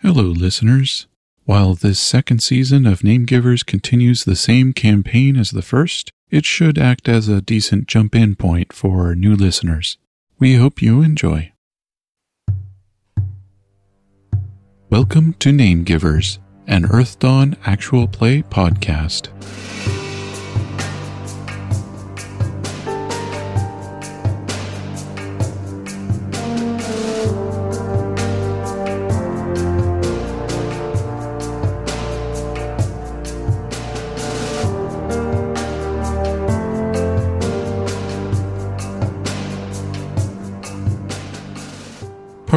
Hello, 0.00 0.22
listeners. 0.22 1.08
While 1.44 1.74
this 1.74 1.98
second 1.98 2.40
season 2.40 2.86
of 2.86 3.02
Name 3.02 3.24
Givers 3.24 3.64
continues 3.64 4.22
the 4.22 4.36
same 4.36 4.72
campaign 4.72 5.36
as 5.36 5.50
the 5.50 5.60
first, 5.60 6.12
it 6.30 6.44
should 6.44 6.78
act 6.78 7.08
as 7.08 7.26
a 7.26 7.42
decent 7.42 7.88
jump 7.88 8.14
in 8.14 8.36
point 8.36 8.72
for 8.72 9.16
new 9.16 9.34
listeners. 9.34 9.98
We 10.38 10.54
hope 10.54 10.80
you 10.80 11.02
enjoy. 11.02 11.50
Welcome 14.88 15.32
to 15.40 15.50
Name 15.50 15.82
Givers, 15.82 16.38
an 16.68 16.84
Earthdawn 16.84 17.56
actual 17.66 18.06
play 18.06 18.42
podcast. 18.42 19.30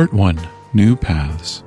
Part 0.02 0.14
1 0.14 0.48
New 0.74 0.96
Paths. 0.96 1.64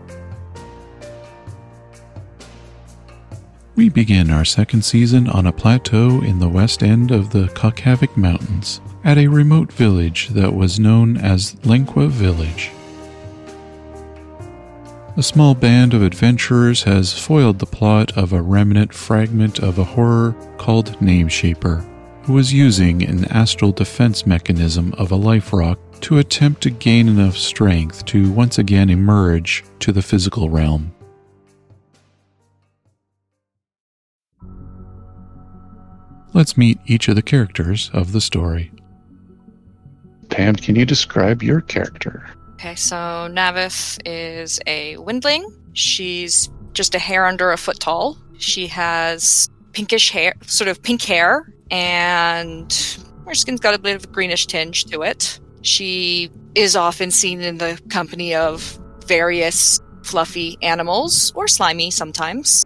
We 3.77 3.89
begin 3.89 4.29
our 4.33 4.45
second 4.45 4.85
season 4.85 5.29
on 5.29 5.47
a 5.47 5.53
plateau 5.53 6.21
in 6.21 6.41
the 6.41 6.49
west 6.49 6.83
end 6.83 7.13
of 7.13 7.31
the 7.31 7.47
Caucavic 7.55 8.17
Mountains, 8.17 8.81
at 9.05 9.19
a 9.19 9.29
remote 9.29 9.73
village 9.73 10.31
that 10.31 10.53
was 10.53 10.81
known 10.81 11.17
as 11.17 11.55
Lenqua 11.63 12.09
Village. 12.09 12.73
A 15.17 15.23
small 15.23 15.55
band 15.55 15.95
of 15.95 16.03
adventurers 16.03 16.83
has 16.83 17.17
foiled 17.17 17.61
the 17.61 17.67
plot 17.67 18.19
of 18.19 18.33
a 18.33 18.43
remnant 18.43 18.93
fragment 18.93 19.61
of 19.61 19.79
a 19.79 19.85
horror 19.85 20.33
called 20.59 20.99
Nameshaper, 20.99 21.89
who 22.25 22.33
was 22.33 22.53
using 22.53 23.05
an 23.05 23.27
astral 23.27 23.71
defense 23.71 24.27
mechanism 24.27 24.93
of 24.99 25.13
a 25.13 25.17
life 25.17 25.53
rock 25.53 25.79
to 26.03 26.19
attempt 26.19 26.63
to 26.63 26.71
gain 26.71 27.09
enough 27.09 27.37
strength 27.37 28.05
to 28.07 28.31
once 28.33 28.59
again 28.59 28.91
emerge 28.91 29.65
to 29.81 29.93
the 29.93 30.03
physical 30.03 30.51
realm. 30.51 30.95
Let's 36.33 36.57
meet 36.57 36.79
each 36.87 37.09
of 37.09 37.15
the 37.15 37.23
characters 37.23 37.91
of 37.93 38.13
the 38.13 38.21
story. 38.21 38.73
Pam, 40.31 40.57
can 40.57 40.75
you 40.75 40.85
describe 40.85 41.43
your 41.43 41.61
character? 41.61 42.29
Okay, 42.55 42.75
so 42.75 42.97
Navith 42.97 44.01
is 44.05 44.59
a 44.67 44.97
windling. 44.97 45.49
She's 45.75 46.51
just 46.73 46.95
a 46.95 46.99
hair 46.99 47.27
under 47.27 47.53
a 47.53 47.57
foot 47.57 47.79
tall. 47.79 48.19
She 48.39 48.67
has 48.67 49.49
pinkish 49.73 50.11
hair, 50.11 50.35
sort 50.47 50.69
of 50.69 50.83
pink 50.83 51.03
hair, 51.03 51.53
and 51.71 52.73
her 53.27 53.35
skin's 53.35 53.61
got 53.61 53.75
a 53.75 53.79
bit 53.79 53.97
of 53.97 54.05
a 54.05 54.07
greenish 54.09 54.47
tinge 54.47 54.87
to 54.87 55.03
it. 55.03 55.39
She 55.65 56.31
is 56.55 56.77
often 56.77 57.11
seen 57.11 57.41
in 57.41 57.59
the 57.59 57.81
company 57.89 58.35
of 58.35 58.79
various 59.07 59.81
fluffy 60.03 60.59
animals, 60.61 61.33
or 61.35 61.49
slimy 61.49 61.91
sometimes. 61.91 62.65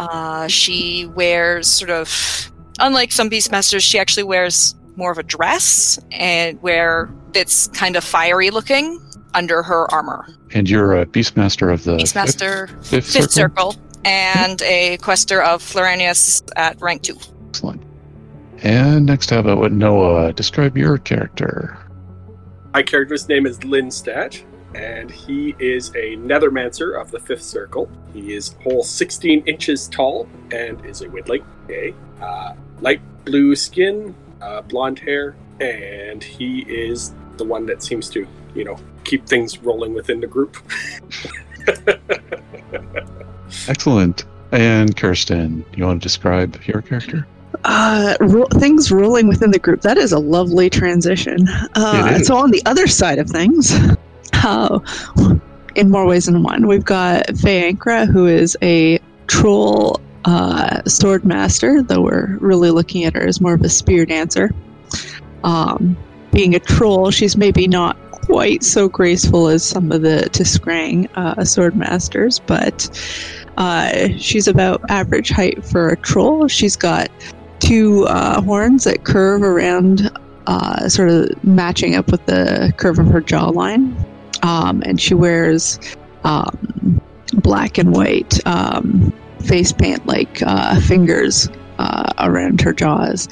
Uh, 0.00 0.48
she 0.48 1.06
wears 1.14 1.68
sort 1.68 1.90
of, 1.90 2.52
unlike 2.80 3.12
some 3.12 3.30
Beastmasters, 3.30 3.80
she 3.80 3.98
actually 3.98 4.24
wears 4.24 4.74
more 4.96 5.12
of 5.12 5.18
a 5.18 5.22
dress 5.22 5.98
and 6.10 6.60
where 6.62 7.08
it's 7.32 7.68
kind 7.68 7.94
of 7.96 8.02
fiery 8.02 8.50
looking 8.50 9.00
under 9.34 9.62
her 9.62 9.90
armor. 9.92 10.26
And 10.52 10.68
you're 10.68 11.00
a 11.00 11.06
Beastmaster 11.06 11.72
of 11.72 11.84
the 11.84 11.96
Beastmaster 11.96 12.68
fifth, 12.68 12.88
fifth, 12.88 13.12
Fifth 13.12 13.30
circle? 13.30 13.72
Circle, 13.72 13.82
and 14.04 14.60
a 14.62 14.96
quester 14.98 15.42
of 15.42 15.62
Floranuus 15.62 16.42
at 16.56 16.80
rank 16.80 17.02
2. 17.02 17.16
Excellent. 17.48 17.82
And 18.62 19.06
next, 19.06 19.30
how 19.30 19.40
about 19.40 19.72
Noah? 19.72 20.32
Describe 20.32 20.76
your 20.76 20.98
character. 20.98 21.78
My 22.74 22.82
character's 22.82 23.28
name 23.28 23.46
is 23.46 23.60
Linstat, 23.60 24.42
and 24.74 25.08
he 25.08 25.54
is 25.60 25.90
a 25.90 26.16
Nethermancer 26.16 27.00
of 27.00 27.12
the 27.12 27.20
Fifth 27.20 27.44
Circle. 27.44 27.88
He 28.12 28.34
is 28.34 28.56
whole 28.64 28.82
16 28.82 29.46
inches 29.46 29.86
tall 29.86 30.28
and 30.52 30.84
is 30.84 31.00
a 31.00 31.08
Windling. 31.08 31.44
Okay. 31.66 31.94
Uh, 32.20 32.54
light 32.80 33.00
blue 33.24 33.54
skin, 33.54 34.12
uh, 34.42 34.62
blonde 34.62 34.98
hair, 34.98 35.36
and 35.60 36.20
he 36.20 36.62
is 36.62 37.14
the 37.36 37.44
one 37.44 37.64
that 37.66 37.80
seems 37.80 38.10
to, 38.10 38.26
you 38.56 38.64
know, 38.64 38.76
keep 39.04 39.24
things 39.24 39.58
rolling 39.58 39.94
within 39.94 40.18
the 40.18 40.26
group. 40.26 40.56
Excellent. 43.68 44.24
And 44.50 44.96
Kirsten, 44.96 45.64
you 45.76 45.84
want 45.84 46.02
to 46.02 46.04
describe 46.04 46.60
your 46.64 46.82
character? 46.82 47.24
Uh, 47.64 48.14
ro- 48.20 48.46
things 48.54 48.92
rolling 48.92 49.26
within 49.26 49.50
the 49.50 49.58
group. 49.58 49.80
That 49.80 49.96
is 49.96 50.12
a 50.12 50.18
lovely 50.18 50.68
transition. 50.68 51.48
Uh, 51.74 52.18
so 52.18 52.36
on 52.36 52.50
the 52.50 52.62
other 52.66 52.86
side 52.86 53.18
of 53.18 53.28
things, 53.28 53.72
uh, 54.34 54.78
in 55.74 55.90
more 55.90 56.06
ways 56.06 56.26
than 56.26 56.42
one, 56.42 56.66
we've 56.66 56.84
got 56.84 57.26
Faye 57.38 57.72
Ankra, 57.72 58.06
who 58.06 58.26
is 58.26 58.56
a 58.62 58.98
troll 59.26 60.00
uh, 60.24 60.82
sword 60.84 61.24
master, 61.24 61.82
though 61.82 62.02
we're 62.02 62.36
really 62.38 62.70
looking 62.70 63.04
at 63.04 63.14
her 63.14 63.26
as 63.26 63.40
more 63.40 63.54
of 63.54 63.62
a 63.62 63.68
spear 63.68 64.06
dancer. 64.06 64.50
Um, 65.42 65.96
being 66.32 66.54
a 66.54 66.60
troll, 66.60 67.10
she's 67.10 67.36
maybe 67.36 67.66
not 67.66 67.96
quite 68.10 68.62
so 68.62 68.88
graceful 68.88 69.48
as 69.48 69.64
some 69.64 69.92
of 69.92 70.02
the 70.02 70.28
T'skrang 70.32 71.08
uh, 71.14 71.44
sword 71.44 71.76
masters, 71.76 72.40
but 72.40 72.88
uh, 73.56 74.08
she's 74.16 74.48
about 74.48 74.82
average 74.88 75.30
height 75.30 75.64
for 75.64 75.90
a 75.90 75.96
troll. 75.98 76.48
She's 76.48 76.76
got 76.76 77.08
two 77.64 78.04
uh, 78.08 78.42
horns 78.42 78.84
that 78.84 79.04
curve 79.04 79.42
around, 79.42 80.10
uh, 80.46 80.86
sort 80.88 81.08
of 81.08 81.44
matching 81.44 81.94
up 81.94 82.10
with 82.10 82.24
the 82.26 82.72
curve 82.76 82.98
of 82.98 83.06
her 83.06 83.22
jawline. 83.22 83.94
Um, 84.42 84.82
and 84.84 85.00
she 85.00 85.14
wears 85.14 85.78
um, 86.24 87.00
black 87.32 87.78
and 87.78 87.94
white 87.94 88.46
um, 88.46 89.12
face 89.40 89.72
paint 89.72 90.06
like 90.06 90.42
uh, 90.42 90.78
fingers 90.82 91.48
uh, 91.78 92.12
around 92.18 92.60
her 92.60 92.74
jaws. 92.74 93.28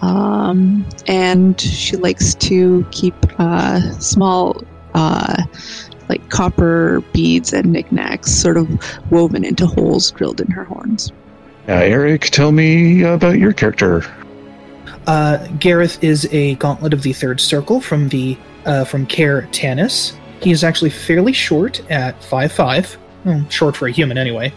Um, 0.00 0.86
and 1.06 1.60
she 1.60 1.96
likes 1.96 2.34
to 2.34 2.86
keep 2.90 3.14
uh, 3.38 3.80
small, 3.98 4.62
uh, 4.94 5.42
like 6.08 6.26
copper 6.30 7.02
beads 7.12 7.52
and 7.52 7.72
knickknacks 7.72 8.30
sort 8.30 8.56
of 8.56 8.68
woven 9.10 9.44
into 9.44 9.66
holes 9.66 10.10
drilled 10.12 10.40
in 10.40 10.50
her 10.50 10.64
horns. 10.64 11.12
Uh, 11.68 11.72
Eric, 11.72 12.22
tell 12.22 12.52
me 12.52 13.02
about 13.02 13.38
your 13.38 13.52
character. 13.52 14.04
Uh, 15.06 15.44
Gareth 15.58 16.02
is 16.02 16.28
a 16.32 16.54
gauntlet 16.56 16.92
of 16.92 17.02
the 17.02 17.12
third 17.12 17.40
circle 17.40 17.80
from 17.80 18.08
the 18.08 18.36
uh, 18.66 18.84
from 18.84 19.06
Kaer 19.06 19.48
Tanis. 19.52 20.16
He 20.40 20.50
is 20.50 20.62
actually 20.62 20.90
fairly 20.90 21.32
short 21.32 21.80
at 21.90 22.20
5'5", 22.20 22.96
well, 23.24 23.48
short 23.48 23.76
for 23.76 23.88
a 23.88 23.92
human 23.92 24.18
anyway. 24.18 24.52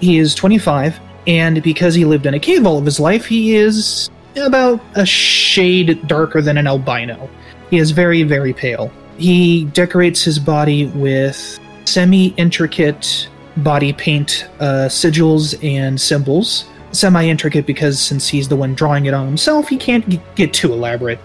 He 0.00 0.18
is 0.18 0.34
25, 0.34 0.98
and 1.26 1.62
because 1.62 1.94
he 1.94 2.04
lived 2.04 2.26
in 2.26 2.34
a 2.34 2.40
cave 2.40 2.66
all 2.66 2.78
of 2.78 2.84
his 2.84 3.00
life, 3.00 3.24
he 3.24 3.56
is 3.56 4.10
about 4.36 4.80
a 4.94 5.06
shade 5.06 6.06
darker 6.06 6.42
than 6.42 6.58
an 6.58 6.66
albino. 6.66 7.28
He 7.70 7.78
is 7.78 7.90
very, 7.90 8.22
very 8.22 8.52
pale. 8.52 8.90
He 9.18 9.64
decorates 9.66 10.22
his 10.22 10.38
body 10.38 10.86
with 10.86 11.58
semi-intricate 11.84 13.28
body 13.58 13.92
paint 13.92 14.48
uh, 14.60 14.88
sigils 14.88 15.62
and 15.62 16.00
symbols. 16.00 16.66
Semi-intricate 16.92 17.66
because 17.66 17.98
since 17.98 18.28
he's 18.28 18.48
the 18.48 18.56
one 18.56 18.74
drawing 18.74 19.06
it 19.06 19.14
on 19.14 19.26
himself, 19.26 19.68
he 19.68 19.78
can't 19.78 20.06
g- 20.08 20.20
get 20.34 20.52
too 20.52 20.72
elaborate. 20.72 21.18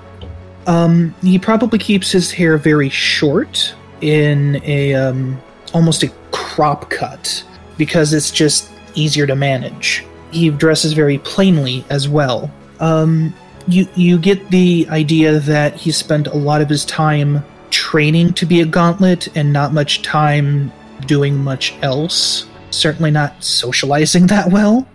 Um, 0.65 1.13
he 1.21 1.39
probably 1.39 1.79
keeps 1.79 2.11
his 2.11 2.31
hair 2.31 2.57
very 2.57 2.89
short 2.89 3.73
in 4.01 4.61
a 4.63 4.93
um, 4.93 5.41
almost 5.73 6.03
a 6.03 6.09
crop 6.31 6.89
cut 6.89 7.43
because 7.77 8.13
it's 8.13 8.31
just 8.31 8.69
easier 8.95 9.27
to 9.27 9.35
manage. 9.35 10.05
He 10.31 10.49
dresses 10.49 10.93
very 10.93 11.17
plainly 11.19 11.85
as 11.89 12.07
well. 12.07 12.51
Um, 12.79 13.33
you 13.67 13.87
you 13.95 14.17
get 14.17 14.49
the 14.49 14.87
idea 14.89 15.39
that 15.39 15.75
he 15.75 15.91
spent 15.91 16.27
a 16.27 16.35
lot 16.35 16.61
of 16.61 16.69
his 16.69 16.85
time 16.85 17.43
training 17.69 18.33
to 18.33 18.45
be 18.45 18.61
a 18.61 18.65
gauntlet 18.65 19.27
and 19.35 19.51
not 19.51 19.73
much 19.73 20.01
time 20.01 20.71
doing 21.05 21.37
much 21.37 21.75
else. 21.81 22.47
Certainly 22.69 23.11
not 23.11 23.43
socializing 23.43 24.27
that 24.27 24.51
well, 24.51 24.87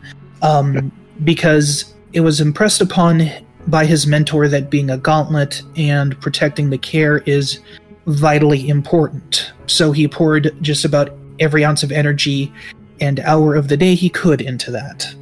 um, 0.43 0.93
because 1.25 1.94
it 2.12 2.20
was 2.20 2.40
impressed 2.40 2.81
upon 2.81 3.31
by 3.69 3.87
his 3.87 4.06
mentor 4.06 4.49
that 4.49 4.70
being 4.70 4.90
a 4.90 4.99
gauntlet 4.99 5.62
and 5.76 6.20
protecting 6.20 6.70
the 6.70 6.78
kaer 6.78 7.22
is 7.26 7.60
vitally 8.06 8.69
important. 8.69 9.52
So 9.66 9.93
he 9.93 10.08
poured 10.08 10.54
just 10.60 10.84
about 10.84 11.16
every 11.38 11.64
ounce 11.64 11.82
of 11.82 11.93
energy 11.93 12.52
and 13.00 13.20
hour 13.20 13.55
of 13.55 13.69
the 13.69 13.76
day 13.76 13.94
he 13.94 14.08
could 14.08 14.40
into 14.40 14.70
that. 14.72 15.14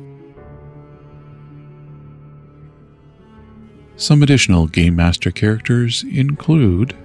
Some 3.96 4.22
additional 4.22 4.66
Game 4.66 4.96
Master 4.96 5.30
characters 5.30 6.04
include 6.04 6.96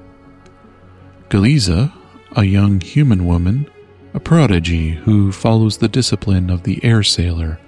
Galiza, 1.29 1.91
a 2.35 2.43
young 2.43 2.81
human 2.81 3.25
woman 3.25 3.67
a 4.15 4.19
prodigy 4.19 4.91
who 4.91 5.29
follows 5.29 5.77
the 5.77 5.89
discipline 5.89 6.49
of 6.49 6.63
the 6.63 6.81
air 6.85 7.03
sailor, 7.03 7.59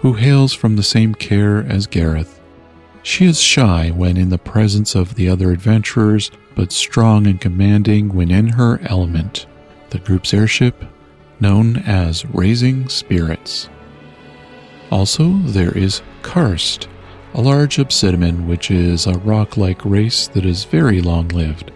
who 0.00 0.12
hails 0.12 0.52
from 0.52 0.76
the 0.76 0.82
same 0.82 1.14
kaer 1.14 1.64
as 1.70 1.86
Gareth. 1.86 2.38
She 3.02 3.24
is 3.24 3.40
shy 3.40 3.90
when 3.90 4.18
in 4.18 4.28
the 4.28 4.36
presence 4.36 4.94
of 4.94 5.14
the 5.14 5.26
other 5.26 5.52
adventurers, 5.52 6.30
but 6.54 6.70
strong 6.70 7.26
and 7.26 7.40
commanding 7.40 8.10
when 8.10 8.30
in 8.30 8.48
her 8.48 8.78
element, 8.82 9.46
the 9.88 9.98
group's 9.98 10.34
airship, 10.34 10.84
known 11.40 11.78
as 11.78 12.26
Raising 12.26 12.90
Spirits. 12.90 13.70
Also, 14.90 15.38
there 15.44 15.76
is 15.76 16.02
Karst, 16.20 16.88
a 17.32 17.40
large 17.40 17.78
obsidian 17.78 18.46
which 18.46 18.70
is 18.70 19.06
a 19.06 19.18
rock 19.20 19.56
like 19.56 19.82
race 19.82 20.28
that 20.28 20.44
is 20.44 20.64
very 20.64 21.00
long 21.00 21.28
lived. 21.28 21.70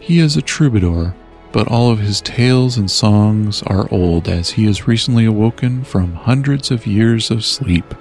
He 0.00 0.20
is 0.20 0.38
a 0.38 0.42
troubadour, 0.42 1.14
but 1.52 1.68
all 1.68 1.90
of 1.90 1.98
his 1.98 2.20
tales 2.20 2.76
and 2.78 2.90
songs 2.90 3.62
are 3.64 3.88
old 3.90 4.28
as 4.28 4.50
he 4.50 4.66
is 4.66 4.88
recently 4.88 5.24
awoken 5.24 5.84
from 5.84 6.14
hundreds 6.14 6.70
of 6.70 6.86
years 6.86 7.30
of 7.30 7.44
sleep. 7.44 7.94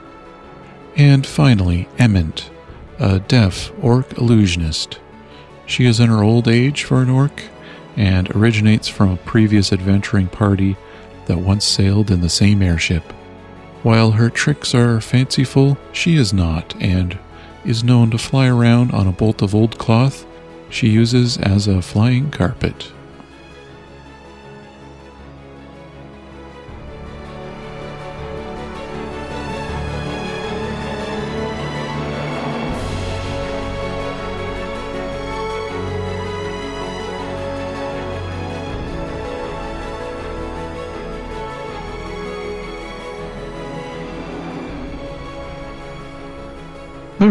And 0.95 1.25
finally, 1.25 1.87
Ement, 1.99 2.49
a 2.99 3.19
deaf 3.19 3.71
orc 3.81 4.17
illusionist. 4.17 4.99
She 5.65 5.85
is 5.85 5.99
in 5.99 6.09
her 6.09 6.23
old 6.23 6.47
age 6.47 6.83
for 6.83 7.01
an 7.01 7.09
orc 7.09 7.43
and 7.97 8.33
originates 8.35 8.87
from 8.87 9.11
a 9.11 9.17
previous 9.17 9.73
adventuring 9.73 10.27
party 10.27 10.77
that 11.25 11.39
once 11.39 11.65
sailed 11.65 12.09
in 12.09 12.21
the 12.21 12.29
same 12.29 12.61
airship. 12.61 13.03
While 13.83 14.11
her 14.11 14.29
tricks 14.29 14.73
are 14.75 15.01
fanciful, 15.01 15.77
she 15.91 16.15
is 16.15 16.33
not, 16.33 16.75
and 16.79 17.17
is 17.65 17.83
known 17.83 18.11
to 18.11 18.17
fly 18.17 18.47
around 18.47 18.91
on 18.91 19.07
a 19.07 19.11
bolt 19.11 19.41
of 19.41 19.53
old 19.55 19.77
cloth 19.77 20.25
she 20.71 20.87
uses 20.89 21.37
as 21.37 21.67
a 21.67 21.81
flying 21.81 22.31
carpet. 22.31 22.91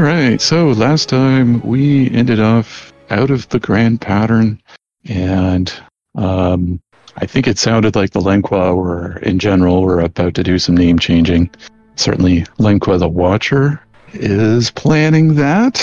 All 0.01 0.07
right. 0.07 0.41
So 0.41 0.69
last 0.69 1.11
time 1.11 1.61
we 1.61 2.11
ended 2.13 2.41
off 2.41 2.91
out 3.11 3.31
of 3.31 3.47
the 3.51 3.59
grand 3.61 4.01
pattern, 4.01 4.59
and 5.05 5.71
um, 6.15 6.81
I 7.19 7.27
think 7.27 7.47
it 7.47 7.59
sounded 7.59 7.95
like 7.97 8.13
the 8.13 8.21
Lenqua 8.21 8.75
were, 8.75 9.19
in 9.19 9.39
general, 9.39 9.83
were 9.83 10.01
about 10.01 10.33
to 10.37 10.43
do 10.43 10.59
some 10.59 10.75
name 10.75 10.99
changing. 10.99 11.51
Certainly, 11.97 12.45
Lenqua 12.59 12.99
the 12.99 13.11
Watcher 13.11 13.79
is 14.15 14.71
planning 14.71 15.35
that. 15.35 15.79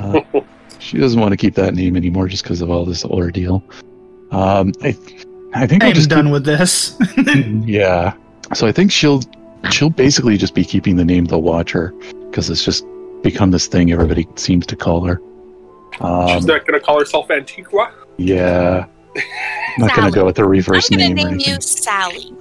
Uh, 0.00 0.20
she 0.78 0.98
doesn't 0.98 1.18
want 1.18 1.30
to 1.30 1.38
keep 1.38 1.54
that 1.54 1.74
name 1.74 1.96
anymore 1.96 2.28
just 2.28 2.42
because 2.42 2.60
of 2.60 2.68
all 2.68 2.84
this 2.84 3.06
ordeal. 3.06 3.64
Um, 4.32 4.74
I, 4.82 4.88
I 5.54 5.66
think 5.66 5.82
I'll 5.82 5.88
I'm 5.88 5.94
just 5.94 6.10
done 6.10 6.28
with 6.30 6.44
this. 6.44 6.94
yeah. 7.64 8.12
So 8.52 8.66
I 8.66 8.72
think 8.72 8.92
she'll 8.92 9.22
she'll 9.70 9.88
basically 9.88 10.36
just 10.36 10.54
be 10.54 10.62
keeping 10.62 10.96
the 10.96 11.06
name 11.06 11.24
the 11.24 11.38
Watcher 11.38 11.94
because 12.28 12.50
it's 12.50 12.62
just 12.62 12.84
become 13.22 13.50
this 13.50 13.66
thing 13.66 13.92
everybody 13.92 14.26
seems 14.36 14.66
to 14.66 14.76
call 14.76 15.04
her. 15.04 15.20
Um, 16.00 16.28
She's 16.28 16.46
not 16.46 16.66
going 16.66 16.78
to 16.78 16.84
call 16.84 16.98
herself 16.98 17.30
Antigua. 17.30 17.92
yeah. 18.16 18.86
Not 19.78 19.94
gonna 19.96 20.10
go 20.10 20.24
with 20.26 20.36
the 20.36 20.44
reverse 20.44 20.90
I'm 20.90 20.98
gonna 20.98 21.14
name 21.14 21.26
or 21.26 21.30
name 21.30 21.40
you. 21.40 21.60
Sally. 21.60 22.34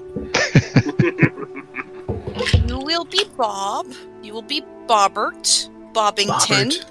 you 2.68 2.78
will 2.80 3.06
be 3.06 3.24
Bob. 3.38 3.88
You 4.22 4.34
will 4.34 4.42
be 4.42 4.62
Bobbert. 4.88 5.70
Bobbington. 5.94 6.84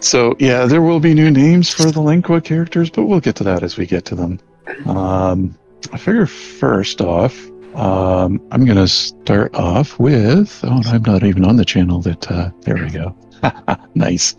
So 0.00 0.34
yeah, 0.38 0.64
there 0.64 0.80
will 0.82 1.00
be 1.00 1.12
new 1.14 1.30
names 1.30 1.72
for 1.72 1.90
the 1.90 2.00
Lingua 2.00 2.40
characters, 2.40 2.88
but 2.90 3.04
we'll 3.04 3.20
get 3.20 3.36
to 3.36 3.44
that 3.44 3.62
as 3.62 3.76
we 3.76 3.86
get 3.86 4.04
to 4.06 4.14
them. 4.14 4.40
Um, 4.86 5.54
I 5.92 5.98
figure 5.98 6.26
first 6.26 7.00
off, 7.02 7.38
um, 7.74 8.40
I'm 8.50 8.64
gonna 8.64 8.88
start 8.88 9.54
off 9.54 9.98
with. 9.98 10.60
Oh, 10.64 10.82
I'm 10.86 11.02
not 11.02 11.22
even 11.24 11.44
on 11.44 11.56
the 11.56 11.64
channel. 11.64 12.00
That 12.00 12.30
uh, 12.30 12.50
there 12.62 12.76
we 12.76 12.90
go. 12.90 13.14
nice 13.94 14.36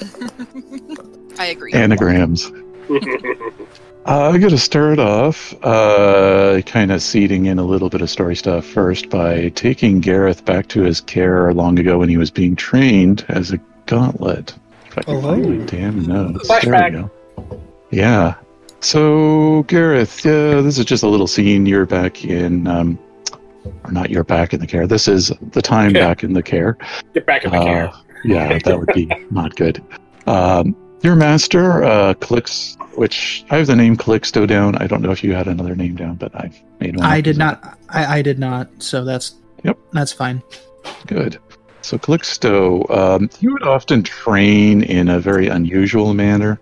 I 1.38 1.46
agree. 1.46 1.72
anagrams. 1.72 2.50
Uh, 4.06 4.30
I'm 4.32 4.40
going 4.40 4.50
to 4.50 4.58
start 4.58 4.98
off 4.98 5.52
uh, 5.62 6.62
kind 6.64 6.90
of 6.90 7.02
seeding 7.02 7.44
in 7.46 7.58
a 7.58 7.62
little 7.62 7.90
bit 7.90 8.00
of 8.00 8.08
story 8.08 8.34
stuff 8.34 8.64
first 8.64 9.10
by 9.10 9.50
taking 9.50 10.00
Gareth 10.00 10.42
back 10.46 10.68
to 10.68 10.80
his 10.82 11.02
kaer 11.02 11.52
long 11.52 11.78
ago 11.78 11.98
when 11.98 12.08
he 12.08 12.16
was 12.16 12.30
being 12.30 12.56
trained 12.56 13.26
as 13.28 13.52
a 13.52 13.58
gauntlet. 13.84 14.54
If 14.86 14.96
I 14.98 15.02
can 15.02 15.14
Oh. 15.16 15.20
find 15.20 15.58
my 15.60 15.66
damn 15.66 16.06
notes. 16.06 16.48
Flashback. 16.48 16.92
There 16.92 17.02
we 17.02 17.46
go. 17.50 17.60
Yeah. 17.90 18.34
So, 18.80 19.62
Gareth, 19.64 20.24
uh, 20.24 20.62
this 20.62 20.78
is 20.78 20.84
just 20.86 21.02
a 21.02 21.08
little 21.08 21.26
scene. 21.26 21.66
You're 21.66 21.84
back 21.86 22.24
in, 22.24 22.66
um, 22.66 22.98
or 23.84 23.92
not 23.92 24.08
you're 24.10 24.24
back 24.24 24.54
in 24.54 24.60
the 24.60 24.66
kaer. 24.66 24.86
This 24.88 25.06
is 25.06 25.30
the 25.52 25.60
time 25.60 25.90
Okay. 25.90 26.00
back 26.00 26.24
in 26.24 26.32
the 26.32 26.42
kaer. 26.42 26.76
Get 27.12 27.26
back 27.26 27.44
in 27.44 27.50
the 27.50 27.58
Uh, 27.58 27.64
kaer. 27.64 27.90
yeah, 28.24 28.58
that 28.64 28.78
would 28.78 28.90
be 28.94 29.10
not 29.30 29.54
good. 29.56 29.82
Um, 30.26 30.74
your 31.02 31.14
master, 31.14 31.84
uh, 31.84 32.14
Calix, 32.14 32.78
which 32.94 33.44
I 33.50 33.58
have 33.58 33.66
the 33.66 33.76
name 33.76 33.96
Calixto 33.98 34.46
down. 34.46 34.76
I 34.76 34.86
don't 34.86 35.02
know 35.02 35.10
if 35.10 35.22
you 35.22 35.34
had 35.34 35.46
another 35.46 35.74
name 35.76 35.94
down, 35.94 36.14
but 36.14 36.32
I've 36.34 36.58
made 36.80 36.96
one. 36.96 37.04
I 37.04 37.20
did 37.20 37.36
not. 37.36 37.78
I, 37.90 38.18
I 38.18 38.22
did 38.22 38.38
not. 38.38 38.68
So 38.78 39.04
that's 39.04 39.34
Yep. 39.62 39.78
That's 39.92 40.12
fine. 40.12 40.42
Good. 41.06 41.38
So 41.82 41.98
Calixto, 41.98 42.90
um, 42.90 43.28
he 43.38 43.48
would 43.48 43.62
often 43.62 44.02
train 44.02 44.82
in 44.82 45.08
a 45.10 45.20
very 45.20 45.48
unusual 45.48 46.14
manner. 46.14 46.58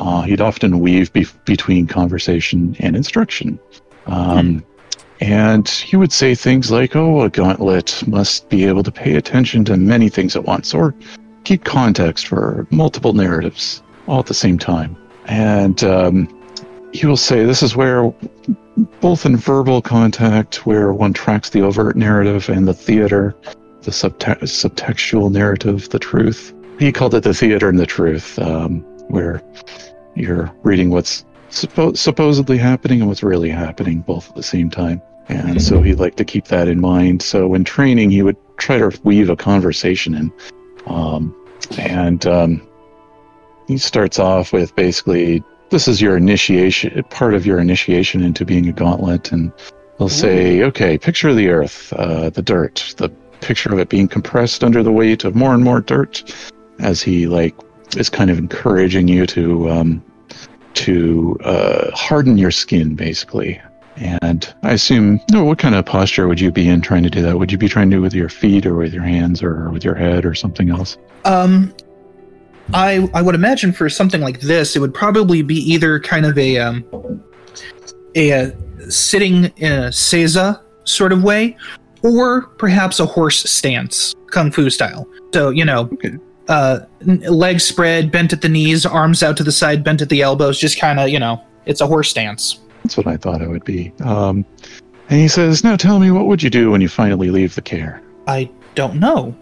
Uh, 0.00 0.22
he'd 0.22 0.40
often 0.40 0.80
weave 0.80 1.12
be- 1.12 1.26
between 1.44 1.86
conversation 1.86 2.74
and 2.80 2.96
instruction. 2.96 3.58
Um, 4.06 4.64
And 5.20 5.68
he 5.68 5.96
would 5.96 6.12
say 6.12 6.34
things 6.34 6.70
like, 6.70 6.96
oh, 6.96 7.20
a 7.20 7.28
gauntlet 7.28 8.02
must 8.06 8.48
be 8.48 8.64
able 8.64 8.82
to 8.82 8.90
pay 8.90 9.16
attention 9.16 9.66
to 9.66 9.76
many 9.76 10.08
things 10.08 10.34
at 10.34 10.44
once, 10.46 10.72
or 10.72 10.94
keep 11.44 11.64
context 11.64 12.26
for 12.26 12.66
multiple 12.70 13.12
narratives 13.12 13.82
all 14.06 14.20
at 14.20 14.26
the 14.26 14.34
same 14.34 14.58
time. 14.58 14.96
And 15.26 15.84
um, 15.84 16.28
he 16.94 17.06
will 17.06 17.18
say 17.18 17.44
this 17.44 17.62
is 17.62 17.76
where, 17.76 18.10
both 19.02 19.26
in 19.26 19.36
verbal 19.36 19.82
contact, 19.82 20.64
where 20.64 20.94
one 20.94 21.12
tracks 21.12 21.50
the 21.50 21.60
overt 21.60 21.96
narrative, 21.96 22.48
and 22.48 22.66
the 22.66 22.72
theater, 22.72 23.34
the 23.82 23.90
subte- 23.90 24.40
subtextual 24.40 25.30
narrative, 25.30 25.90
the 25.90 25.98
truth. 25.98 26.54
He 26.78 26.92
called 26.92 27.14
it 27.14 27.24
the 27.24 27.34
theater 27.34 27.68
and 27.68 27.78
the 27.78 27.84
truth, 27.84 28.38
um, 28.38 28.80
where 29.08 29.42
you're 30.14 30.52
reading 30.62 30.90
what's 30.90 31.24
suppo- 31.50 31.96
supposedly 31.96 32.58
happening 32.58 33.00
and 33.00 33.08
what's 33.08 33.22
really 33.22 33.50
happening 33.50 34.00
both 34.00 34.28
at 34.28 34.34
the 34.34 34.42
same 34.42 34.70
time. 34.70 35.02
And 35.28 35.62
so 35.62 35.80
he 35.80 35.94
liked 35.94 36.16
to 36.16 36.24
keep 36.24 36.46
that 36.46 36.66
in 36.66 36.80
mind. 36.80 37.22
So 37.22 37.54
in 37.54 37.62
training, 37.62 38.10
he 38.10 38.22
would 38.22 38.36
try 38.56 38.78
to 38.78 38.98
weave 39.04 39.30
a 39.30 39.36
conversation 39.36 40.14
in. 40.14 40.32
Um, 40.86 41.36
and 41.78 42.26
um, 42.26 42.68
he 43.68 43.78
starts 43.78 44.18
off 44.18 44.52
with 44.52 44.74
basically 44.74 45.44
this 45.70 45.86
is 45.86 46.02
your 46.02 46.16
initiation, 46.16 47.00
part 47.10 47.34
of 47.34 47.46
your 47.46 47.60
initiation 47.60 48.22
into 48.22 48.44
being 48.44 48.68
a 48.68 48.72
gauntlet. 48.72 49.30
And 49.30 49.52
he'll 49.98 50.08
say, 50.08 50.64
okay, 50.64 50.98
picture 50.98 51.32
the 51.32 51.48
earth, 51.48 51.92
uh, 51.92 52.30
the 52.30 52.42
dirt, 52.42 52.94
the 52.96 53.08
picture 53.40 53.72
of 53.72 53.78
it 53.78 53.88
being 53.88 54.08
compressed 54.08 54.64
under 54.64 54.82
the 54.82 54.92
weight 54.92 55.24
of 55.24 55.36
more 55.36 55.54
and 55.54 55.62
more 55.62 55.80
dirt 55.80 56.34
as 56.80 57.02
he 57.02 57.28
like 57.28 57.54
is 57.96 58.08
kind 58.08 58.30
of 58.30 58.38
encouraging 58.38 59.08
you 59.08 59.26
to 59.26 59.68
um, 59.70 60.02
to 60.74 61.36
uh, 61.44 61.90
harden 61.92 62.38
your 62.38 62.50
skin 62.50 62.94
basically 62.94 63.60
and 63.96 64.54
i 64.62 64.72
assume 64.72 65.20
no 65.30 65.44
what 65.44 65.58
kind 65.58 65.74
of 65.74 65.84
posture 65.84 66.28
would 66.28 66.40
you 66.40 66.50
be 66.52 66.68
in 66.68 66.80
trying 66.80 67.02
to 67.02 67.10
do 67.10 67.20
that 67.20 67.38
would 67.38 67.50
you 67.50 67.58
be 67.58 67.68
trying 67.68 67.90
to 67.90 67.96
do 67.96 67.98
it 67.98 68.02
with 68.02 68.14
your 68.14 68.28
feet 68.28 68.64
or 68.64 68.76
with 68.76 68.94
your 68.94 69.02
hands 69.02 69.42
or 69.42 69.68
with 69.70 69.84
your 69.84 69.94
head 69.94 70.24
or 70.24 70.34
something 70.34 70.70
else 70.70 70.96
Um, 71.24 71.74
I 72.72 73.08
I 73.14 73.20
would 73.20 73.34
imagine 73.34 73.72
for 73.72 73.88
something 73.88 74.20
like 74.20 74.40
this, 74.40 74.76
it 74.76 74.78
would 74.78 74.94
probably 74.94 75.42
be 75.42 75.56
either 75.56 75.98
kind 75.98 76.24
of 76.24 76.38
a 76.38 76.58
um 76.58 76.84
a, 78.14 78.32
uh 78.32 78.50
sitting 78.88 79.46
in 79.56 79.72
a 79.72 79.88
seiza 79.88 80.60
sort 80.84 81.12
of 81.12 81.22
way, 81.22 81.56
or 82.02 82.42
perhaps 82.58 83.00
a 83.00 83.06
horse 83.06 83.42
stance, 83.42 84.14
kung 84.30 84.50
fu 84.52 84.70
style. 84.70 85.06
So 85.34 85.50
you 85.50 85.64
know, 85.64 85.90
Okay. 85.92 86.16
Uh, 86.50 86.80
legs 87.28 87.64
spread, 87.64 88.10
bent 88.10 88.32
at 88.32 88.42
the 88.42 88.48
knees, 88.48 88.84
arms 88.84 89.22
out 89.22 89.36
to 89.36 89.44
the 89.44 89.52
side, 89.52 89.84
bent 89.84 90.02
at 90.02 90.08
the 90.08 90.20
elbows, 90.20 90.58
just 90.58 90.78
kind 90.78 90.98
of 91.00 91.08
you 91.08 91.18
know, 91.18 91.40
it's 91.64 91.80
a 91.80 91.86
horse 91.86 92.10
stance. 92.10 92.58
that's 92.82 92.96
what 92.96 93.06
i 93.06 93.16
thought 93.16 93.40
it 93.40 93.48
would 93.48 93.64
be 93.64 93.92
um, 94.04 94.44
and 95.08 95.20
he 95.20 95.28
says 95.28 95.62
now 95.62 95.76
tell 95.76 95.98
me 96.00 96.10
what 96.10 96.26
would 96.26 96.42
you 96.42 96.50
do 96.50 96.70
when 96.70 96.80
you 96.80 96.88
finally 96.88 97.30
leave 97.30 97.54
the 97.54 97.62
kaer 97.62 98.02
I 98.26 98.50
don't 98.74 99.00
know. 99.00 99.34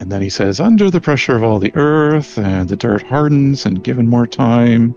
And 0.00 0.12
then 0.12 0.22
he 0.22 0.30
says, 0.30 0.60
under 0.60 0.90
the 0.90 1.00
pressure 1.00 1.34
of 1.36 1.42
all 1.42 1.58
the 1.58 1.74
earth 1.74 2.38
and 2.38 2.68
the 2.68 2.76
dirt 2.76 3.02
hardens 3.02 3.66
and 3.66 3.82
given 3.82 4.06
more 4.06 4.26
time. 4.28 4.94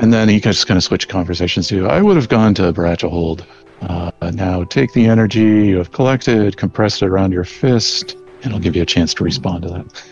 And 0.00 0.12
then 0.12 0.28
he 0.28 0.38
just 0.38 0.66
kind 0.66 0.76
of 0.76 0.84
switched 0.84 1.08
conversations 1.08 1.68
to, 1.68 1.86
I 1.88 2.02
would 2.02 2.16
have 2.16 2.28
gone 2.28 2.52
to 2.56 2.72
Bratchahold. 2.72 3.46
Uh, 3.80 4.10
now 4.34 4.64
take 4.64 4.92
the 4.92 5.06
energy 5.06 5.40
you 5.68 5.78
have 5.78 5.92
collected, 5.92 6.56
compress 6.58 7.00
it 7.00 7.06
around 7.06 7.32
your 7.32 7.44
fist, 7.44 8.16
and 8.42 8.52
I'll 8.52 8.60
give 8.60 8.76
you 8.76 8.82
a 8.82 8.86
chance 8.86 9.14
to 9.14 9.24
respond 9.24 9.62
to 9.62 9.68
that. 9.70 10.02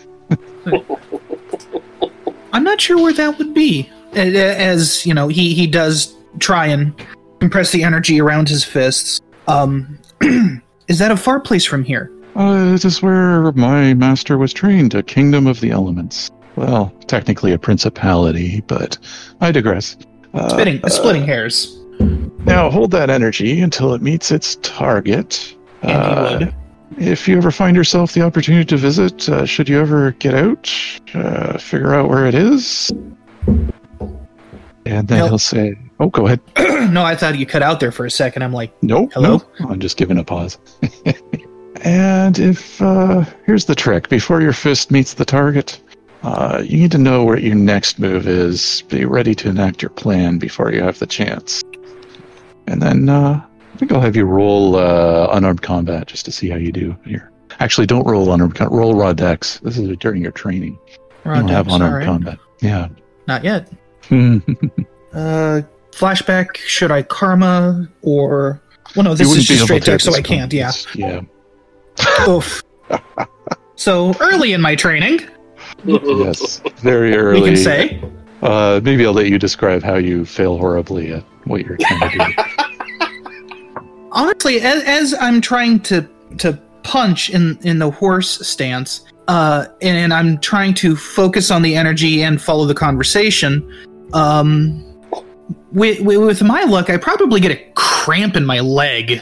I'm 2.53 2.63
not 2.63 2.79
sure 2.79 3.01
where 3.01 3.13
that 3.13 3.37
would 3.37 3.53
be. 3.53 3.89
As 4.13 5.05
you 5.05 5.13
know, 5.13 5.27
he 5.27 5.53
he 5.53 5.65
does 5.67 6.15
try 6.39 6.67
and 6.67 6.93
compress 7.39 7.71
the 7.71 7.83
energy 7.83 8.21
around 8.21 8.47
his 8.47 8.63
fists. 8.63 9.19
Um, 9.47 9.99
is 10.87 10.99
that 10.99 11.11
a 11.11 11.17
far 11.17 11.39
place 11.39 11.65
from 11.65 11.83
here? 11.83 12.11
Uh, 12.35 12.71
this 12.71 12.85
is 12.85 13.01
where 13.01 13.51
my 13.53 13.93
master 13.93 14.37
was 14.37 14.53
trained, 14.53 14.95
a 14.95 15.03
kingdom 15.03 15.45
of 15.47 15.59
the 15.61 15.71
elements. 15.71 16.31
Well, 16.55 16.93
technically 17.07 17.51
a 17.51 17.57
principality, 17.59 18.61
but 18.61 18.97
I 19.41 19.51
digress. 19.51 19.97
Uh, 20.33 20.49
Splitting, 20.49 20.83
uh, 20.83 20.89
splitting 20.89 21.23
hairs. 21.25 21.79
Now 21.99 22.69
hold 22.71 22.91
that 22.91 23.09
energy 23.09 23.61
until 23.61 23.93
it 23.93 24.01
meets 24.01 24.31
its 24.31 24.57
target. 24.61 25.55
And 25.81 25.91
he 25.91 25.97
Uh, 25.97 26.39
would. 26.39 26.55
If 26.97 27.27
you 27.27 27.37
ever 27.37 27.51
find 27.51 27.75
yourself 27.75 28.13
the 28.13 28.21
opportunity 28.21 28.65
to 28.65 28.77
visit, 28.77 29.27
uh, 29.29 29.45
should 29.45 29.67
you 29.69 29.79
ever 29.79 30.11
get 30.11 30.33
out, 30.35 30.71
uh, 31.13 31.57
figure 31.57 31.93
out 31.93 32.09
where 32.09 32.25
it 32.25 32.35
is, 32.35 32.91
and 34.85 35.07
then 35.07 35.19
Nope. 35.19 35.29
he'll 35.29 35.37
say, 35.39 35.75
"Oh, 35.99 36.09
go 36.09 36.25
ahead." 36.27 36.39
no, 36.91 37.03
I 37.03 37.15
thought 37.15 37.37
you 37.37 37.45
cut 37.45 37.61
out 37.61 37.79
there 37.79 37.91
for 37.91 38.05
a 38.05 38.11
second. 38.11 38.43
I'm 38.43 38.53
like, 38.53 38.71
Nope. 38.81 39.11
Hello? 39.13 39.37
nope. 39.59 39.71
I'm 39.71 39.79
just 39.79 39.97
giving 39.97 40.17
a 40.17 40.23
pause. 40.23 40.57
and 41.81 42.37
if 42.39 42.81
uh, 42.81 43.23
here's 43.45 43.65
the 43.65 43.75
trick: 43.75 44.09
before 44.09 44.41
your 44.41 44.53
fist 44.53 44.91
meets 44.91 45.15
the 45.15 45.25
target, 45.25 45.81
uh, 46.23 46.61
you 46.63 46.77
need 46.77 46.91
to 46.91 46.97
know 46.97 47.23
where 47.23 47.39
your 47.39 47.55
next 47.55 47.99
move 47.99 48.27
is. 48.27 48.83
Be 48.89 49.05
ready 49.05 49.33
to 49.35 49.49
enact 49.49 49.81
your 49.81 49.89
plan 49.89 50.37
before 50.37 50.71
you 50.71 50.81
have 50.81 50.99
the 50.99 51.07
chance. 51.07 51.63
And 52.67 52.81
then 52.81 53.09
uh, 53.09 53.45
I 53.73 53.77
think 53.77 53.91
I'll 53.91 54.01
have 54.01 54.15
you 54.15 54.25
roll 54.25 54.75
uh, 54.75 55.27
unarmed 55.31 55.61
combat 55.61 56.07
just 56.07 56.25
to 56.25 56.31
see 56.31 56.49
how 56.49 56.57
you 56.57 56.71
do 56.71 56.95
here. 57.05 57.31
Actually, 57.59 57.87
don't 57.87 58.05
roll 58.05 58.31
unarmed. 58.31 58.55
Com- 58.55 58.71
roll 58.71 58.95
raw 58.95 59.13
dex. 59.13 59.59
This 59.59 59.77
is 59.77 59.95
during 59.97 60.21
your 60.21 60.31
training. 60.31 60.77
you 61.25 61.33
don't 61.33 61.47
have 61.47 61.67
unarmed 61.67 61.83
alright. 61.93 62.05
combat. 62.05 62.39
Yeah. 62.61 62.87
Not 63.27 63.43
yet. 63.43 63.71
Uh, 65.13 65.61
flashback. 65.91 66.57
Should 66.57 66.89
I 66.89 67.03
karma 67.03 67.87
or? 68.01 68.59
Well, 68.95 69.03
no, 69.03 69.13
this 69.13 69.31
is 69.31 69.45
just 69.45 69.63
straight 69.65 69.83
deck, 69.85 69.99
so 70.01 70.11
I 70.15 70.23
can't. 70.23 70.51
Yeah. 70.51 70.71
Yeah. 70.95 71.21
Oof. 72.27 72.63
so 73.75 74.15
early 74.19 74.53
in 74.53 74.59
my 74.61 74.75
training, 74.75 75.19
yes. 75.85 76.61
Very 76.77 77.15
early. 77.15 77.41
we 77.41 77.47
can 77.49 77.57
say. 77.57 78.01
Uh, 78.41 78.81
maybe 78.83 79.05
I'll 79.05 79.13
let 79.13 79.27
you 79.27 79.37
describe 79.37 79.83
how 79.83 79.95
you 79.95 80.25
fail 80.25 80.57
horribly 80.57 81.13
at 81.13 81.23
what 81.45 81.63
you're 81.63 81.77
trying 81.77 82.09
to 82.09 82.17
do. 82.17 82.63
honestly 84.13 84.61
as, 84.61 84.83
as 84.83 85.13
i'm 85.19 85.41
trying 85.41 85.79
to 85.79 86.07
to 86.37 86.53
punch 86.83 87.29
in 87.29 87.57
in 87.63 87.79
the 87.79 87.89
horse 87.89 88.45
stance 88.47 89.05
uh 89.27 89.65
and 89.81 90.13
i'm 90.13 90.37
trying 90.39 90.73
to 90.73 90.95
focus 90.95 91.51
on 91.51 91.61
the 91.61 91.75
energy 91.75 92.23
and 92.23 92.41
follow 92.41 92.65
the 92.65 92.73
conversation 92.73 93.67
um 94.13 94.79
with, 95.71 95.99
with, 96.01 96.17
with 96.19 96.43
my 96.43 96.63
luck 96.63 96.89
i 96.89 96.97
probably 96.97 97.39
get 97.39 97.51
a 97.51 97.71
cramp 97.75 98.35
in 98.35 98.45
my 98.45 98.59
leg 98.59 99.21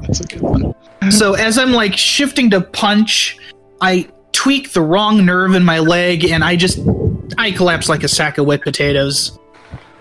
That's 0.00 0.20
a 0.20 0.24
good 0.24 0.40
one. 0.40 0.74
so 1.10 1.34
as 1.34 1.58
i'm 1.58 1.72
like 1.72 1.96
shifting 1.96 2.50
to 2.50 2.60
punch 2.60 3.38
i 3.80 4.08
tweak 4.32 4.72
the 4.72 4.82
wrong 4.82 5.24
nerve 5.24 5.54
in 5.54 5.64
my 5.64 5.78
leg 5.78 6.24
and 6.24 6.44
i 6.44 6.54
just 6.56 6.78
i 7.38 7.50
collapse 7.50 7.88
like 7.88 8.04
a 8.04 8.08
sack 8.08 8.38
of 8.38 8.46
wet 8.46 8.62
potatoes 8.62 9.38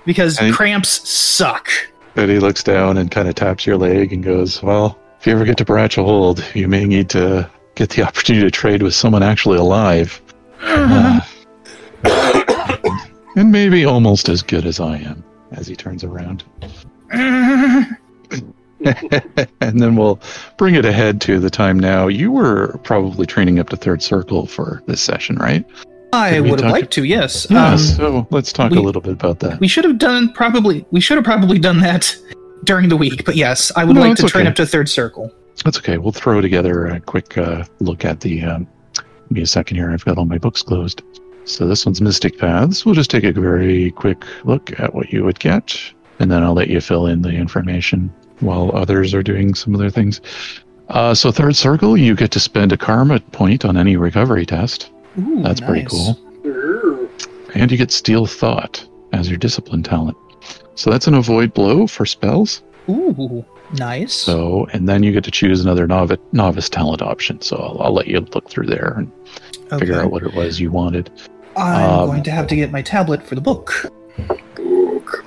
because 0.05 0.37
Hey. 0.37 0.51
cramps 0.51 1.07
suck 1.09 1.69
Betty 2.15 2.39
looks 2.39 2.63
down 2.63 2.97
and 2.97 3.11
kind 3.11 3.27
of 3.27 3.35
taps 3.35 3.65
your 3.65 3.75
leg 3.75 4.13
and 4.13 4.23
goes, 4.23 4.63
Well, 4.63 4.97
if 5.19 5.27
you 5.27 5.33
ever 5.33 5.43
get 5.43 5.57
to 5.57 5.65
Bratcha 5.65 6.03
Hold, 6.03 6.43
you 6.55 6.69
may 6.69 6.85
need 6.85 7.09
to 7.09 7.49
get 7.75 7.89
the 7.89 8.03
opportunity 8.07 8.45
to 8.45 8.51
trade 8.51 8.81
with 8.81 8.95
someone 8.95 9.21
actually 9.21 9.57
alive. 9.57 10.21
Uh, 10.61 11.19
and 13.35 13.51
maybe 13.51 13.83
almost 13.83 14.29
as 14.29 14.41
good 14.41 14.65
as 14.65 14.79
I 14.79 14.97
am, 14.97 15.23
as 15.51 15.67
he 15.67 15.75
turns 15.75 16.05
around. 16.05 16.45
and 17.11 17.97
then 19.81 19.95
we'll 19.97 20.19
bring 20.57 20.75
it 20.75 20.85
ahead 20.85 21.19
to 21.21 21.39
the 21.39 21.49
time 21.49 21.77
now. 21.77 22.07
You 22.07 22.31
were 22.31 22.79
probably 22.83 23.25
training 23.25 23.59
up 23.59 23.69
to 23.69 23.77
third 23.77 24.01
circle 24.01 24.45
for 24.45 24.81
this 24.87 25.01
session, 25.01 25.35
right? 25.35 25.65
I 26.15 26.39
would 26.39 26.59
have 26.61 26.71
liked 26.71 26.91
to 26.91 27.03
yes 27.03 27.47
Yeah, 27.49 27.73
Um, 27.73 27.77
so 27.77 28.27
let's 28.31 28.51
talk 28.53 28.71
we- 28.71 28.77
a 28.77 28.81
little 28.81 29.01
bit 29.01 29.13
about 29.13 29.39
that. 29.41 29.59
We 29.59 29.67
should 29.67 29.83
have 29.85 29.97
done 29.97 30.31
probably. 30.33 30.85
We 30.91 30.99
should 31.01 31.17
have 31.17 31.25
probably 31.25 31.59
done 31.59 31.79
that 31.81 32.15
during 32.63 32.89
the 32.89 32.97
week. 32.97 33.25
But 33.25 33.35
yes, 33.35 33.71
I 33.75 33.83
would 33.85 33.95
No, 33.95 34.01
like 34.01 34.15
to 34.17 34.27
train 34.27 34.43
okay. 34.43 34.49
up 34.49 34.55
to 34.55 34.65
third 34.65 34.89
circle. 34.89 35.31
That's 35.63 35.77
okay. 35.77 35.97
We'll 35.97 36.11
throw 36.11 36.41
together 36.41 36.87
a 36.87 36.99
quick 36.99 37.37
uh, 37.37 37.63
look 37.79 38.03
at 38.05 38.19
the. 38.21 38.43
Um, 38.43 38.67
give 38.95 39.31
me 39.31 39.41
a 39.41 39.47
second 39.47 39.77
here. 39.77 39.91
I've 39.91 40.03
got 40.05 40.17
all 40.17 40.25
my 40.25 40.37
books 40.37 40.61
closed. 40.61 41.01
So 41.45 41.67
this 41.67 41.85
one's 41.85 42.01
Mystic 42.01 42.37
Paths. 42.39 42.85
We'll 42.85 42.95
just 42.95 43.09
take 43.11 43.23
a 43.23 43.31
very 43.31 43.91
quick 43.91 44.23
look 44.45 44.77
at 44.79 44.93
what 44.95 45.11
you 45.13 45.23
would 45.23 45.39
get, 45.39 45.77
and 46.19 46.31
then 46.31 46.43
I'll 46.43 46.53
let 46.55 46.69
you 46.69 46.81
fill 46.81 47.05
in 47.07 47.21
the 47.21 47.29
information 47.29 48.11
while 48.39 48.71
others 48.75 49.13
are 49.13 49.23
doing 49.23 49.53
some 49.55 49.75
other 49.75 49.89
things. 49.89 50.19
Uh, 50.89 51.13
so 51.13 51.31
third 51.31 51.55
circle, 51.55 51.95
you 51.97 52.15
get 52.15 52.31
to 52.31 52.39
spend 52.39 52.71
a 52.71 52.77
karma 52.77 53.19
point 53.31 53.63
on 53.65 53.77
any 53.77 53.95
recovery 53.95 54.45
test. 54.45 54.91
Ooh, 55.17 55.41
That's 55.43 55.61
pretty 55.61 55.85
cool. 55.85 56.19
And 57.53 57.71
you 57.71 57.77
get 57.77 57.91
Steel 57.91 58.25
Thought 58.25 58.85
as 59.13 59.29
your 59.29 59.37
discipline 59.37 59.81
talent. 59.83 60.17
So 60.75 60.89
that's 60.89 61.07
an 61.07 61.13
avoid 61.13 61.53
blow 61.53 61.87
for 61.87 62.05
spells. 62.05 62.61
Ooh, 62.89 63.45
nice. 63.71 64.13
So, 64.13 64.67
and 64.73 64.89
then 64.89 65.03
you 65.03 65.11
get 65.13 65.23
to 65.23 65.31
choose 65.31 65.61
another 65.61 65.87
novice, 65.87 66.19
novice 66.33 66.67
talent 66.69 67.01
option. 67.01 67.41
So 67.41 67.55
I'll, 67.55 67.81
I'll 67.81 67.93
let 67.93 68.07
you 68.07 68.19
look 68.19 68.49
through 68.49 68.67
there 68.67 68.95
and 68.97 69.11
figure 69.79 70.01
out 70.01 70.11
what 70.11 70.23
it 70.23 70.33
was 70.33 70.59
you 70.59 70.69
wanted. 70.71 71.09
I'm 71.55 71.89
um, 72.01 72.05
going 72.07 72.23
to 72.23 72.31
have 72.31 72.47
to 72.47 72.55
get 72.55 72.71
my 72.71 72.81
tablet 72.81 73.23
for 73.23 73.35
the 73.35 73.41
book. 73.41 73.89
Ook. 74.59 75.25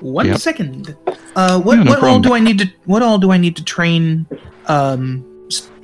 One 0.00 0.26
Yep. 0.26 0.36
second. 0.38 0.96
Uh, 1.34 1.60
what 1.60 1.78
Yeah, 1.78 1.84
no 1.84 1.90
what 1.92 2.02
all 2.02 2.20
do 2.20 2.34
I 2.34 2.40
need 2.40 2.58
to 2.58 2.66
what 2.84 3.02
all 3.02 3.18
do 3.18 3.30
I 3.30 3.38
need 3.38 3.56
to 3.56 3.64
train 3.64 4.26
um 4.66 5.24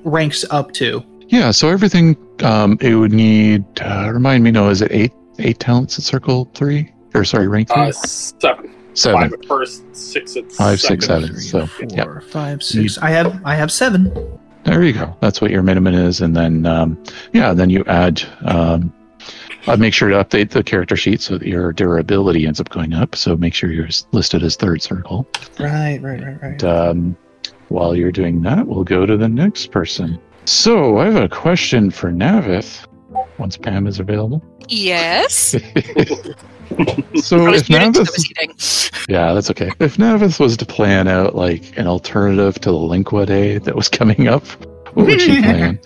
ranks 0.04 0.44
up 0.50 0.72
to? 0.72 1.02
Yeah. 1.28 1.50
So 1.50 1.68
everything 1.68 2.16
um, 2.42 2.78
it 2.80 2.94
would 2.94 3.12
need. 3.12 3.64
Uh, 3.80 4.10
remind 4.12 4.44
me, 4.44 4.50
no, 4.50 4.68
is 4.68 4.82
it 4.82 4.92
eight 4.92 5.12
eight 5.38 5.58
talents 5.58 5.98
at 5.98 6.04
Circle 6.04 6.50
three? 6.54 6.92
Or 7.14 7.24
sorry, 7.24 7.48
rank 7.48 7.68
three, 7.68 7.82
Uh, 7.82 7.92
seven. 7.92 8.74
seven, 8.94 9.20
Five 9.22 9.32
at 9.32 9.44
first, 9.46 9.96
six 9.96 10.36
at 10.36 10.50
five, 10.52 10.80
second. 10.80 11.00
six, 11.02 11.06
seven. 11.06 11.36
So 11.40 11.68
yeah, 11.88 12.04
Four, 12.04 12.20
five, 12.20 12.62
six. 12.62 12.98
I 12.98 13.10
have 13.10 13.40
I 13.44 13.54
have 13.54 13.72
seven. 13.72 14.12
there 14.64 14.82
you 14.82 14.92
go. 14.92 15.16
That's 15.20 15.40
what 15.40 15.50
your 15.50 15.62
minimum 15.62 15.94
is, 15.94 16.20
and 16.20 16.36
then 16.36 16.66
um, 16.66 17.02
yeah, 17.32 17.52
then 17.54 17.70
you 17.70 17.84
add. 17.86 18.22
Um, 18.42 18.92
uh, 19.68 19.76
make 19.76 19.92
sure 19.92 20.08
to 20.08 20.14
update 20.14 20.50
the 20.50 20.62
character 20.62 20.94
sheet 20.94 21.20
so 21.20 21.36
that 21.38 21.48
your 21.48 21.72
durability 21.72 22.46
ends 22.46 22.60
up 22.60 22.68
going 22.68 22.92
up. 22.92 23.16
So 23.16 23.36
make 23.36 23.52
sure 23.52 23.72
you're 23.72 23.88
listed 24.12 24.44
as 24.44 24.54
third 24.54 24.80
circle. 24.80 25.26
Right, 25.58 25.98
right, 26.00 26.22
right, 26.22 26.40
right. 26.40 26.62
And, 26.62 26.64
um, 26.64 27.16
while 27.68 27.96
you're 27.96 28.12
doing 28.12 28.42
that, 28.42 28.64
we'll 28.64 28.84
go 28.84 29.04
to 29.06 29.16
the 29.16 29.28
next 29.28 29.72
person. 29.72 30.20
So 30.46 30.98
I 30.98 31.06
have 31.06 31.16
a 31.16 31.28
question 31.28 31.90
for 31.90 32.12
Navith. 32.12 32.86
Once 33.38 33.56
Pam 33.56 33.86
is 33.86 33.98
available. 33.98 34.42
Yes. 34.68 35.36
so 37.16 37.48
if 37.52 37.68
muted 37.68 37.94
'cause 37.94 38.26
I 38.38 38.46
Navith, 38.46 39.06
yeah, 39.08 39.32
that's 39.32 39.50
okay. 39.50 39.70
If 39.80 39.96
Navith 39.96 40.38
was 40.38 40.56
to 40.56 40.66
plan 40.66 41.08
out 41.08 41.34
like 41.34 41.76
an 41.76 41.86
alternative 41.86 42.60
to 42.60 42.70
the 42.70 42.76
Linkwa 42.76 43.26
Day 43.26 43.58
that 43.58 43.74
was 43.74 43.88
coming 43.88 44.28
up, 44.28 44.44
what 44.94 45.06
would 45.06 45.20
she 45.20 45.42
plan? 45.42 45.80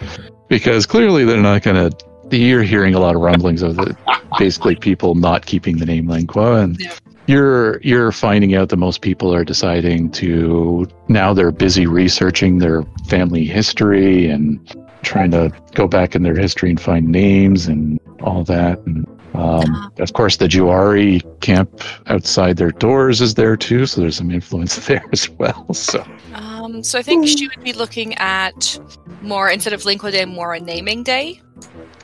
Because 0.49 0.85
clearly 0.87 1.25
they're 1.25 1.41
not 1.41 1.63
going 1.63 1.91
to. 1.91 2.37
You're 2.37 2.63
hearing 2.63 2.95
a 2.95 3.01
lot 3.01 3.17
of 3.17 3.23
rumblings 3.23 3.63
of 3.63 3.77
the 3.77 3.97
basically 4.39 4.77
people 4.77 5.15
not 5.15 5.47
keeping 5.47 5.79
the 5.79 5.87
name 5.87 6.07
Linkwa, 6.07 6.63
and 6.63 6.79
Yeah. 6.81 6.93
You're 7.31 7.81
you're 7.83 8.11
finding 8.11 8.57
out 8.57 8.71
that 8.71 8.77
most 8.77 9.03
people 9.03 9.33
are 9.33 9.45
deciding 9.45 10.11
to 10.11 10.87
now 11.09 11.33
they're 11.33 11.53
busy 11.53 11.87
researching 11.87 12.59
their 12.59 12.83
family 13.09 13.45
history 13.45 14.29
and 14.29 14.59
trying 15.03 15.31
to 15.31 15.53
go 15.75 15.87
back 15.87 16.17
in 16.17 16.25
their 16.25 16.37
history 16.37 16.71
and 16.71 16.81
find 16.81 17.09
names 17.09 17.67
and 17.67 18.01
all 18.21 18.43
that. 18.45 18.79
And 18.81 19.07
um, 19.35 19.93
of 19.99 20.13
course, 20.13 20.39
the 20.39 20.47
Juari 20.47 21.23
camp 21.41 21.83
outside 22.07 22.57
their 22.57 22.73
doors 22.73 23.21
is 23.21 23.35
there 23.35 23.57
too, 23.57 23.87
so 23.87 24.01
there's 24.01 24.17
some 24.17 24.33
influence 24.33 24.75
there 24.89 25.05
as 25.13 25.31
well. 25.31 25.73
So 25.73 26.05
Um, 26.35 26.83
so 26.83 26.99
I 26.99 27.03
think 27.03 27.29
she 27.29 27.49
would 27.49 27.63
be 27.63 27.73
looking 27.73 28.15
at 28.17 28.79
more 29.23 29.49
instead 29.51 29.73
of 29.73 29.83
Linkwa 29.83 30.11
Day, 30.11 30.25
more 30.25 30.55
a 30.55 30.61
naming 30.61 31.05
day. 31.05 31.41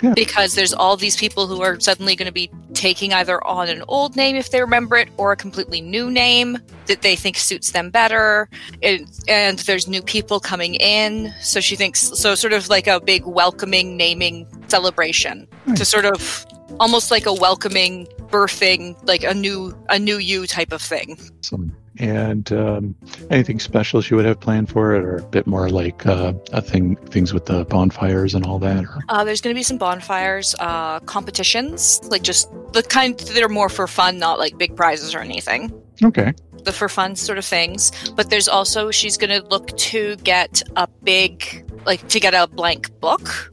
Yeah. 0.02 0.12
Because 0.14 0.54
there's 0.54 0.74
all 0.74 0.96
these 0.96 1.16
people 1.16 1.46
who 1.46 1.62
are 1.62 1.80
suddenly 1.80 2.14
going 2.14 2.26
to 2.26 2.32
be 2.32 2.50
taking 2.76 3.12
either 3.12 3.44
on 3.44 3.68
an 3.68 3.82
old 3.88 4.14
name 4.14 4.36
if 4.36 4.50
they 4.50 4.60
remember 4.60 4.96
it, 4.96 5.08
or 5.16 5.32
a 5.32 5.36
completely 5.36 5.80
new 5.80 6.10
name 6.10 6.58
that 6.86 7.02
they 7.02 7.16
think 7.16 7.36
suits 7.36 7.72
them 7.72 7.90
better. 7.90 8.48
It, 8.82 9.02
and 9.26 9.58
there's 9.60 9.88
new 9.88 10.02
people 10.02 10.38
coming 10.38 10.74
in, 10.74 11.32
so 11.40 11.60
she 11.60 11.74
thinks 11.74 12.00
so. 12.00 12.34
Sort 12.36 12.52
of 12.52 12.68
like 12.68 12.86
a 12.86 13.00
big 13.00 13.24
welcoming 13.26 13.96
naming 13.96 14.46
celebration 14.68 15.48
to 15.64 15.70
hmm. 15.70 15.82
sort 15.82 16.04
of 16.04 16.46
almost 16.78 17.10
like 17.10 17.26
a 17.26 17.32
welcoming 17.32 18.06
birthing, 18.28 18.96
like 19.06 19.24
a 19.24 19.34
new 19.34 19.76
a 19.88 19.98
new 19.98 20.18
you 20.18 20.46
type 20.46 20.72
of 20.72 20.82
thing. 20.82 21.18
some 21.40 21.74
And 21.98 22.52
um, 22.52 22.94
anything 23.30 23.58
special 23.60 24.00
she 24.00 24.14
would 24.14 24.24
have 24.24 24.40
planned 24.40 24.68
for 24.68 24.94
it, 24.94 25.02
or 25.02 25.16
a 25.16 25.22
bit 25.22 25.46
more 25.46 25.70
like 25.70 26.04
uh, 26.06 26.32
a 26.52 26.60
thing, 26.60 26.96
things 26.96 27.32
with 27.32 27.46
the 27.46 27.64
bonfires 27.64 28.34
and 28.34 28.44
all 28.44 28.58
that. 28.58 28.84
Or 28.84 28.98
Uh, 29.08 29.24
there's 29.24 29.40
going 29.40 29.54
to 29.54 29.58
be 29.58 29.62
some 29.62 29.78
bonfires, 29.78 30.54
uh, 30.60 31.00
competitions, 31.00 32.00
like 32.08 32.22
just 32.22 32.50
the 32.72 32.82
kind 32.82 33.18
that 33.18 33.42
are 33.42 33.48
more 33.48 33.68
for 33.68 33.86
fun, 33.86 34.18
not 34.18 34.38
like 34.38 34.58
big 34.58 34.76
prizes 34.76 35.14
or 35.14 35.20
anything. 35.20 35.72
okay, 36.04 36.32
The 36.64 36.72
for 36.72 36.88
fun 36.88 37.16
sort 37.16 37.38
of 37.38 37.44
things. 37.44 37.92
But 38.14 38.30
there's 38.30 38.48
also, 38.48 38.90
she's 38.90 39.16
going 39.16 39.30
to 39.30 39.46
look 39.48 39.76
to 39.76 40.16
get 40.16 40.62
a 40.76 40.86
big, 41.02 41.64
like, 41.86 42.06
to 42.08 42.20
get 42.20 42.34
a 42.34 42.46
blank 42.46 42.90
book 43.00 43.50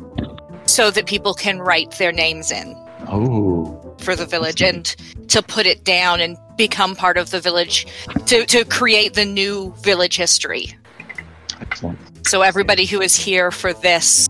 so 0.65 0.91
that 0.91 1.05
people 1.05 1.33
can 1.33 1.59
write 1.59 1.91
their 1.97 2.11
names 2.11 2.51
in 2.51 2.75
oh, 3.09 3.72
for 4.03 4.15
the 4.15 4.25
village 4.25 4.61
and 4.61 4.85
to 5.29 5.41
put 5.41 5.65
it 5.65 5.83
down 5.83 6.21
and 6.21 6.37
become 6.57 6.95
part 6.95 7.17
of 7.17 7.31
the 7.31 7.39
village, 7.39 7.87
to, 8.27 8.45
to 8.45 8.63
create 8.65 9.13
the 9.13 9.25
new 9.25 9.73
village 9.81 10.17
history. 10.17 10.75
excellent. 11.61 11.97
So 12.27 12.41
everybody 12.41 12.85
who 12.85 13.01
is 13.01 13.15
here 13.15 13.51
for 13.51 13.73
this 13.73 14.29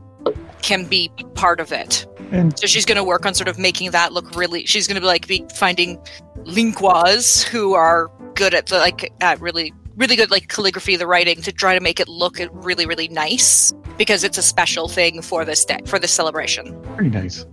can 0.61 0.85
be 0.85 1.11
part 1.35 1.59
of 1.59 1.71
it. 1.71 2.07
And 2.31 2.57
So 2.57 2.65
she's 2.67 2.85
going 2.85 2.95
to 2.95 3.03
work 3.03 3.25
on 3.25 3.33
sort 3.33 3.47
of 3.47 3.59
making 3.59 3.91
that 3.91 4.13
look 4.13 4.35
really. 4.35 4.65
She's 4.65 4.87
going 4.87 4.95
to 4.95 5.01
be 5.01 5.07
like 5.07 5.27
be 5.27 5.45
finding 5.55 5.97
linquas 6.45 7.43
who 7.43 7.73
are 7.73 8.09
good 8.33 8.53
at 8.53 8.67
the 8.67 8.77
like 8.79 9.13
at 9.21 9.39
really 9.39 9.73
really 9.95 10.15
good 10.15 10.31
like 10.31 10.47
calligraphy, 10.47 10.95
the 10.95 11.05
writing 11.05 11.41
to 11.43 11.51
try 11.51 11.75
to 11.75 11.81
make 11.81 11.99
it 11.99 12.07
look 12.07 12.39
really 12.51 12.85
really 12.85 13.07
nice 13.09 13.71
because 13.97 14.23
it's 14.23 14.37
a 14.37 14.41
special 14.41 14.87
thing 14.87 15.21
for 15.21 15.45
this 15.45 15.63
day 15.65 15.79
for 15.85 15.99
this 15.99 16.11
celebration. 16.11 16.81
very 16.95 17.09
nice. 17.09 17.45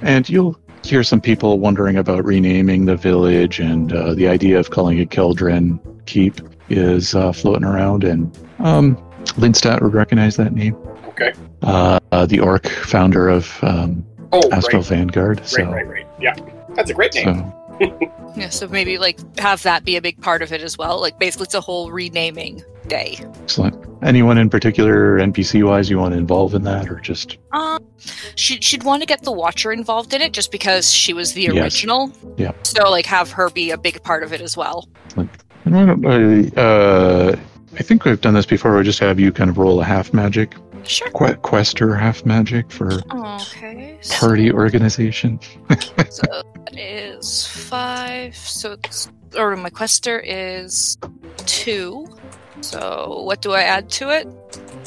And 0.00 0.28
you'll 0.28 0.58
hear 0.84 1.02
some 1.02 1.20
people 1.20 1.58
wondering 1.58 1.96
about 1.96 2.24
renaming 2.24 2.86
the 2.86 2.96
village, 2.96 3.60
and 3.60 3.92
uh, 3.92 4.14
the 4.14 4.28
idea 4.28 4.58
of 4.58 4.70
calling 4.70 4.98
it 4.98 5.10
Keldren 5.10 5.78
Keep 6.06 6.40
is 6.68 7.14
uh, 7.14 7.32
floating 7.32 7.64
around. 7.64 8.04
And 8.04 8.36
um, 8.58 8.96
Lindstadt 9.36 9.80
would 9.82 9.94
recognize 9.94 10.36
that 10.36 10.52
name. 10.52 10.76
Okay. 11.08 11.32
Uh, 11.62 12.00
uh, 12.10 12.26
the 12.26 12.40
orc 12.40 12.66
founder 12.68 13.28
of 13.28 13.62
um, 13.62 14.04
Oh, 14.32 14.50
Astral 14.50 14.80
right, 14.80 14.88
Vanguard. 14.88 15.46
So, 15.46 15.62
right, 15.64 15.74
right, 15.74 15.86
right. 15.86 16.06
Yeah, 16.18 16.34
that's 16.74 16.90
a 16.90 16.94
great 16.94 17.14
name. 17.14 17.52
so 17.78 17.98
Yeah, 18.36 18.48
so 18.48 18.66
maybe 18.66 18.96
like 18.96 19.18
have 19.38 19.62
that 19.64 19.84
be 19.84 19.96
a 19.96 20.02
big 20.02 20.20
part 20.22 20.40
of 20.40 20.52
it 20.52 20.62
as 20.62 20.78
well. 20.78 20.98
Like 21.00 21.18
basically, 21.18 21.44
it's 21.44 21.54
a 21.54 21.60
whole 21.60 21.90
renaming 21.92 22.64
day. 22.88 23.18
excellent. 23.42 23.76
Anyone 24.02 24.38
in 24.38 24.50
particular, 24.50 25.18
NPC 25.18 25.62
wise, 25.66 25.88
you 25.88 25.98
want 25.98 26.12
to 26.12 26.18
involve 26.18 26.54
in 26.54 26.62
that, 26.64 26.88
or 26.90 26.98
just 27.00 27.38
Um, 27.52 27.78
she 28.34 28.60
she'd 28.60 28.82
want 28.82 29.02
to 29.02 29.06
get 29.06 29.22
the 29.22 29.32
Watcher 29.32 29.72
involved 29.72 30.12
in 30.14 30.20
it 30.22 30.32
just 30.32 30.50
because 30.50 30.92
she 30.92 31.12
was 31.12 31.32
the 31.34 31.42
Yes. 31.42 31.54
original. 31.56 32.10
Yeah. 32.36 32.52
So 32.64 32.90
like 32.90 33.06
have 33.06 33.30
her 33.32 33.48
be 33.50 33.70
a 33.70 33.78
big 33.78 34.02
part 34.02 34.22
of 34.24 34.32
it 34.32 34.40
as 34.40 34.56
well. 34.56 34.88
And 35.64 35.76
I, 35.76 36.60
uh, 36.60 37.36
I 37.78 37.82
think 37.82 38.04
we've 38.04 38.20
done 38.20 38.34
this 38.34 38.46
before. 38.46 38.76
We 38.76 38.82
just 38.82 38.98
have 38.98 39.20
you 39.20 39.30
kind 39.32 39.48
of 39.48 39.56
roll 39.58 39.80
a 39.80 39.84
half 39.84 40.12
magic, 40.12 40.54
Sure. 40.82 41.08
que- 41.10 41.36
quester 41.36 41.94
half 41.94 42.26
magic 42.26 42.70
for 42.72 42.90
Okay. 43.14 43.98
so- 44.00 44.14
party 44.26 44.50
organization. 44.52 45.38
So 46.10 46.22
that 46.66 46.76
is 46.76 47.46
five. 47.46 48.34
So 48.36 48.72
it's, 48.72 49.08
or 49.38 49.54
my 49.56 49.70
quester 49.70 50.18
is 50.18 50.98
two. 51.46 52.06
So 52.62 53.22
what 53.24 53.42
do 53.42 53.52
I 53.52 53.62
add 53.62 53.88
to 53.90 54.10
it? 54.10 54.26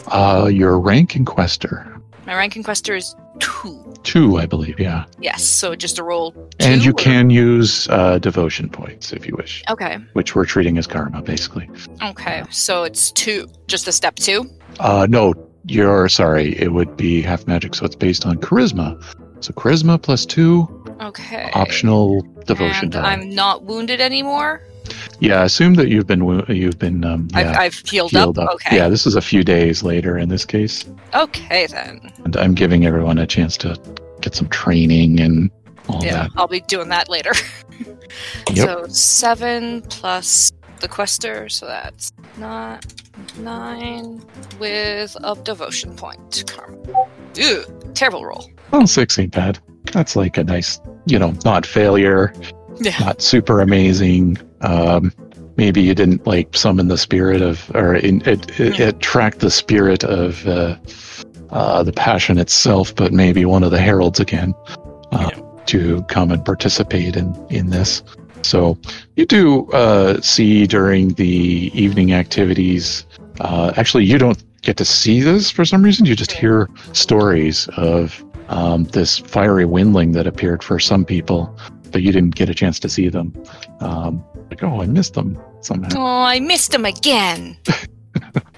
Uh, 0.07 0.49
your 0.51 0.79
rank 0.79 1.15
in 1.15 1.25
quester 1.25 1.91
My 2.25 2.35
rank 2.35 2.55
in 2.55 2.63
quester 2.63 2.95
is 2.95 3.15
two. 3.39 3.93
two, 4.03 4.37
I 4.37 4.45
believe. 4.45 4.79
Yeah, 4.79 5.05
Yes. 5.19 5.43
So 5.43 5.75
just 5.75 5.99
a 5.99 6.03
roll. 6.03 6.33
And 6.59 6.83
you 6.85 6.91
or- 6.91 6.93
can 6.93 7.29
use 7.29 7.87
uh, 7.89 8.17
devotion 8.19 8.69
points 8.69 9.11
if 9.13 9.27
you 9.27 9.35
wish, 9.35 9.63
Okay. 9.69 9.97
which 10.13 10.35
we're 10.35 10.45
treating 10.45 10.77
as 10.77 10.87
karma, 10.87 11.21
basically. 11.21 11.69
Okay. 12.03 12.43
So 12.51 12.83
it's 12.83 13.11
two. 13.11 13.47
Just 13.67 13.87
a 13.87 13.91
step 13.91 14.15
two. 14.15 14.49
Uh, 14.79 15.05
no, 15.09 15.33
you're 15.67 16.07
sorry. 16.09 16.55
It 16.59 16.71
would 16.73 16.95
be 16.97 17.21
half 17.21 17.45
magic, 17.47 17.75
so 17.75 17.85
it's 17.85 17.95
based 17.95 18.25
on 18.25 18.37
charisma. 18.37 19.01
So 19.43 19.51
charisma 19.53 20.01
plus 20.01 20.25
two, 20.25 20.67
Okay. 21.01 21.49
optional 21.53 22.21
devotion 22.45 22.85
And 22.85 22.91
die. 22.93 23.11
I'm 23.11 23.29
not 23.29 23.63
wounded 23.65 23.99
anymore. 24.01 24.61
Yeah, 25.19 25.41
I 25.41 25.45
assume 25.45 25.75
that 25.75 25.87
you've 25.89 26.07
been 26.07 26.43
you've 26.47 26.77
been 26.79 27.03
um, 27.03 27.27
yeah, 27.31 27.39
I've, 27.51 27.57
I've 27.57 27.73
healed, 27.75 28.11
healed 28.11 28.37
up. 28.39 28.49
up. 28.49 28.53
Okay. 28.55 28.75
Yeah, 28.77 28.89
this 28.89 29.05
is 29.05 29.15
a 29.15 29.21
few 29.21 29.43
days 29.43 29.83
later 29.83 30.17
in 30.17 30.29
this 30.29 30.45
case, 30.45 30.85
Okay 31.13 31.67
then. 31.67 32.11
and 32.23 32.35
I'm 32.37 32.53
giving 32.53 32.85
everyone 32.85 33.17
a 33.17 33.27
chance 33.27 33.57
to 33.57 33.79
get 34.21 34.35
some 34.35 34.49
training 34.49 35.19
and 35.19 35.49
all 35.87 36.03
yeah, 36.03 36.23
that. 36.23 36.31
I'll 36.35 36.47
be 36.47 36.61
doing 36.61 36.89
that 36.89 37.09
later. 37.09 37.31
Yep. 38.53 38.67
So 38.67 38.87
seven 38.87 39.81
plus 39.89 40.51
the 40.79 40.87
quester, 40.87 41.49
so 41.49 41.65
that's 41.65 42.13
not 42.37 42.85
nine 43.39 44.23
with 44.59 45.15
a 45.23 45.35
devotion 45.43 45.95
point. 45.95 46.43
Karma. 46.47 46.77
Ew, 47.35 47.63
terrible 47.93 48.23
roll. 48.25 48.49
Well, 48.71 48.87
six 48.87 49.19
ain't 49.19 49.33
bad. 49.33 49.59
That's 49.91 50.15
like 50.15 50.37
a 50.37 50.43
nice, 50.43 50.79
you 51.05 51.19
know, 51.19 51.33
not 51.43 51.65
failure, 51.65 52.33
Yeah. 52.79 52.97
not 52.99 53.21
super 53.21 53.59
amazing. 53.61 54.37
Um, 54.65 55.11
maybe 55.57 55.81
you 55.81 55.93
didn't 55.95 56.25
like 56.27 56.55
summon 56.55 56.87
the 56.87 56.97
spirit 56.97 57.41
of, 57.41 57.71
or 57.75 57.95
in, 57.95 58.21
it, 58.27 58.59
it, 58.59 58.79
Yeah. 58.79 58.87
attract 58.89 59.39
the 59.39 59.51
spirit 59.51 60.03
of 60.03 60.45
uh, 60.47 60.75
uh, 61.51 61.83
the 61.83 61.93
passion 61.93 62.37
itself, 62.37 62.93
but 62.95 63.13
maybe 63.13 63.45
one 63.45 63.63
of 63.63 63.71
the 63.71 63.79
heralds 63.79 64.19
again 64.19 64.53
uh, 65.11 65.29
to 65.67 66.01
come 66.03 66.31
and 66.31 66.43
participate 66.43 67.15
in 67.15 67.33
in 67.49 67.69
this. 67.69 68.03
So 68.41 68.77
you 69.15 69.25
do 69.25 69.69
uh, 69.71 70.21
see 70.21 70.67
during 70.67 71.13
the 71.13 71.71
evening 71.73 72.13
activities. 72.13 73.05
Uh, 73.39 73.73
actually, 73.75 74.05
you 74.05 74.17
don't 74.17 74.43
get 74.61 74.77
to 74.77 74.85
see 74.85 75.21
this 75.21 75.49
for 75.49 75.65
some 75.65 75.81
reason. 75.83 76.05
You 76.05 76.15
just 76.15 76.31
hear 76.31 76.69
stories 76.93 77.67
of 77.77 78.23
um, 78.49 78.83
this 78.85 79.17
fiery 79.19 79.65
windling 79.65 80.11
that 80.13 80.27
appeared 80.27 80.63
for 80.63 80.79
some 80.79 81.05
people, 81.05 81.57
but 81.91 82.01
you 82.03 82.11
didn't 82.11 82.35
get 82.35 82.49
a 82.49 82.53
chance 82.53 82.79
to 82.79 82.89
see 82.89 83.09
them. 83.09 83.33
Um, 83.79 84.23
like, 84.49 84.63
oh, 84.63 84.81
I 84.81 84.85
missed 84.85 85.13
them 85.13 85.37
somehow. 85.61 85.89
Oh, 85.95 86.23
I 86.23 86.39
missed 86.39 86.73
him 86.73 86.85
again. 86.85 87.57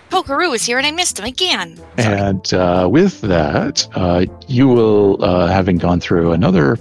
Pokeroo 0.09 0.55
is 0.55 0.63
here 0.65 0.77
and 0.77 0.87
I 0.87 0.91
missed 0.91 1.19
him 1.19 1.25
again. 1.25 1.75
Sorry. 1.77 2.17
And 2.17 2.53
uh, 2.53 2.87
with 2.89 3.21
that, 3.21 3.87
uh, 3.93 4.25
you 4.47 4.67
will, 4.67 5.23
uh, 5.23 5.47
having 5.47 5.77
gone 5.77 5.99
through 5.99 6.31
another, 6.31 6.77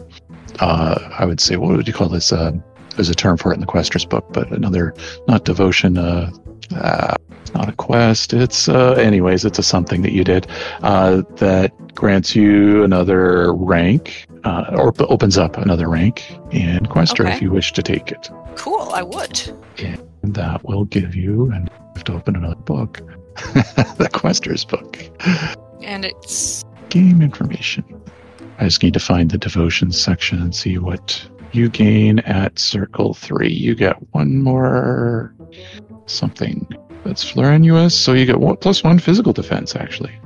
uh, 0.61 1.11
I 1.19 1.25
would 1.25 1.40
say, 1.40 1.57
what 1.57 1.77
would 1.77 1.88
you 1.88 1.95
call 1.95 2.09
this? 2.09 2.33
Uh, 2.33 2.53
there's 2.95 3.09
a 3.11 3.14
term 3.14 3.37
for 3.37 3.51
it 3.51 3.55
in 3.55 3.61
the 3.61 3.66
Questers 3.66 4.09
book, 4.09 4.27
but 4.33 4.51
another, 4.53 4.95
not 5.29 5.45
devotion, 5.45 5.99
uh, 5.99 6.31
uh, 6.75 7.14
not 7.55 7.69
a 7.69 7.73
quest. 7.73 8.33
It's, 8.33 8.69
uh, 8.69 8.92
anyways, 8.92 9.45
it's 9.45 9.59
a 9.59 9.62
something 9.62 10.03
that 10.03 10.12
you 10.12 10.25
did 10.25 10.47
uh, 10.83 11.23
that 11.37 11.73
grants 11.95 12.35
you 12.37 12.85
another 12.85 13.53
rank, 13.53 14.27
uh, 14.45 14.66
or 14.77 14.95
opens 15.01 15.37
up 15.37 15.57
another 15.59 15.88
rank 15.88 16.33
in 16.53 16.87
Quester 16.87 17.25
Okay. 17.25 17.35
if 17.35 17.42
you 17.42 17.51
wish 17.51 17.73
to 17.73 17.83
take 17.83 18.12
it. 18.12 18.31
Cool, 18.57 18.90
I 18.92 19.03
would. 19.03 19.40
And 19.79 20.35
that 20.35 20.64
will 20.64 20.85
give 20.85 21.14
you, 21.14 21.51
and 21.53 21.69
you 21.69 21.87
have 21.95 22.05
to 22.05 22.14
open 22.14 22.37
another 22.37 22.57
book, 22.57 22.97
the 23.37 24.09
Questers 24.12 24.66
book. 24.66 24.99
And 25.83 26.05
it's 26.05 26.64
Game 26.88 27.21
information. 27.23 27.85
I 28.59 28.64
just 28.64 28.83
need 28.83 28.95
to 28.95 29.01
find 29.01 29.31
the 29.31 29.38
devotions 29.38 30.01
section 30.01 30.40
and 30.40 30.55
see 30.55 30.79
what 30.79 31.27
you 31.53 31.69
gain 31.69 32.21
at 32.21 32.59
circle 32.59 33.14
three. 33.14 33.53
You 33.53 33.75
get 33.75 33.97
one 34.12 34.42
more 34.42 35.35
something 36.07 36.66
that's 37.05 37.25
Floranuus, 37.25 37.92
so 37.92 38.12
you 38.12 38.25
get 38.25 38.40
one 38.40 38.57
plus 38.57 38.83
one 38.83 38.99
physical 38.99 39.33
defense 39.33 39.77
actually. 39.77 40.19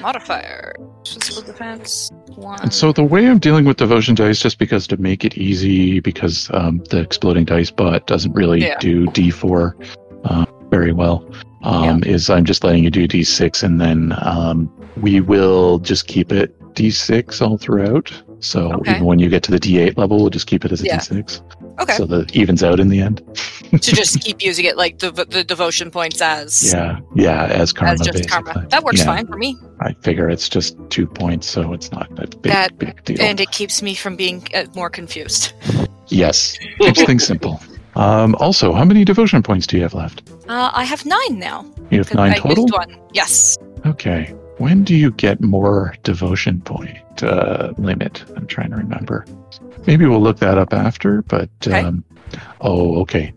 Modifier. 0.00 0.74
Physical 1.06 1.42
defense 1.42 2.10
one. 2.36 2.60
And 2.62 2.72
so 2.72 2.92
the 2.92 3.04
way 3.04 3.26
I'm 3.26 3.38
dealing 3.38 3.64
with 3.64 3.76
devotion 3.76 4.14
dice, 4.14 4.40
just 4.40 4.58
because 4.58 4.86
to 4.88 4.96
make 4.96 5.24
it 5.24 5.36
easy, 5.36 6.00
because 6.00 6.50
um, 6.52 6.82
the 6.90 7.00
exploding 7.00 7.44
dice 7.44 7.70
bot 7.70 8.06
doesn't 8.06 8.32
really 8.32 8.60
Yeah. 8.62 8.78
do 8.78 9.06
D4 9.06 9.74
uh, 10.24 10.46
very 10.70 10.92
well, 10.92 11.28
um, 11.62 12.02
is 12.04 12.30
I'm 12.30 12.44
just 12.44 12.64
letting 12.64 12.84
you 12.84 12.90
do 12.90 13.06
D6, 13.06 13.62
and 13.62 13.80
then 13.80 14.14
um, 14.22 14.70
we 15.00 15.20
will 15.20 15.78
just 15.78 16.06
keep 16.06 16.32
it 16.32 16.58
D6 16.74 17.40
all 17.40 17.58
throughout. 17.58 18.12
So 18.44 18.72
Okay. 18.74 18.90
even 18.92 19.04
when 19.06 19.18
you 19.18 19.28
get 19.30 19.42
to 19.44 19.50
the 19.50 19.58
D8 19.58 19.96
level, 19.96 20.18
we'll 20.18 20.30
just 20.38 20.46
keep 20.46 20.64
it 20.66 20.72
as 20.72 20.82
a 20.82 20.84
Yeah. 20.84 20.98
6 20.98 21.40
okay, 21.80 21.96
so 21.96 22.04
that 22.06 22.36
evens 22.36 22.62
out 22.62 22.78
in 22.78 22.88
the 22.88 23.00
end. 23.00 23.22
to 23.70 23.78
just 24.00 24.20
keep 24.20 24.42
using 24.50 24.64
it 24.66 24.76
like 24.76 24.98
the 24.98 25.10
the 25.36 25.42
devotion 25.44 25.90
points 25.90 26.20
as 26.20 26.72
Yeah, 26.72 26.98
yeah, 27.16 27.46
as 27.62 27.72
karma. 27.72 27.92
as 27.94 28.00
just 28.00 28.12
basically. 28.18 28.52
karma. 28.52 28.66
That 28.68 28.84
works 28.84 29.00
Yeah. 29.00 29.06
fine 29.12 29.26
for 29.26 29.36
me, 29.36 29.56
I 29.80 29.94
figure 30.06 30.28
it's 30.28 30.48
just 30.56 30.76
two 30.90 31.06
points, 31.06 31.46
so 31.48 31.72
it's 31.72 31.90
not 31.90 32.06
a 32.18 32.26
big, 32.42 32.52
That- 32.52 32.78
big 32.78 33.02
deal. 33.04 33.20
and 33.20 33.40
it 33.40 33.50
keeps 33.50 33.80
me 33.82 33.94
from 33.94 34.14
being 34.16 34.38
uh, 34.54 34.64
more 34.74 34.90
confused. 34.90 35.52
Yes, 36.08 36.56
keeps 36.80 37.02
things 37.04 37.24
simple. 37.32 37.60
Um, 37.96 38.34
also, 38.40 38.72
how 38.72 38.84
many 38.84 39.04
devotion 39.04 39.42
points 39.42 39.66
do 39.66 39.76
you 39.76 39.82
have 39.82 39.94
left? 39.94 40.22
Uh, 40.48 40.70
I 40.74 40.84
have 40.84 41.06
nine 41.06 41.38
now. 41.38 41.64
You 41.90 41.98
have 41.98 42.12
nine 42.14 42.32
I 42.32 42.38
total. 42.38 42.68
Yes. 43.12 43.56
Okay. 43.86 44.34
When 44.58 44.84
do 44.84 44.94
you 44.94 45.10
get 45.10 45.40
more 45.40 45.94
devotion 46.04 46.60
point 46.60 47.22
uh, 47.22 47.72
limit? 47.76 48.24
I'm 48.36 48.46
trying 48.46 48.70
to 48.70 48.76
remember. 48.76 49.24
Maybe 49.86 50.06
we'll 50.06 50.22
look 50.22 50.38
that 50.38 50.58
up 50.58 50.72
after. 50.72 51.22
But 51.22 51.50
Okay. 51.66 51.80
um, 51.80 52.04
oh, 52.60 53.00
okay. 53.02 53.32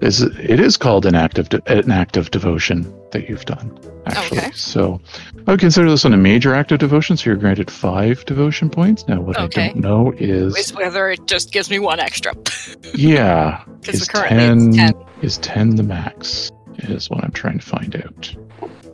is 0.00 0.22
it 0.22 0.60
is 0.60 0.76
called 0.76 1.04
an 1.06 1.14
act 1.14 1.38
of 1.38 1.48
de- 1.50 1.62
an 1.72 1.90
act 1.90 2.16
of 2.16 2.30
devotion 2.30 2.90
that 3.12 3.28
you've 3.28 3.44
done. 3.44 3.78
Actually, 4.06 4.38
Okay. 4.38 4.50
so 4.52 4.98
I 5.46 5.50
would 5.50 5.60
consider 5.60 5.90
this 5.90 6.04
one 6.04 6.14
a 6.14 6.16
major 6.16 6.54
act 6.54 6.72
of 6.72 6.78
devotion. 6.78 7.16
So 7.18 7.28
you're 7.30 7.36
granted 7.36 7.70
five 7.70 8.24
devotion 8.24 8.70
points. 8.70 9.06
Now, 9.08 9.20
what 9.20 9.38
Okay. 9.38 9.64
I 9.64 9.68
don't 9.68 9.80
know 9.80 10.12
is, 10.16 10.56
Is 10.56 10.72
whether 10.74 11.10
it 11.10 11.26
just 11.26 11.52
gives 11.52 11.68
me 11.70 11.78
one 11.78 12.00
extra. 12.00 12.32
yeah, 12.94 13.62
Because 13.80 14.02
is 14.02 14.08
currently 14.08 14.38
ten, 14.38 14.68
it's 14.68 14.76
10. 14.76 14.94
is 15.22 15.38
ten 15.38 15.76
the 15.76 15.82
max? 15.82 16.50
Is 16.78 17.10
what 17.10 17.22
I'm 17.22 17.32
trying 17.32 17.58
to 17.58 17.66
find 17.66 17.94
out. 17.96 18.34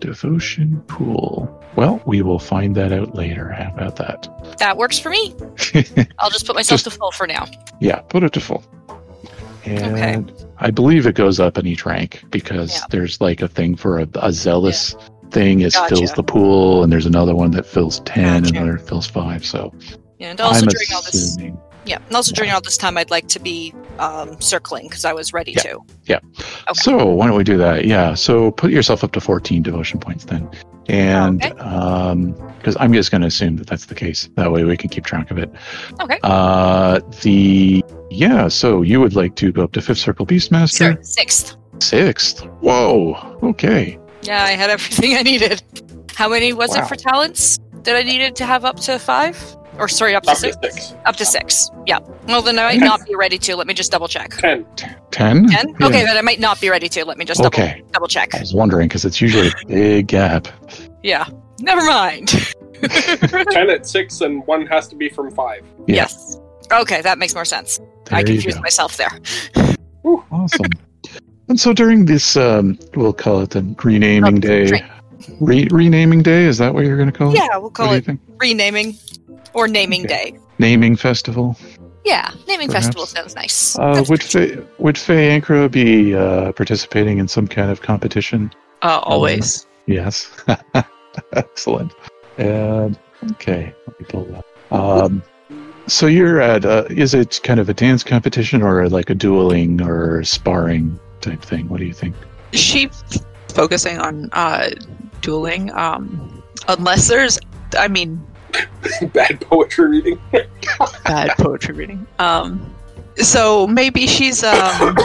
Devotion 0.00 0.80
pool. 0.88 1.62
Well, 1.76 2.02
we 2.06 2.22
will 2.22 2.38
find 2.38 2.74
that 2.76 2.92
out 2.92 3.14
later. 3.14 3.50
How 3.52 3.72
about 3.72 3.96
that? 3.96 4.28
That 4.59 4.76
works 4.76 4.98
for 4.98 5.11
me. 5.11 5.35
I'll 6.18 6.30
just 6.30 6.46
put 6.46 6.54
myself 6.54 6.82
to 6.82 6.90
full 6.90 7.11
for 7.12 7.26
now. 7.26 7.46
Yeah, 7.80 8.00
put 8.00 8.22
it 8.22 8.32
to 8.35 8.40
full. 8.40 8.64
And 9.64 10.32
I 10.59 10.70
believe 10.70 11.06
it 11.06 11.16
goes 11.16 11.40
up 11.40 11.59
in 11.59 11.66
each 11.66 11.85
rank 11.85 12.22
because 12.30 12.72
Yeah. 12.72 12.85
there's 12.90 13.20
like 13.20 13.42
a 13.42 13.48
thing 13.48 13.74
for 13.76 13.98
a, 14.00 14.09
a 14.16 14.32
zealous 14.32 14.94
thing 15.32 15.61
is 15.61 15.74
Gotcha. 15.74 15.96
fills 15.96 16.12
the 16.14 16.22
pool, 16.22 16.85
and 16.85 16.92
there's 16.92 17.06
another 17.06 17.35
one 17.35 17.50
that 17.52 17.66
fills 17.66 18.00
ten, 18.00 18.44
Gotcha. 18.44 18.56
another 18.56 18.78
fills 18.78 19.06
five. 19.09 19.44
So 19.44 19.74
Yeah, 20.18 20.30
and 20.30 20.40
also 20.40 20.61
I'm 20.61 20.66
during 20.68 20.87
all 20.94 21.02
this. 21.02 21.37
Yeah, 21.87 21.99
and 22.07 22.14
also 22.16 22.33
during 22.33 22.51
all 22.51 22.61
this 22.61 22.77
time, 22.77 22.99
I'd 22.99 23.11
like 23.11 23.29
to 23.29 23.38
be 23.40 23.72
um, 23.99 24.38
circling 24.40 24.88
because 24.88 25.05
I 25.05 25.12
was 25.12 25.33
ready 25.33 25.53
Yeah. 25.53 25.62
to. 25.62 25.79
Okay. 26.11 26.20
So 26.75 27.07
why 27.07 27.27
don't 27.29 27.37
we 27.37 27.44
do 27.44 27.57
that? 27.59 27.85
Yeah. 27.87 28.14
So 28.14 28.51
put 28.51 28.70
yourself 28.70 29.03
up 29.05 29.12
to 29.12 29.20
fourteen 29.20 29.62
devotion 29.62 29.99
points 30.01 30.25
then, 30.25 30.51
and 30.88 31.42
Okay. 31.44 31.59
um, 31.61 32.33
because 32.59 32.77
I'm 32.81 32.92
just 32.92 33.11
going 33.11 33.20
to 33.22 33.29
assume 33.29 33.57
that 33.57 33.66
that's 33.68 33.87
the 33.87 33.94
case. 33.94 34.29
That 34.37 34.51
way 34.53 34.64
we 34.64 34.77
can 34.77 34.90
keep 34.90 35.05
track 35.05 35.31
of 35.31 35.38
it. 35.38 35.51
Okay. 36.01 36.18
Uh, 36.22 37.01
the 37.22 37.83
yeah. 38.11 38.49
So 38.49 38.83
you 38.83 39.01
would 39.01 39.14
like 39.14 39.37
to 39.37 39.53
go 39.53 39.64
up 39.64 39.72
to 39.72 39.81
fifth 39.81 39.99
circle 39.99 40.27
beastmaster, 40.27 40.70
Sorry, 40.92 40.96
sixth. 41.05 41.57
sixth. 41.81 42.40
Whoa. 42.61 43.14
Okay. 43.42 43.99
Yeah, 44.22 44.42
I 44.44 44.53
had 44.53 44.70
everything 44.70 45.16
I 45.20 45.22
needed. 45.22 45.62
How 46.16 46.29
many 46.29 46.53
was 46.53 46.70
Wow. 46.70 46.83
it 46.83 46.88
for 46.88 46.96
talents 46.96 47.59
that 47.85 47.94
I 47.94 48.03
needed 48.03 48.35
to 48.37 48.46
have 48.46 48.64
up 48.64 48.81
to 48.81 48.99
five? 48.99 49.37
Or 49.79 49.89
sorry, 49.89 50.15
up 50.15 50.23
to 50.25 50.31
Up 50.31 50.37
to 50.37 50.41
six? 50.41 50.57
six. 50.62 50.95
Up 51.05 51.17
to 51.17 51.25
six. 51.25 51.71
Yeah. 51.87 51.99
Well, 52.27 52.43
then 52.43 52.59
I 52.59 52.73
might 52.73 52.81
not 52.81 53.05
be 53.07 53.15
ready 53.15 53.39
to. 53.39 53.57
Let 53.57 53.67
me 53.67 53.75
just 53.75 53.93
double 53.93 54.09
check. 54.09 54.31
Ten. 54.37 54.65
Ten. 54.77 54.97
Ten? 55.11 55.49
Yeah. 55.49 55.87
Okay, 55.87 56.05
then 56.05 56.17
I 56.17 56.23
might 56.23 56.41
not 56.41 56.61
be 56.61 56.69
ready 56.71 56.89
to. 56.89 57.05
Let 57.05 57.19
me 57.19 57.25
just 57.25 57.39
double, 57.43 57.49
Okay. 57.49 57.83
double 57.93 58.09
check. 58.09 58.35
I 58.35 58.41
was 58.41 58.55
wondering 58.55 58.89
because 58.89 59.05
it's 59.05 59.21
usually 59.21 59.49
a 59.49 59.67
big 59.67 60.07
gap. 60.09 60.49
Yeah. 61.03 61.27
Never 61.61 61.85
mind. 61.85 62.29
Ten 63.51 63.71
at 63.71 63.87
six, 63.87 64.21
and 64.21 64.47
one 64.47 64.67
has 64.67 64.89
to 64.89 64.97
be 64.97 65.09
from 65.09 65.31
five. 65.31 65.62
Yeah. 65.87 65.95
Yes. 65.97 66.39
Okay, 66.73 67.01
that 67.03 67.19
makes 67.19 67.35
more 67.35 67.45
sense. 67.45 67.79
I 68.11 68.23
There 68.23 68.35
you 68.35 68.41
confused 68.41 68.61
myself 68.62 68.97
there. 68.97 69.11
Awesome. 70.31 70.67
and 71.49 71.59
so 71.59 71.73
during 71.73 72.07
this, 72.07 72.37
um, 72.37 72.79
we'll 72.95 73.12
call 73.12 73.41
it 73.43 73.51
the 73.51 73.62
renaming 73.83 74.37
Oh, 74.37 74.41
day. 74.41 74.83
Re- 75.41 75.69
renaming 75.71 76.23
day 76.23 76.45
is 76.45 76.59
that 76.59 76.75
what 76.75 76.85
you're 76.85 76.97
going 76.97 77.11
to 77.11 77.17
call 77.17 77.31
it? 77.33 77.37
Yeah, 77.39 77.57
we'll 77.57 77.71
call 77.71 77.99
do 77.99 78.12
it 78.12 78.19
renaming 78.39 78.97
or 79.54 79.68
naming 79.68 80.04
Okay. 80.04 80.32
day. 80.32 80.38
Naming 80.59 80.96
festival. 80.96 81.56
Yeah, 82.04 82.30
naming 82.46 82.68
Perhaps. 82.68 82.87
festival 82.87 83.06
sounds 83.06 83.35
nice. 83.35 83.76
Uh, 83.78 84.04
would 84.09 84.20
good. 84.20 84.30
Faye, 84.30 84.59
would 84.78 84.96
Faye 84.96 85.40
Ankra 85.40 85.68
be 85.70 86.14
uh, 86.14 86.52
participating 86.52 87.18
in 87.18 87.26
some 87.28 87.48
kind 87.48 87.70
of 87.70 87.82
competition? 87.82 88.52
Uh, 88.82 89.00
always. 89.02 89.66
Yes. 89.87 90.30
Excellent. 91.32 91.92
And 92.38 92.98
okay, 93.32 93.74
let 93.87 94.00
me 94.00 94.06
pull 94.09 94.24
that. 94.26 94.44
Um, 94.70 95.22
so 95.87 96.06
you're 96.06 96.40
at, 96.40 96.64
uh, 96.64 96.85
is 96.90 97.14
it 97.14 97.40
kind 97.42 97.59
of 97.61 97.68
a 97.68 97.74
dance 97.74 98.02
competition 98.02 98.62
or 98.62 98.88
like 98.88 99.11
a 99.11 99.14
dueling 99.14 99.80
or 99.82 100.22
sparring 100.24 100.98
type 101.20 101.42
thing? 101.42 101.68
What 101.68 101.80
do 101.80 101.87
you 101.87 101.94
think? 101.94 102.14
She 102.52 102.90
focusing 103.48 103.98
on 103.98 104.28
uh, 104.32 104.70
dueling. 105.22 105.72
Um, 105.72 106.42
unless 106.68 107.09
there's, 107.09 107.38
I 107.78 107.88
mean, 107.88 108.24
Bad 109.12 109.40
poetry 109.40 109.88
reading. 109.88 110.21
bad 111.05 111.31
poetry 111.38 111.75
reading. 111.75 112.07
Um, 112.19 112.75
so 113.16 113.66
maybe 113.66 114.07
she's 114.07 114.42
um 114.45 114.97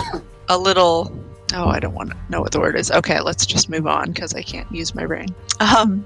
a 0.49 0.57
little. 0.57 1.17
Oh, 1.53 1.67
I 1.67 1.79
don't 1.79 1.93
want 1.93 2.11
to 2.11 2.17
know 2.29 2.39
what 2.41 2.51
the 2.53 2.59
word 2.59 2.77
is. 2.77 2.91
Okay, 2.91 3.19
let's 3.19 3.45
just 3.45 3.69
move 3.69 3.85
on 3.85 4.11
because 4.11 4.33
I 4.33 4.41
can't 4.41 4.71
use 4.71 4.95
my 4.95 5.05
brain. 5.05 5.27
Um, 5.59 6.05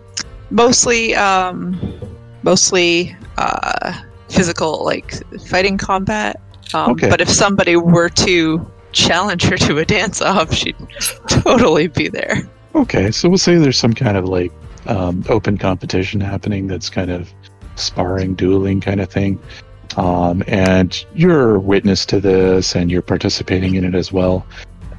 mostly, 0.49 1.13
um, 1.15 1.79
mostly 2.41 3.15
uh, 3.37 4.01
physical, 4.29 4.83
like 4.83 5.13
fighting 5.47 5.77
combat. 5.77 6.41
Um, 6.73 6.91
Okay. 6.91 7.09
But 7.09 7.21
if 7.21 7.29
somebody 7.29 7.75
were 7.75 8.09
to 8.09 8.65
challenge 8.91 9.43
her 9.43 9.55
to 9.57 9.77
a 9.77 9.85
dance 9.85 10.19
off, 10.21 10.51
she'd 10.51 10.75
totally 11.27 11.87
be 11.87 12.07
there. 12.07 12.41
Okay, 12.73 13.11
so 13.11 13.29
we'll 13.29 13.37
say 13.37 13.55
there's 13.55 13.77
some 13.77 13.93
kind 13.93 14.17
of 14.17 14.25
like 14.25 14.51
um, 14.87 15.23
open 15.29 15.57
competition 15.57 16.21
happening 16.21 16.67
that's 16.67 16.89
kind 16.89 17.11
of 17.11 17.33
sparring, 17.75 18.35
dueling 18.35 18.81
kind 18.81 19.01
of 19.01 19.09
thing. 19.09 19.39
Um, 19.97 20.43
and 20.47 21.05
you're 21.13 21.59
witness 21.59 22.05
to 22.07 22.19
this 22.19 22.75
and 22.75 22.91
you're 22.91 23.01
participating 23.01 23.75
in 23.75 23.83
it 23.83 23.95
as 23.95 24.11
well. 24.11 24.45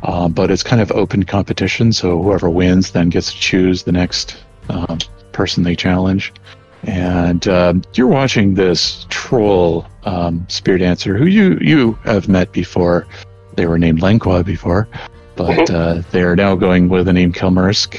Um, 0.03 0.33
but 0.33 0.51
it's 0.51 0.63
kind 0.63 0.81
of 0.81 0.93
open 0.93 1.25
competition, 1.25 1.93
so 1.93 2.23
whoever 2.23 2.49
wins 2.49 2.93
then 2.93 3.09
gets 3.09 3.33
to 3.33 3.39
choose 3.39 3.83
the 3.83 3.93
next 3.93 4.37
um, 4.69 4.99
person 5.33 5.65
they 5.65 5.75
challenge. 5.75 6.33
And 6.85 7.49
um, 7.49 7.83
you're 7.95 8.07
watching 8.07 8.55
this 8.55 9.07
troll 9.09 9.87
um, 10.05 10.47
spear 10.49 10.79
dancer 10.79 11.17
who 11.17 11.27
you, 11.27 11.59
you 11.61 11.95
have 12.05 12.29
met 12.29 12.53
before. 12.53 13.07
They 13.55 13.67
were 13.67 13.79
named 13.79 14.01
Lenqua 14.01 14.45
before, 14.45 14.87
but 15.35 15.71
uh, 15.71 16.03
they 16.13 16.23
are 16.23 16.37
now 16.37 16.55
going 16.55 16.89
with 16.89 17.07
the 17.07 17.13
name 17.13 17.33
Kilmursk. 17.33 17.99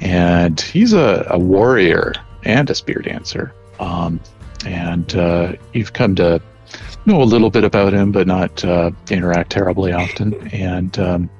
And 0.00 0.60
he's 0.60 0.92
a, 0.92 1.26
a 1.30 1.38
warrior 1.38 2.12
and 2.44 2.68
a 2.68 2.74
spear 2.74 3.00
dancer. 3.02 3.54
Um, 3.80 4.20
and 4.66 5.14
uh, 5.14 5.54
you've 5.72 5.92
come 5.92 6.14
to 6.16 6.40
know 7.06 7.22
a 7.22 7.24
little 7.24 7.50
bit 7.50 7.64
about 7.64 7.92
him, 7.92 8.12
but 8.12 8.26
not 8.26 8.64
uh, 8.64 8.90
interact 9.10 9.50
terribly 9.50 9.92
often. 9.92 10.34
And 10.48 10.98
um, 10.98 11.30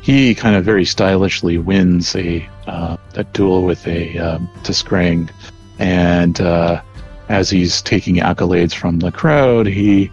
he 0.00 0.34
kind 0.34 0.56
of 0.56 0.64
very 0.64 0.84
stylishly 0.84 1.58
wins 1.58 2.14
a 2.16 2.48
uh, 2.66 2.96
a 3.14 3.24
duel 3.24 3.64
with 3.64 3.86
a 3.86 4.16
um, 4.18 4.48
T'skrang. 4.62 5.30
And 5.78 6.40
uh, 6.40 6.82
as 7.28 7.50
he's 7.50 7.82
taking 7.82 8.16
accolades 8.16 8.74
from 8.74 8.98
the 9.00 9.12
crowd, 9.12 9.66
he 9.66 10.10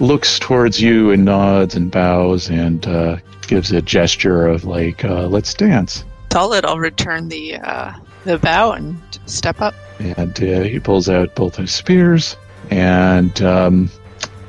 looks 0.00 0.38
towards 0.38 0.80
you 0.80 1.10
and 1.10 1.24
nods 1.24 1.74
and 1.74 1.90
bows 1.90 2.48
and 2.50 2.86
uh, 2.86 3.16
gives 3.46 3.72
a 3.72 3.82
gesture 3.82 4.46
of 4.46 4.64
like, 4.64 5.04
uh, 5.04 5.26
"Let's 5.28 5.54
dance." 5.54 6.04
Solid. 6.32 6.64
I'll 6.64 6.78
return 6.78 7.28
the 7.28 7.56
uh, 7.56 7.92
the 8.24 8.38
bow 8.38 8.72
and 8.72 8.96
step 9.26 9.60
up. 9.60 9.74
and 9.98 10.38
uh, 10.42 10.60
he 10.62 10.78
pulls 10.78 11.08
out 11.08 11.34
both 11.34 11.56
his 11.56 11.72
spears 11.72 12.36
and 12.70 13.40
um, 13.42 13.90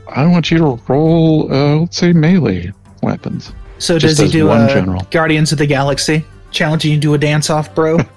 i 0.10 0.26
want 0.26 0.52
you 0.52 0.58
to 0.58 0.80
roll 0.88 1.52
uh, 1.54 1.78
let's 1.78 1.98
say 1.98 2.12
melee 2.14 2.72
weapons 3.02 3.54
So 3.78 3.98
Just 3.98 4.18
does 4.18 4.32
he 4.32 4.40
do 4.40 4.48
one 4.48 4.66
a 4.66 4.68
general. 4.68 5.02
Guardians 5.10 5.52
of 5.54 5.58
the 5.58 5.66
Galaxy 5.66 6.26
challenging 6.52 6.92
you 6.92 6.98
to 6.98 7.02
do 7.02 7.14
a 7.14 7.18
dance 7.18 7.50
off, 7.50 7.74
bro? 7.74 7.98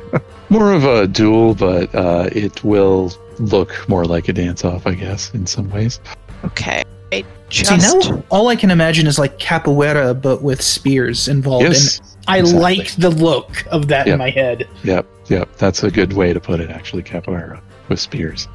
more 0.50 0.72
of 0.72 0.84
a 0.84 1.06
duel 1.08 1.54
but 1.54 1.92
uh, 1.94 2.28
it 2.32 2.62
will 2.62 3.12
look 3.38 3.88
more 3.88 4.04
like 4.04 4.28
a 4.28 4.32
dance 4.32 4.64
off 4.64 4.86
i 4.86 4.94
guess 4.94 5.32
in 5.34 5.46
some 5.46 5.68
ways 5.70 5.98
Okay. 6.44 6.82
I 7.12 7.24
See, 7.50 7.64
just 7.64 8.08
now 8.10 8.22
all 8.30 8.48
I 8.48 8.56
can 8.56 8.70
imagine 8.70 9.06
is 9.06 9.18
like 9.18 9.38
capoeira, 9.38 10.14
but 10.20 10.42
with 10.42 10.60
spears 10.62 11.28
involved. 11.28 11.64
yes 11.64 11.98
And 11.98 12.11
I 12.28 12.38
exactly. 12.38 12.62
like 12.62 12.94
the 12.96 13.10
look 13.10 13.66
of 13.66 13.88
that 13.88 14.06
Yeah. 14.06 14.14
in 14.14 14.18
my 14.18 14.30
head. 14.30 14.68
yep 14.84 15.06
yep 15.26 15.48
that's 15.56 15.82
a 15.82 15.90
good 15.90 16.12
way 16.12 16.32
to 16.32 16.40
put 16.40 16.60
it 16.60 16.70
actually 16.70 17.02
capoeira 17.02 17.60
with 17.88 18.00
spears 18.00 18.48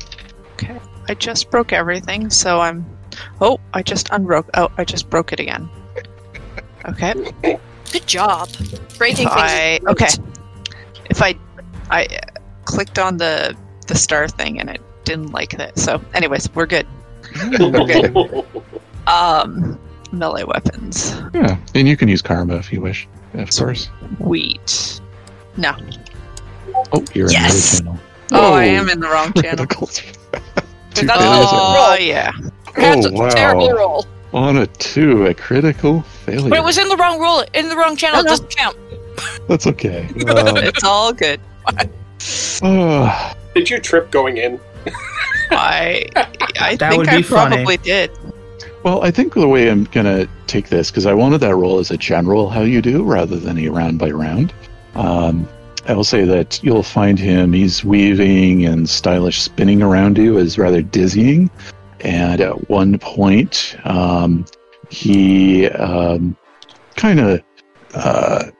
Okay. 0.54 0.80
I 1.10 1.14
just 1.14 1.52
broke 1.52 1.72
everything, 1.72 2.30
so 2.32 2.60
I'm. 2.60 2.84
Oh, 3.40 3.60
I 3.74 3.84
just 3.84 4.10
unbroke. 4.10 4.50
Oh, 4.56 4.70
I 4.78 4.84
just 4.84 5.08
broke 5.10 5.32
it 5.32 5.40
again. 5.40 5.70
Okay. 6.86 7.14
Good 7.44 8.08
job. 8.08 8.50
Breaking 8.98 9.28
If 9.28 9.34
things. 9.34 9.52
I 9.52 9.80
okay. 9.88 10.08
If 11.12 11.22
I 11.22 11.36
I 11.92 12.06
uh, 12.06 12.20
clicked 12.66 12.98
on 12.98 13.18
the 13.18 13.56
the 13.86 13.96
star 13.96 14.28
thing 14.28 14.60
and 14.60 14.70
it 14.70 14.82
didn't 15.06 15.32
like 15.32 15.52
that. 15.58 15.78
So, 15.78 16.02
anyways, 16.16 16.54
we're 16.56 16.66
good. 16.66 16.88
Okay. 17.62 18.12
Um, 19.08 19.80
melee 20.12 20.44
weapons. 20.44 21.16
yeah 21.34 21.58
and 21.76 21.88
you 21.88 21.98
can 21.98 22.08
use 22.08 22.22
karma 22.22 22.56
if 22.58 22.72
you 22.72 22.82
wish 22.82 23.08
of 23.34 23.50
course 23.52 23.88
Wheat. 24.20 25.02
No. 25.58 25.76
oh 26.94 27.04
you're 27.14 27.30
Yes! 27.32 27.80
in 27.80 27.86
the 27.86 27.92
other 27.92 28.00
channel 28.00 28.04
Oh, 28.34 28.54
I 28.56 28.68
Oh, 28.68 28.72
am 28.72 28.90
in 28.90 29.00
the 29.00 29.08
wrong 29.08 29.32
channel. 29.42 29.66
critical 29.66 29.88
Two 30.94 31.06
That's 31.06 31.20
failures 31.20 31.52
a 31.52 31.56
at- 31.56 31.90
Oh 31.90 31.98
yeah. 32.00 32.32
That's 32.76 33.06
oh, 33.06 33.10
a 33.10 33.14
wow. 33.14 33.30
terrible 33.30 33.72
roll. 33.72 34.06
on 34.34 34.58
a 34.58 34.68
two 34.68 35.26
a 35.28 35.34
critical 35.34 36.02
failure 36.02 36.50
But 36.50 36.58
it 36.60 36.64
was 36.64 36.78
in 36.78 36.88
the 36.90 36.98
wrong 36.98 37.20
roll, 37.22 37.44
in 37.54 37.70
the 37.70 37.76
wrong 37.78 37.96
channel. 37.96 38.20
It 38.20 38.24
No, 38.24 38.30
no. 38.32 38.38
doesn't 38.38 38.56
count. 38.56 38.78
That's 39.48 39.66
okay. 39.68 40.10
Um, 40.28 40.58
It's 40.58 40.84
all 40.84 41.14
good. 41.14 41.40
uh, 42.62 43.34
Did 43.56 43.70
you 43.70 43.80
trip 43.80 44.12
going 44.12 44.38
in? 44.38 44.60
I 45.52 46.06
I 46.60 46.76
That 46.76 46.92
think 46.92 47.08
I 47.08 47.18
be 47.18 47.24
funny. 47.24 47.56
probably 47.58 47.78
did. 47.78 48.12
Well, 48.84 49.04
I 49.04 49.12
think 49.12 49.34
the 49.34 49.48
way 49.48 49.70
I'm 49.70 49.86
gonna 49.86 50.28
take 50.48 50.70
this 50.70 50.90
because 50.92 51.06
I 51.06 51.14
wanted 51.14 51.40
that 51.40 51.56
role 51.56 51.80
as 51.80 51.92
a 51.92 51.98
general 51.98 52.50
how 52.50 52.62
you 52.62 52.82
do 52.82 53.04
rather 53.04 53.38
than 53.38 53.58
a 53.58 53.70
round 53.70 54.00
by 54.00 54.12
round. 54.12 54.54
Um, 54.96 55.48
I 55.88 55.94
will 55.94 56.04
say 56.04 56.26
that 56.26 56.62
you'll 56.64 56.84
find 56.84 57.18
him, 57.18 57.54
he's 57.54 57.84
weaving 57.86 58.66
and 58.66 58.90
stylish 58.90 59.42
spinning 59.42 59.82
around 59.82 60.18
you 60.18 60.38
is 60.38 60.58
rather 60.58 60.82
dizzying. 60.82 61.50
And 62.02 62.42
at 62.42 62.70
one 62.70 63.00
point, 63.00 63.78
um, 63.86 64.46
he 64.90 65.68
um, 65.70 66.36
kind 66.96 67.20
of, 67.20 67.44
uh, 67.94 68.52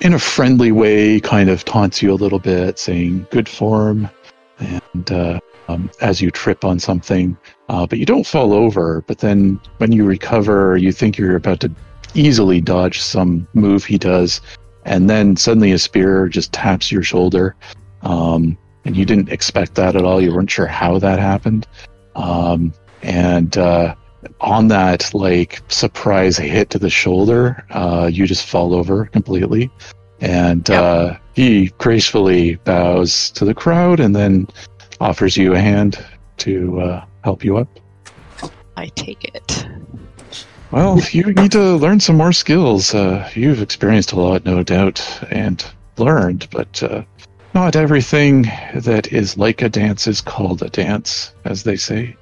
in 0.00 0.14
a 0.14 0.18
friendly 0.18 0.72
way, 0.72 1.20
kind 1.20 1.50
of 1.50 1.64
taunts 1.64 2.02
you 2.02 2.12
a 2.12 2.14
little 2.14 2.38
bit, 2.38 2.78
saying, 2.78 3.26
good 3.30 3.48
form. 3.48 4.08
And 4.58 5.12
uh, 5.12 5.40
um, 5.68 5.90
as 6.00 6.22
you 6.22 6.30
trip 6.30 6.64
on 6.64 6.78
something, 6.78 7.36
uh, 7.70 7.86
but 7.86 8.00
you 8.00 8.04
don't 8.04 8.26
fall 8.26 8.52
over. 8.52 9.02
But 9.06 9.18
then 9.18 9.60
when 9.78 9.92
you 9.92 10.04
recover, 10.04 10.76
you 10.76 10.90
think 10.90 11.16
you're 11.16 11.36
about 11.36 11.60
to 11.60 11.70
easily 12.14 12.60
dodge 12.60 13.00
some 13.00 13.46
move 13.54 13.84
he 13.84 13.96
does, 13.96 14.40
and 14.84 15.08
then 15.08 15.36
suddenly 15.36 15.70
a 15.70 15.78
spear 15.78 16.26
just 16.26 16.52
taps 16.52 16.90
your 16.90 17.04
shoulder, 17.04 17.54
um, 18.02 18.58
and 18.84 18.96
you 18.96 19.04
didn't 19.04 19.28
expect 19.28 19.76
that 19.76 19.94
at 19.94 20.04
all. 20.04 20.20
You 20.20 20.34
weren't 20.34 20.50
sure 20.50 20.66
how 20.66 20.98
that 20.98 21.20
happened, 21.20 21.68
um, 22.16 22.74
and 23.02 23.56
uh, 23.56 23.94
on 24.40 24.66
that 24.68 25.14
like 25.14 25.62
surprise 25.68 26.38
hit 26.38 26.70
to 26.70 26.78
the 26.78 26.90
shoulder, 26.90 27.64
uh, 27.70 28.10
you 28.12 28.26
just 28.26 28.46
fall 28.46 28.74
over 28.74 29.06
completely. 29.06 29.70
And 30.20 30.68
Yep. 30.68 30.82
uh, 30.82 31.14
he 31.34 31.72
gracefully 31.78 32.56
bows 32.64 33.30
to 33.30 33.44
the 33.44 33.54
crowd 33.54 34.00
and 34.00 34.14
then 34.14 34.48
offers 35.00 35.36
you 35.36 35.54
a 35.54 35.58
hand 35.58 36.04
to 36.38 36.80
uh, 36.80 37.04
help 37.22 37.44
you 37.44 37.56
up. 37.56 37.68
I 38.76 38.86
take 38.88 39.24
it. 39.24 39.66
Well, 40.70 41.00
you 41.10 41.32
need 41.32 41.52
to 41.52 41.76
learn 41.76 42.00
some 42.00 42.16
more 42.16 42.32
skills. 42.32 42.94
Uh, 42.94 43.28
you've 43.34 43.60
experienced 43.60 44.12
a 44.12 44.20
lot, 44.20 44.44
no 44.44 44.62
doubt, 44.62 45.00
and 45.30 45.64
learned, 45.98 46.46
but 46.50 46.82
uh, 46.82 47.02
not 47.54 47.74
everything 47.74 48.42
that 48.74 49.12
is 49.12 49.36
like 49.36 49.62
a 49.62 49.68
dance 49.68 50.06
is 50.06 50.20
called 50.20 50.62
a 50.62 50.68
dance, 50.68 51.34
as 51.44 51.64
they 51.64 51.76
say. 51.76 52.16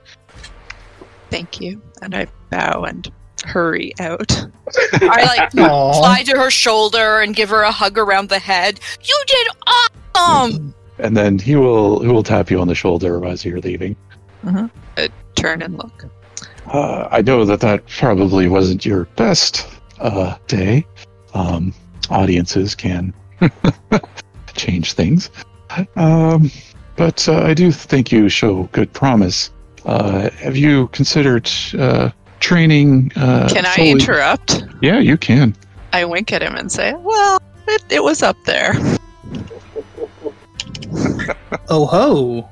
Thank 1.31 1.61
you. 1.61 1.83
And 2.01 2.15
I 2.15 2.27
bow 2.51 2.85
and 2.85 3.11
hurry 3.45 3.93
out. 4.01 4.33
I 4.95 5.25
like 5.25 5.55
Aw. 5.57 5.93
fly 5.93 6.23
to 6.25 6.37
her 6.39 6.51
shoulder 6.51 7.21
and 7.21 7.37
give 7.37 7.51
her 7.51 7.63
a 7.63 7.71
hug 7.73 7.99
around 7.99 8.31
the 8.31 8.39
head. 8.39 8.81
You 9.03 9.23
did 9.27 9.47
awesome. 9.67 10.75
And 10.99 11.17
then 11.17 11.39
he 11.39 11.55
will 11.55 12.01
he 12.01 12.09
will 12.09 12.23
tap 12.23 12.51
you 12.51 12.61
on 12.61 12.67
the 12.67 12.75
shoulder 12.75 13.25
as 13.25 13.45
you're 13.45 13.61
leaving. 13.61 13.95
Turn 15.35 15.63
and 15.63 15.77
look. 15.79 16.05
Uh, 16.67 17.09
I 17.11 17.23
know 17.23 17.45
that 17.45 17.61
that 17.61 17.87
probably 17.87 18.49
wasn't 18.49 18.85
your 18.85 19.05
best 19.17 19.67
uh, 20.01 20.37
day. 20.49 20.85
Um, 21.35 21.73
audiences 22.11 22.75
can 22.75 23.13
change 24.55 24.95
things, 24.95 25.31
um, 25.97 26.51
but 26.97 27.29
uh, 27.29 27.43
I 27.43 27.55
do 27.55 27.71
think 27.71 28.11
you 28.11 28.29
show 28.29 28.65
good 28.73 28.93
promise. 28.93 29.51
Uh, 29.85 30.31
have 30.31 30.57
you 30.57 30.89
considered 30.89 31.49
uh, 31.79 32.11
training? 32.41 33.13
Uh, 33.17 33.49
Can 33.49 33.65
I 33.67 33.75
fully- 33.77 33.91
interrupt? 33.91 34.65
Yeah, 34.83 34.99
you 34.99 35.17
can. 35.17 35.55
I 35.93 36.05
wink 36.05 36.33
at 36.33 36.43
him 36.43 36.55
and 36.55 36.71
say, 36.71 36.95
Well, 36.99 37.41
it, 37.69 37.83
it 37.91 38.03
was 38.03 38.23
up 38.23 38.37
there. 38.45 38.75
Oh 41.71 41.87
ho! 41.87 42.49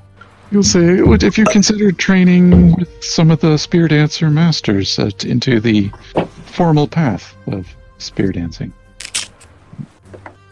You'll 0.49 0.63
say, 0.63 0.99
if 0.99 1.37
you 1.37 1.45
consider 1.45 1.91
training 1.91 2.75
with 2.75 3.03
some 3.03 3.31
of 3.31 3.41
the 3.41 3.57
spear 3.57 3.87
dancer 3.87 4.29
masters 4.29 4.97
uh, 4.97 5.09
into 5.25 5.59
the 5.59 5.91
formal 6.45 6.87
path 6.87 7.35
of 7.47 7.67
spear 7.97 8.31
dancing. 8.31 8.73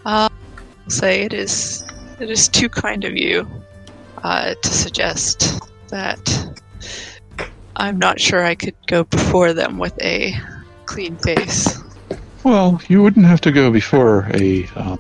Uh 0.06 0.30
say 0.88 1.22
it 1.22 1.34
is 1.34 1.84
it 2.20 2.30
is 2.30 2.48
too 2.48 2.70
kind 2.70 3.04
of 3.04 3.16
you 3.16 3.48
uh, 4.24 4.54
to 4.62 4.70
suggest 4.70 5.62
that 5.90 6.56
I'm 7.76 7.98
not 7.98 8.20
sure 8.20 8.44
I 8.44 8.56
could 8.56 8.76
go 8.88 9.04
before 9.04 9.54
them 9.54 9.78
with 9.78 10.00
a 10.02 10.34
clean 10.86 11.18
face. 11.18 11.78
Well, 12.44 12.82
you 12.88 13.02
wouldn't 13.04 13.26
have 13.26 13.42
to 13.42 13.52
go 13.52 13.72
before 13.72 14.30
a 14.34 14.68
uh, 14.76 14.98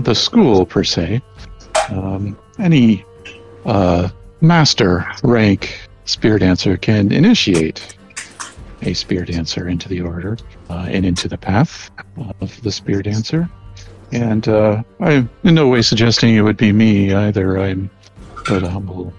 the 0.00 0.14
school 0.14 0.66
per 0.66 0.84
se. 0.84 1.22
Um, 1.90 2.38
any 2.58 3.04
uh, 3.64 4.08
master 4.40 5.06
rank 5.22 5.88
spear 6.04 6.38
dancer 6.38 6.76
can 6.76 7.12
initiate 7.12 7.96
a 8.82 8.94
spear 8.94 9.24
dancer 9.24 9.68
into 9.68 9.88
the 9.88 10.00
order 10.00 10.36
uh, 10.70 10.86
and 10.88 11.04
into 11.04 11.28
the 11.28 11.36
path 11.38 11.90
of 12.40 12.62
the 12.62 12.72
spear 12.72 13.02
dancer. 13.02 13.48
And 14.12 14.48
uh, 14.48 14.82
I'm 15.00 15.30
in 15.44 15.54
no 15.54 15.68
way 15.68 15.82
suggesting 15.82 16.34
it 16.34 16.40
would 16.40 16.56
be 16.56 16.72
me 16.72 17.14
either. 17.14 17.58
I'm 17.58 17.90
but 18.48 18.62
a 18.62 18.70
humble, 18.70 19.12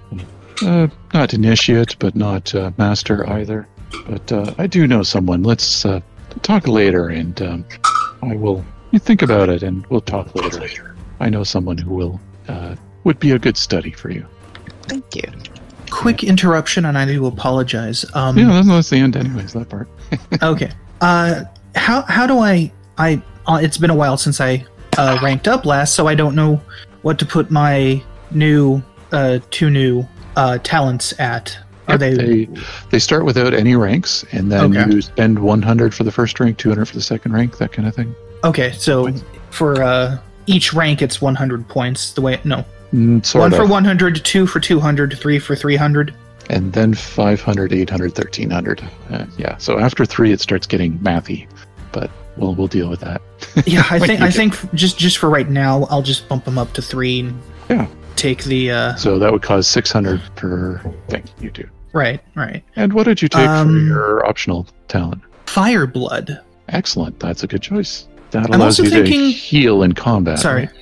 uh, 0.63 0.87
not 1.13 1.33
initiate, 1.33 1.95
but 1.99 2.15
not 2.15 2.53
uh, 2.55 2.71
master 2.77 3.29
either. 3.29 3.67
But 4.07 4.31
uh, 4.31 4.53
I 4.57 4.67
do 4.67 4.87
know 4.87 5.03
someone. 5.03 5.43
Let's 5.43 5.85
uh, 5.85 6.01
talk 6.41 6.67
later, 6.67 7.09
and 7.09 7.41
um, 7.41 7.65
I 8.23 8.35
will. 8.35 8.65
You 8.89 8.99
think 8.99 9.21
about 9.21 9.47
it, 9.47 9.63
and 9.63 9.85
we'll 9.87 10.01
talk 10.01 10.33
later. 10.35 10.95
I 11.19 11.29
know 11.29 11.43
someone 11.43 11.77
who 11.77 11.93
will 11.93 12.19
would 13.03 13.19
be 13.19 13.31
a 13.31 13.39
good 13.39 13.57
study 13.57 13.91
for 13.91 14.11
you. 14.11 14.25
Thank 14.83 15.15
you. 15.15 15.23
Quick 15.89 16.23
interruption, 16.23 16.85
and 16.85 16.97
I 16.97 17.05
do 17.05 17.25
apologize. 17.25 18.05
Um, 18.13 18.37
Yeah, 18.37 18.47
that's, 18.47 18.67
that's 18.67 18.89
the 18.89 18.97
end, 18.97 19.15
anyways. 19.15 19.53
That 19.53 19.69
part. 19.69 19.87
okay. 20.41 20.71
Uh, 21.01 21.43
how 21.75 22.01
how 22.03 22.25
do 22.27 22.39
I 22.39 22.71
I? 22.97 23.21
Uh, 23.47 23.59
it's 23.61 23.77
been 23.77 23.89
a 23.89 23.95
while 23.95 24.17
since 24.17 24.39
I 24.39 24.65
uh, 24.97 25.19
ranked 25.21 25.47
up 25.47 25.65
last, 25.65 25.95
so 25.95 26.07
I 26.07 26.15
don't 26.15 26.35
know 26.35 26.61
what 27.01 27.17
to 27.19 27.25
put 27.25 27.51
my 27.51 28.01
new 28.31 28.81
uh, 29.11 29.39
two 29.49 29.69
new 29.69 30.05
uh, 30.35 30.59
talents 30.59 31.13
at. 31.19 31.57
Are 31.87 31.97
they? 31.97 32.13
they 32.13 32.49
they 32.89 32.99
start 32.99 33.25
without 33.25 33.53
any 33.53 33.75
ranks, 33.75 34.23
and 34.31 34.49
then 34.51 34.77
Okay. 34.77 34.93
you 34.93 35.01
spend 35.01 35.39
100 35.39 35.93
for 35.93 36.03
the 36.05 36.11
first 36.11 36.39
rank, 36.39 36.57
200 36.57 36.85
for 36.85 36.93
the 36.95 37.01
second 37.01 37.33
rank, 37.33 37.57
that 37.57 37.73
kind 37.73 37.87
of 37.87 37.93
thing. 37.95 38.15
Okay, 38.45 38.71
so 38.71 39.11
for 39.49 39.81
uh, 39.83 40.17
each 40.45 40.73
rank, 40.73 41.01
it's 41.01 41.21
100 41.21 41.67
points. 41.67 42.13
The 42.13 42.21
way 42.21 42.39
no, 42.45 42.63
sort 43.23 43.41
one 43.41 43.53
of. 43.53 43.57
for 43.59 43.65
100, 43.65 44.23
two 44.25 44.45
for 44.47 44.59
200, 44.59 45.17
three 45.17 45.39
for 45.39 45.55
300. 45.55 46.13
and 46.49 46.73
then 46.73 46.93
500 46.93 47.71
800 47.71 48.11
1300 48.17 48.81
uh, 49.11 49.25
yeah 49.37 49.55
so 49.57 49.79
after 49.79 50.05
three 50.05 50.31
it 50.31 50.41
starts 50.41 50.65
getting 50.67 50.97
mathy 50.99 51.47
but 51.93 52.09
we'll 52.35 52.55
we'll 52.55 52.67
deal 52.67 52.89
with 52.89 52.99
that 52.99 53.21
Yeah, 53.65 53.83
I 53.89 53.99
think 53.99 54.21
I 54.21 54.25
get- 54.27 54.33
think 54.33 54.73
just 54.73 54.97
just 54.97 55.17
for 55.17 55.29
right 55.29 55.49
now, 55.49 55.83
I'll 55.89 56.01
just 56.01 56.27
bump 56.29 56.45
them 56.45 56.57
up 56.57 56.73
to 56.73 56.81
three. 56.81 57.21
And 57.21 57.41
Yeah. 57.69 57.87
Take 58.15 58.43
the 58.43 58.71
uh, 58.71 58.95
so 58.95 59.17
that 59.19 59.31
would 59.31 59.41
cause 59.41 59.67
600 59.67 60.21
per 60.35 60.79
thing 61.07 61.23
you 61.39 61.49
do 61.51 61.67
right, 61.93 62.19
right. 62.35 62.63
and 62.75 62.93
what 62.93 63.05
did 63.05 63.21
you 63.21 63.27
take 63.29 63.45
for 63.45 63.51
Um, 63.51 63.87
your 63.87 64.25
optional 64.25 64.67
talent 64.87 65.21
Fire 65.45 65.85
blood. 65.87 66.39
excellent 66.69 67.19
that's 67.19 67.43
a 67.43 67.47
good 67.47 67.61
choice 67.61 68.07
that 68.31 68.49
allows 68.53 68.77
you 68.79 68.89
thinking- 68.89 69.31
to 69.31 69.31
heal 69.31 69.83
in 69.83 69.93
combat 69.93 70.39
Sorry. 70.39 70.65
right? 70.67 70.80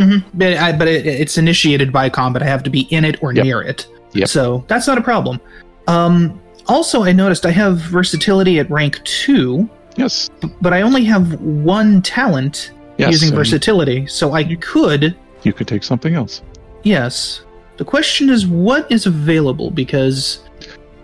Hmm 0.00 0.18
But 0.34 0.54
I, 0.56 0.72
but 0.72 0.88
it, 0.88 1.06
it's 1.06 1.36
initiated 1.38 1.92
by 1.92 2.08
combat. 2.08 2.42
I 2.42 2.46
have 2.46 2.62
to 2.62 2.70
be 2.70 2.82
in 2.90 3.04
it 3.04 3.22
or 3.22 3.32
Yep. 3.32 3.44
near 3.44 3.60
it. 3.62 3.86
Yep. 4.12 4.28
So 4.28 4.64
that's 4.66 4.86
not 4.86 4.98
a 4.98 5.02
problem. 5.02 5.40
Um, 5.86 6.40
also, 6.66 7.04
I 7.04 7.12
noticed 7.12 7.44
I 7.46 7.50
have 7.50 7.78
versatility 7.78 8.58
at 8.58 8.70
rank 8.70 9.02
two, 9.04 9.68
yes 9.96 10.30
but 10.62 10.72
I 10.72 10.82
only 10.82 11.04
have 11.04 11.40
one 11.40 12.00
talent 12.02 12.72
yes 12.96 13.10
using 13.10 13.34
versatility. 13.34 14.06
So 14.06 14.32
I 14.32 14.44
could, 14.56 15.16
you 15.42 15.52
could 15.52 15.66
take 15.68 15.82
something 15.82 16.14
else 16.14 16.42
yes. 16.82 17.42
The 17.76 17.84
question 17.84 18.28
is, 18.30 18.46
what 18.46 18.90
is 18.92 19.06
available? 19.06 19.70
Because 19.70 20.40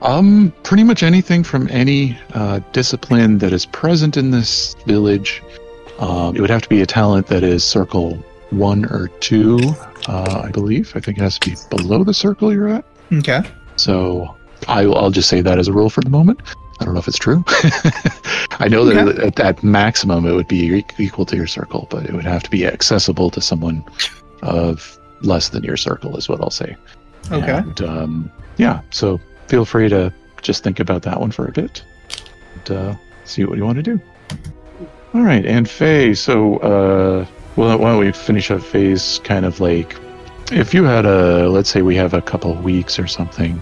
Um, 0.02 0.52
pretty 0.62 0.84
much 0.84 1.02
anything 1.02 1.42
from 1.42 1.68
any 1.70 2.16
uh, 2.34 2.60
discipline 2.72 3.38
that 3.38 3.52
is 3.52 3.66
present 3.66 4.16
in 4.16 4.30
this 4.30 4.76
village. 4.86 5.42
Um, 5.98 6.36
it 6.36 6.40
would 6.40 6.50
have 6.50 6.62
to 6.62 6.68
be 6.68 6.82
a 6.82 6.86
talent 6.86 7.26
that 7.28 7.42
is 7.42 7.64
circle 7.64 8.22
one 8.56 8.84
or 8.86 9.08
two, 9.20 9.58
uh, 10.08 10.42
I 10.44 10.50
believe. 10.50 10.92
I 10.94 11.00
think 11.00 11.18
it 11.18 11.22
has 11.22 11.38
to 11.38 11.50
be 11.50 11.56
below 11.70 12.04
the 12.04 12.14
circle 12.14 12.52
you're 12.52 12.68
at. 12.68 12.84
okay, 13.12 13.42
So 13.76 14.36
I, 14.68 14.82
I'll 14.84 15.10
just 15.10 15.28
say 15.28 15.40
that 15.42 15.58
as 15.58 15.68
a 15.68 15.72
rule 15.72 15.90
for 15.90 16.00
the 16.00 16.10
moment. 16.10 16.40
I 16.80 16.84
don't 16.84 16.94
know 16.94 17.00
if 17.00 17.08
it's 17.08 17.18
true. 17.18 17.42
I 18.58 18.68
know 18.68 18.84
that 18.84 19.08
Okay. 19.08 19.26
at 19.26 19.36
that 19.36 19.62
maximum 19.62 20.26
it 20.26 20.32
would 20.34 20.48
be 20.48 20.84
equal 20.98 21.24
to 21.26 21.36
your 21.36 21.46
circle, 21.46 21.86
but 21.90 22.04
it 22.04 22.12
would 22.12 22.24
have 22.24 22.42
to 22.42 22.50
be 22.50 22.66
accessible 22.66 23.30
to 23.30 23.40
someone 23.40 23.82
of 24.42 24.98
less 25.22 25.48
than 25.48 25.64
your 25.64 25.76
circle, 25.78 26.16
is 26.16 26.28
what 26.28 26.40
I'll 26.40 26.50
say. 26.50 26.76
okay. 27.32 27.58
And, 27.58 27.80
um, 27.82 28.30
yeah, 28.58 28.80
so 28.90 29.18
feel 29.48 29.64
free 29.64 29.88
to 29.88 30.12
just 30.42 30.62
think 30.62 30.78
about 30.80 31.02
that 31.02 31.18
one 31.20 31.30
for 31.30 31.46
a 31.46 31.52
bit 31.52 31.82
and 32.54 32.70
uh, 32.76 32.94
see 33.24 33.44
what 33.44 33.56
you 33.58 33.64
want 33.64 33.76
to 33.76 33.82
do. 33.82 34.00
All 35.14 35.22
right, 35.22 35.46
and 35.46 35.68
Faye, 35.68 36.12
so 36.14 36.58
uh, 36.58 37.26
well, 37.56 37.78
why 37.78 37.90
don't 37.90 37.98
we 38.00 38.12
finish 38.12 38.50
up 38.50 38.62
phase 38.62 39.20
kind 39.24 39.44
of 39.44 39.60
like 39.60 39.96
if 40.52 40.72
you 40.72 40.84
had 40.84 41.04
a 41.06 41.48
let's 41.48 41.68
say 41.68 41.82
we 41.82 41.96
have 41.96 42.14
a 42.14 42.22
couple 42.22 42.52
of 42.52 42.62
weeks 42.62 42.98
or 42.98 43.06
something, 43.06 43.60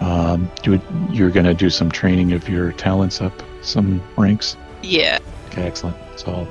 um, 0.00 0.50
you 0.64 0.72
would, 0.72 0.82
you're 1.10 1.30
going 1.30 1.46
to 1.46 1.54
do 1.54 1.70
some 1.70 1.90
training 1.90 2.32
of 2.32 2.48
your 2.48 2.72
talents 2.72 3.20
up 3.20 3.32
some 3.62 4.02
ranks. 4.16 4.56
Yeah. 4.82 5.18
Okay, 5.48 5.62
excellent. 5.62 5.96
So 6.16 6.46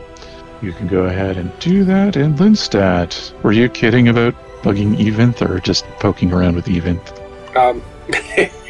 you 0.61 0.71
can 0.71 0.87
go 0.87 1.03
ahead 1.03 1.37
and 1.37 1.51
do 1.59 1.83
that. 1.83 2.15
And 2.15 2.37
Linstat, 2.37 3.41
were 3.43 3.51
you 3.51 3.69
kidding 3.69 4.07
about 4.07 4.33
bugging 4.61 4.97
Eventh 4.97 5.41
or 5.41 5.59
just 5.59 5.85
poking 5.99 6.31
around 6.31 6.55
with 6.55 6.67
Eventh? 6.67 7.11
Um, 7.55 7.81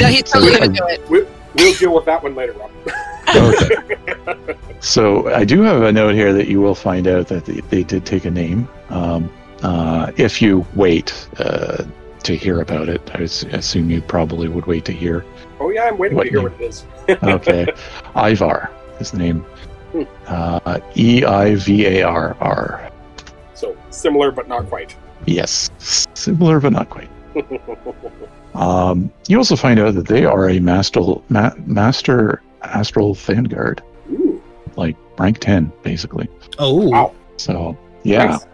No, 0.00 0.06
he's 0.06 0.24
totally 0.24 0.52
gonna 0.52 0.68
do 0.68 0.86
it. 0.88 1.08
we'll 1.54 1.74
deal 1.74 1.94
with 1.94 2.04
that 2.06 2.22
one 2.22 2.34
later, 2.34 2.52
Rob. 2.54 2.70
Okay. 3.36 4.54
so 4.80 5.28
I 5.34 5.44
do 5.44 5.62
have 5.62 5.82
a 5.82 5.92
note 5.92 6.14
here 6.14 6.32
that 6.32 6.48
you 6.48 6.60
will 6.60 6.74
find 6.74 7.06
out 7.06 7.28
that 7.28 7.44
they, 7.44 7.60
they 7.60 7.82
did 7.82 8.04
take 8.06 8.24
a 8.24 8.30
name. 8.30 8.68
Um, 8.88 9.30
uh, 9.62 10.10
if 10.16 10.40
you 10.40 10.66
wait 10.74 11.28
uh, 11.38 11.84
to 12.22 12.36
hear 12.36 12.60
about 12.60 12.88
it, 12.88 13.00
I 13.14 13.22
assume 13.56 13.90
you 13.90 14.00
probably 14.02 14.48
would 14.48 14.66
wait 14.66 14.84
to 14.86 14.92
hear. 14.92 15.24
oh 15.60 15.70
yeah, 15.70 15.84
I'm 15.84 15.98
waiting 15.98 16.16
What 16.16 16.24
to 16.24 16.30
hear 16.30 16.40
name? 16.42 16.52
what 16.52 16.60
it 16.60 16.64
is. 16.64 16.84
Okay. 17.22 17.66
Ivar 18.16 18.70
is 19.00 19.10
the 19.10 19.18
name. 19.18 19.40
Hmm. 19.92 20.02
Uh, 20.26 20.78
E 20.96 21.24
I 21.24 21.54
V 21.56 21.86
A 21.86 22.02
R 22.02 22.36
R. 22.40 22.90
So 23.54 23.76
similar, 23.90 24.30
but 24.30 24.48
not 24.48 24.68
quite. 24.68 24.96
Yes. 25.26 25.68
Similar, 26.14 26.60
but 26.60 26.72
not 26.72 26.88
quite. 26.90 27.10
Um, 28.52 29.12
you 29.28 29.38
also 29.38 29.54
find 29.54 29.78
out 29.78 29.94
that 29.94 30.08
they 30.08 30.24
are 30.24 30.50
a 30.50 30.58
master, 30.58 31.00
ma- 31.28 31.54
master 31.66 32.42
astral 32.62 33.14
vanguard, 33.14 33.82
Ooh, 34.10 34.42
like 34.76 34.96
rank 35.18 35.38
10, 35.38 35.72
basically. 35.82 36.28
Oh, 36.58 36.88
Wow. 36.88 37.14
So, 37.36 37.76
yeah, 38.02 38.24
nice. 38.26 38.44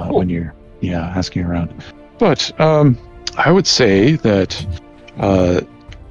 uh, 0.00 0.06
Cool. 0.08 0.18
when 0.18 0.28
you're, 0.28 0.54
yeah, 0.80 1.00
asking 1.08 1.44
around. 1.44 1.72
But 2.18 2.58
um, 2.60 2.96
I 3.36 3.50
would 3.50 3.66
say 3.66 4.16
that, 4.16 4.66
uh, 5.18 5.60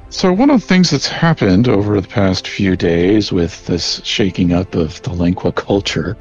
so 0.10 0.31
one 0.31 0.49
of 0.49 0.62
the 0.62 0.67
things 0.67 0.89
that's 0.91 1.07
happened 1.07 1.67
over 1.67 1.99
the 1.99 2.07
past 2.07 2.47
few 2.47 2.75
days 2.77 3.31
with 3.31 3.65
this 3.65 4.01
shaking 4.05 4.53
up 4.53 4.73
of 4.75 5.01
the 5.03 5.12
Lingua 5.12 5.51
culture 5.51 6.15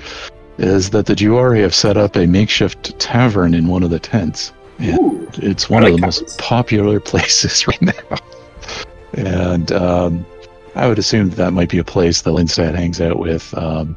is 0.58 0.90
that 0.90 1.06
the 1.06 1.14
Juari 1.14 1.60
have 1.60 1.74
set 1.74 1.96
up 1.96 2.16
a 2.16 2.26
makeshift 2.26 2.98
tavern 2.98 3.54
in 3.54 3.66
one 3.68 3.82
of 3.82 3.90
the 3.90 3.98
tents. 4.00 4.52
And 4.78 4.98
Ooh, 4.98 5.28
it's 5.34 5.68
one 5.70 5.84
I 5.84 5.88
of 5.88 5.92
like 5.94 6.00
the 6.00 6.06
most 6.06 6.38
popular 6.38 6.98
places 7.12 7.66
right 7.68 7.82
now. 7.82 7.92
And 9.14 9.70
um, 9.72 10.26
I 10.76 10.86
would 10.88 10.98
assume 10.98 11.30
that, 11.30 11.36
that 11.36 11.52
might 11.52 11.68
be 11.70 11.78
a 11.78 11.84
place 11.84 12.22
that 12.22 12.30
Lindstad 12.30 12.74
hangs 12.74 13.00
out 13.00 13.18
with 13.18 13.52
um, 13.56 13.96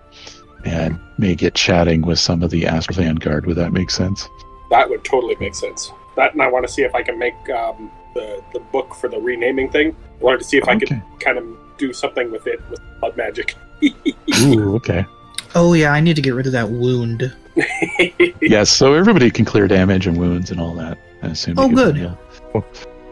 and 0.65 0.99
may 1.17 1.35
get 1.35 1.53
chatting 1.53 2.01
with 2.01 2.19
some 2.19 2.41
of 2.41 2.49
the 2.51 2.65
Astral 2.67 2.95
Vanguard. 2.97 3.45
Would 3.45 3.57
that 3.57 3.71
make 3.73 3.89
sense? 3.91 4.27
that 4.71 4.87
would 4.89 5.03
totally 5.03 5.35
make 5.39 5.55
sense. 5.55 5.91
That, 6.15 6.33
and 6.33 6.41
I 6.43 6.47
want 6.47 6.65
to 6.67 6.71
see 6.71 6.83
if 6.83 6.93
I 6.93 7.01
can 7.01 7.17
make 7.17 7.33
um, 7.49 7.91
the 8.13 8.43
the 8.53 8.59
book 8.59 8.93
for 8.95 9.09
the 9.09 9.17
renaming 9.19 9.69
thing. 9.71 9.95
I 10.19 10.23
wanted 10.23 10.39
to 10.39 10.43
see 10.43 10.57
if 10.57 10.67
I 10.67 10.77
could 10.77 10.89
kind 11.19 11.37
of 11.37 11.45
do 11.77 11.91
something 11.91 12.31
with 12.31 12.45
it 12.45 12.61
with 12.69 12.79
blood 12.99 13.17
magic. 13.17 13.55
Ooh, 14.41 14.75
okay. 14.75 15.05
oh 15.55 15.73
yeah, 15.73 15.91
I 15.91 16.01
need 16.01 16.15
to 16.17 16.21
get 16.21 16.35
rid 16.35 16.45
of 16.45 16.51
that 16.53 16.69
wound. 16.69 17.33
Yes, 18.41 18.69
so 18.69 18.93
everybody 18.93 19.29
can 19.29 19.43
clear 19.43 19.67
damage 19.67 20.07
and 20.07 20.17
wounds 20.17 20.49
and 20.51 20.61
all 20.61 20.73
that. 20.75 20.97
I 21.23 21.27
assume. 21.27 21.59
Oh, 21.59 21.67
you- 21.69 21.75
good. 21.75 21.97
Yeah. 21.97 22.15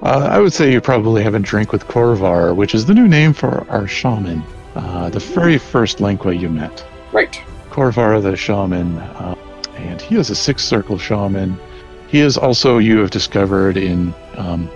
Uh, 0.02 0.30
I 0.32 0.40
would 0.40 0.54
say 0.54 0.72
you 0.72 0.80
probably 0.80 1.24
have 1.24 1.34
a 1.34 1.40
drink 1.40 1.72
with 1.72 1.88
Korvar, 1.88 2.56
which 2.56 2.76
is 2.76 2.86
the 2.86 2.94
new 2.94 3.08
name 3.08 3.34
for 3.34 3.66
our 3.70 3.88
shaman, 3.88 4.44
uh, 4.76 5.10
the 5.10 5.20
very 5.20 5.58
first 5.58 6.00
Lingua 6.00 6.34
you 6.34 6.50
met. 6.50 6.86
right. 7.12 7.42
Korvar 7.72 8.22
the 8.22 8.36
shaman, 8.36 8.98
uh, 8.98 9.36
and 9.76 10.02
he 10.02 10.16
is 10.16 10.30
a 10.30 10.36
six 10.36 10.64
circle 10.64 10.98
shaman. 10.98 11.58
He 12.08 12.20
is 12.20 12.38
also, 12.38 12.78
you 12.78 13.00
have 13.00 13.12
discovered 13.12 13.78
in 13.78 14.14
um, 14.36 14.70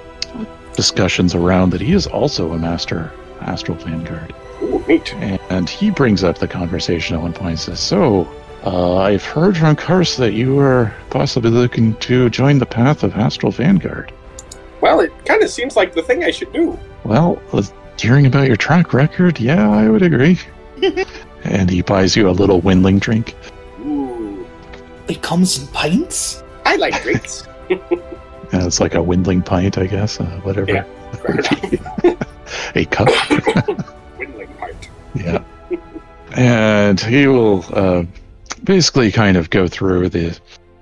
discussions 0.75 1.35
around 1.35 1.71
that 1.71 1.81
he 1.81 1.93
is 1.93 2.07
also 2.07 2.51
a 2.53 2.57
master 2.57 3.11
astral 3.41 3.77
vanguard. 3.77 4.33
Ooh, 4.61 4.83
neat. 4.87 5.13
And 5.49 5.69
he 5.69 5.89
brings 5.89 6.23
up 6.23 6.37
the 6.37 6.47
conversation 6.47 7.15
at 7.15 7.21
one 7.21 7.33
point 7.33 7.51
and 7.51 7.59
says, 7.59 7.79
So, 7.79 8.27
uh, 8.63 8.97
I've 8.97 9.23
heard 9.23 9.57
from 9.57 9.75
Kars 9.75 10.17
that 10.17 10.33
you 10.33 10.59
are 10.59 10.93
possibly 11.09 11.49
looking 11.49 11.95
to 11.95 12.29
join 12.29 12.59
the 12.59 12.65
path 12.65 13.03
of 13.03 13.15
astral 13.15 13.51
vanguard. 13.51 14.11
Well, 14.81 14.99
it 14.99 15.11
kind 15.25 15.41
of 15.43 15.49
seems 15.49 15.75
like 15.75 15.93
the 15.93 16.01
thing 16.01 16.23
I 16.23 16.31
should 16.31 16.51
do. 16.53 16.77
Well, 17.03 17.41
uh, 17.53 17.63
hearing 17.99 18.25
about 18.25 18.47
your 18.47 18.55
track 18.57 18.93
record, 18.93 19.39
yeah, 19.39 19.69
I 19.69 19.89
would 19.89 20.01
agree. 20.01 20.39
and 21.43 21.69
he 21.69 21.81
buys 21.81 22.15
you 22.15 22.29
a 22.29 22.31
little 22.31 22.61
windling 22.61 22.99
drink. 22.99 23.35
Ooh, 23.81 24.45
It 25.07 25.21
comes 25.21 25.59
in 25.61 25.67
pints. 25.67 26.43
I 26.65 26.75
like 26.75 27.01
drinks. 27.03 27.47
And 28.53 28.63
it's 28.63 28.81
like 28.81 28.95
a 28.95 29.01
windling 29.01 29.41
pint, 29.43 29.77
I 29.77 29.85
guess, 29.87 30.19
uh, 30.19 30.25
whatever. 30.43 30.69
Yeah, 30.69 30.83
fair 31.13 31.39
a 32.75 32.83
cup. 32.83 33.07
Windling 34.17 34.49
pint. 34.59 34.89
yeah. 35.15 35.41
And 36.35 36.99
he 36.99 37.27
will 37.27 37.63
uh, 37.71 38.03
basically 38.65 39.09
kind 39.09 39.37
of 39.37 39.49
go 39.51 39.69
through 39.69 40.09
the 40.09 40.37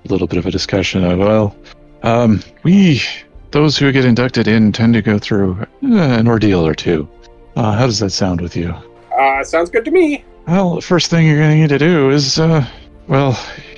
little 0.08 0.26
bit 0.26 0.38
of 0.38 0.46
a 0.46 0.50
discussion 0.50 1.04
of, 1.04 1.20
well, 1.20 1.54
um, 2.02 2.42
we, 2.64 3.02
those 3.50 3.76
who 3.76 3.90
get 3.92 4.04
inducted 4.04 4.46
in, 4.48 4.72
tend 4.72 4.94
to 4.94 5.02
go 5.02 5.18
through 5.18 5.58
uh, 5.60 5.66
an 5.96 6.28
ordeal 6.28 6.66
or 6.66 6.74
two. 6.74 7.08
Uh, 7.56 7.72
how 7.72 7.86
does 7.86 7.98
that 7.98 8.10
sound 8.10 8.40
with 8.40 8.56
you? 8.56 8.74
Uh, 9.18 9.42
sounds 9.44 9.70
good 9.70 9.84
to 9.84 9.90
me. 9.90 10.24
Well, 10.46 10.76
the 10.76 10.82
first 10.82 11.10
thing 11.10 11.26
you're 11.26 11.36
going 11.38 11.50
to 11.50 11.56
need 11.56 11.68
to 11.68 11.78
do 11.78 12.10
is, 12.10 12.38
uh, 12.38 12.64
well, 13.08 13.32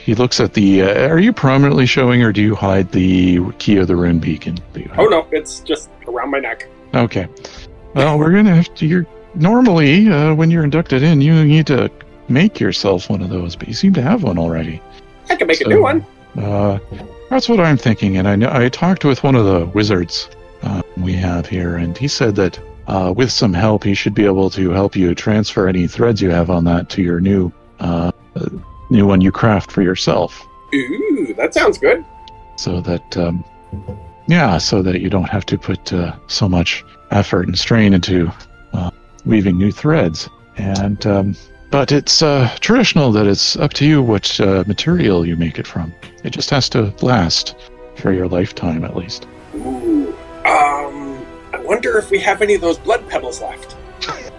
he 0.05 0.15
looks 0.15 0.41
at 0.41 0.55
the. 0.55 0.83
Uh, 0.83 1.09
are 1.09 1.19
you 1.19 1.33
prominently 1.33 1.87
showing, 1.87 2.23
or 2.23 2.33
do 2.33 2.43
you 2.43 2.55
hide 2.55 2.91
the 2.93 3.41
key 3.59 3.77
of 3.79 3.89
the 3.89 3.97
rune 3.97 4.19
beacon? 4.19 4.59
that 4.73 4.81
you 4.81 4.89
have? 4.91 4.99
Oh 5.01 5.07
no, 5.07 5.27
it's 5.33 5.61
just 5.61 5.91
around 6.07 6.31
my 6.31 6.39
neck. 6.39 6.69
Okay. 6.95 7.27
Well, 7.95 8.19
we're 8.19 8.33
gonna 8.33 8.55
have 8.57 8.75
to. 8.77 8.87
You're 8.87 9.07
normally 9.35 10.09
uh, 10.09 10.35
when 10.35 10.51
you're 10.51 10.65
inducted 10.65 11.03
in, 11.03 11.21
you 11.21 11.45
need 11.45 11.67
to 11.69 11.91
make 12.29 12.61
yourself 12.61 13.09
one 13.11 13.23
of 13.23 13.31
those, 13.31 13.57
but 13.57 13.69
you 13.69 13.75
seem 13.75 13.93
to 13.95 14.03
have 14.03 14.23
one 14.23 14.39
already. 14.39 14.81
I 15.31 15.37
can 15.37 15.47
make 15.47 15.59
So- 15.59 15.67
a 15.67 15.69
new 15.69 15.83
one. 15.83 16.05
Uh, 16.37 16.79
that's 17.33 17.49
what 17.49 17.61
I'm 17.61 17.79
thinking, 17.79 18.19
and 18.19 18.29
I 18.29 18.37
know 18.37 18.51
I 18.53 18.69
talked 18.69 19.07
with 19.07 19.23
one 19.23 19.35
of 19.35 19.47
the 19.47 19.65
wizards 19.65 20.29
uh, 20.63 20.83
we 20.99 21.15
have 21.15 21.47
here, 21.47 21.77
and 21.77 21.97
he 21.97 22.07
said 22.07 22.37
that 22.37 22.61
uh, 22.89 23.15
with 23.17 23.33
some 23.33 23.55
help, 23.55 23.85
he 23.85 23.95
should 23.95 24.13
be 24.13 24.27
able 24.27 24.51
to 24.51 24.69
help 24.71 24.95
you 24.95 25.15
transfer 25.15 25.67
any 25.67 25.87
threads 25.87 26.21
you 26.21 26.29
have 26.29 26.51
on 26.51 26.65
that 26.65 26.91
to 26.91 27.03
your 27.03 27.21
new 27.21 27.51
uh, 27.81 28.13
uh, 28.37 28.49
new 28.91 29.07
one 29.07 29.23
you 29.23 29.33
craft 29.33 29.73
for 29.73 29.81
yourself, 29.81 30.47
Ooh, 30.75 31.33
that 31.39 31.55
sounds 31.55 31.79
good. 31.79 32.05
so 32.57 32.83
that 32.83 33.17
um, 33.17 33.43
yeah, 34.29 34.59
so 34.59 34.83
that 34.83 35.01
you 35.01 35.09
don't 35.09 35.31
have 35.31 35.47
to 35.47 35.57
put 35.57 35.91
uh, 35.91 36.15
so 36.27 36.47
much 36.51 36.85
effort 37.13 37.47
and 37.47 37.59
strain 37.59 37.95
into 37.95 38.31
uh, 38.75 38.91
weaving 39.25 39.57
new 39.57 39.73
threads. 39.73 40.29
And 40.59 41.07
um, 41.07 41.35
but 41.73 41.91
it's 41.91 42.23
uh, 42.23 42.49
traditional 42.61 43.11
that 43.13 43.27
it's 43.27 43.57
up 43.57 43.73
to 43.75 43.85
you 43.85 44.01
what 44.03 44.39
uh, 44.41 44.63
material 44.69 45.27
you 45.27 45.35
make 45.37 45.59
it 45.59 45.67
from. 45.67 45.93
It 46.23 46.31
just 46.31 46.51
has 46.51 46.69
to 46.71 46.95
last 47.03 47.57
for 47.97 48.13
your 48.13 48.29
lifetime 48.29 48.85
at 48.85 48.95
least. 48.95 49.27
Ooh. 49.57 50.11
Um, 50.45 51.27
I 51.53 51.61
wonder 51.65 51.99
if 51.99 52.11
we 52.11 52.21
have 52.21 52.43
any 52.43 52.55
of 52.55 52.61
those 52.61 52.79
blood 52.79 53.09
pebbles 53.09 53.41
left. 53.43 53.77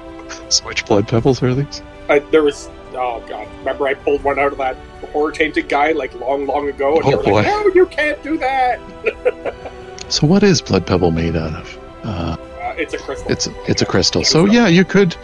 So 0.49 0.65
which 0.65 0.85
blood 0.85 1.07
pebbles 1.07 1.41
are 1.41 1.55
these? 1.55 1.81
Uh, 2.09 2.19
there 2.29 2.43
was. 2.43 2.69
Oh 2.93 3.23
god, 3.27 3.47
remember 3.59 3.87
I 3.87 3.95
pulled 3.95 4.23
one 4.23 4.37
out 4.37 4.51
of 4.51 4.59
that 4.59 4.75
horror 5.11 5.31
tainted 5.31 5.67
guy 5.67 5.93
like 5.93 6.13
long, 6.13 6.45
long 6.45 6.69
ago, 6.69 6.97
and 6.99 7.05
Oh, 7.15 7.23
boy. 7.23 7.31
like, 7.31 7.45
"No, 7.47 7.71
you 7.73 7.87
can't 7.87 8.21
do 8.21 8.37
that." 8.37 8.79
So 10.09 10.27
what 10.27 10.43
is 10.43 10.61
blood 10.61 10.85
pebble 10.85 11.09
made 11.09 11.35
out 11.35 11.53
of? 11.55 11.77
Uh, 12.03 12.35
Uh, 12.61 12.73
it's 12.77 12.93
a 12.93 12.99
crystal. 12.99 13.31
it's 13.31 13.47
it's 13.67 13.81
a 13.81 13.85
crystal. 13.85 14.23
So 14.23 14.45
yeah, 14.45 14.67
you 14.67 14.85
could. 14.85 15.15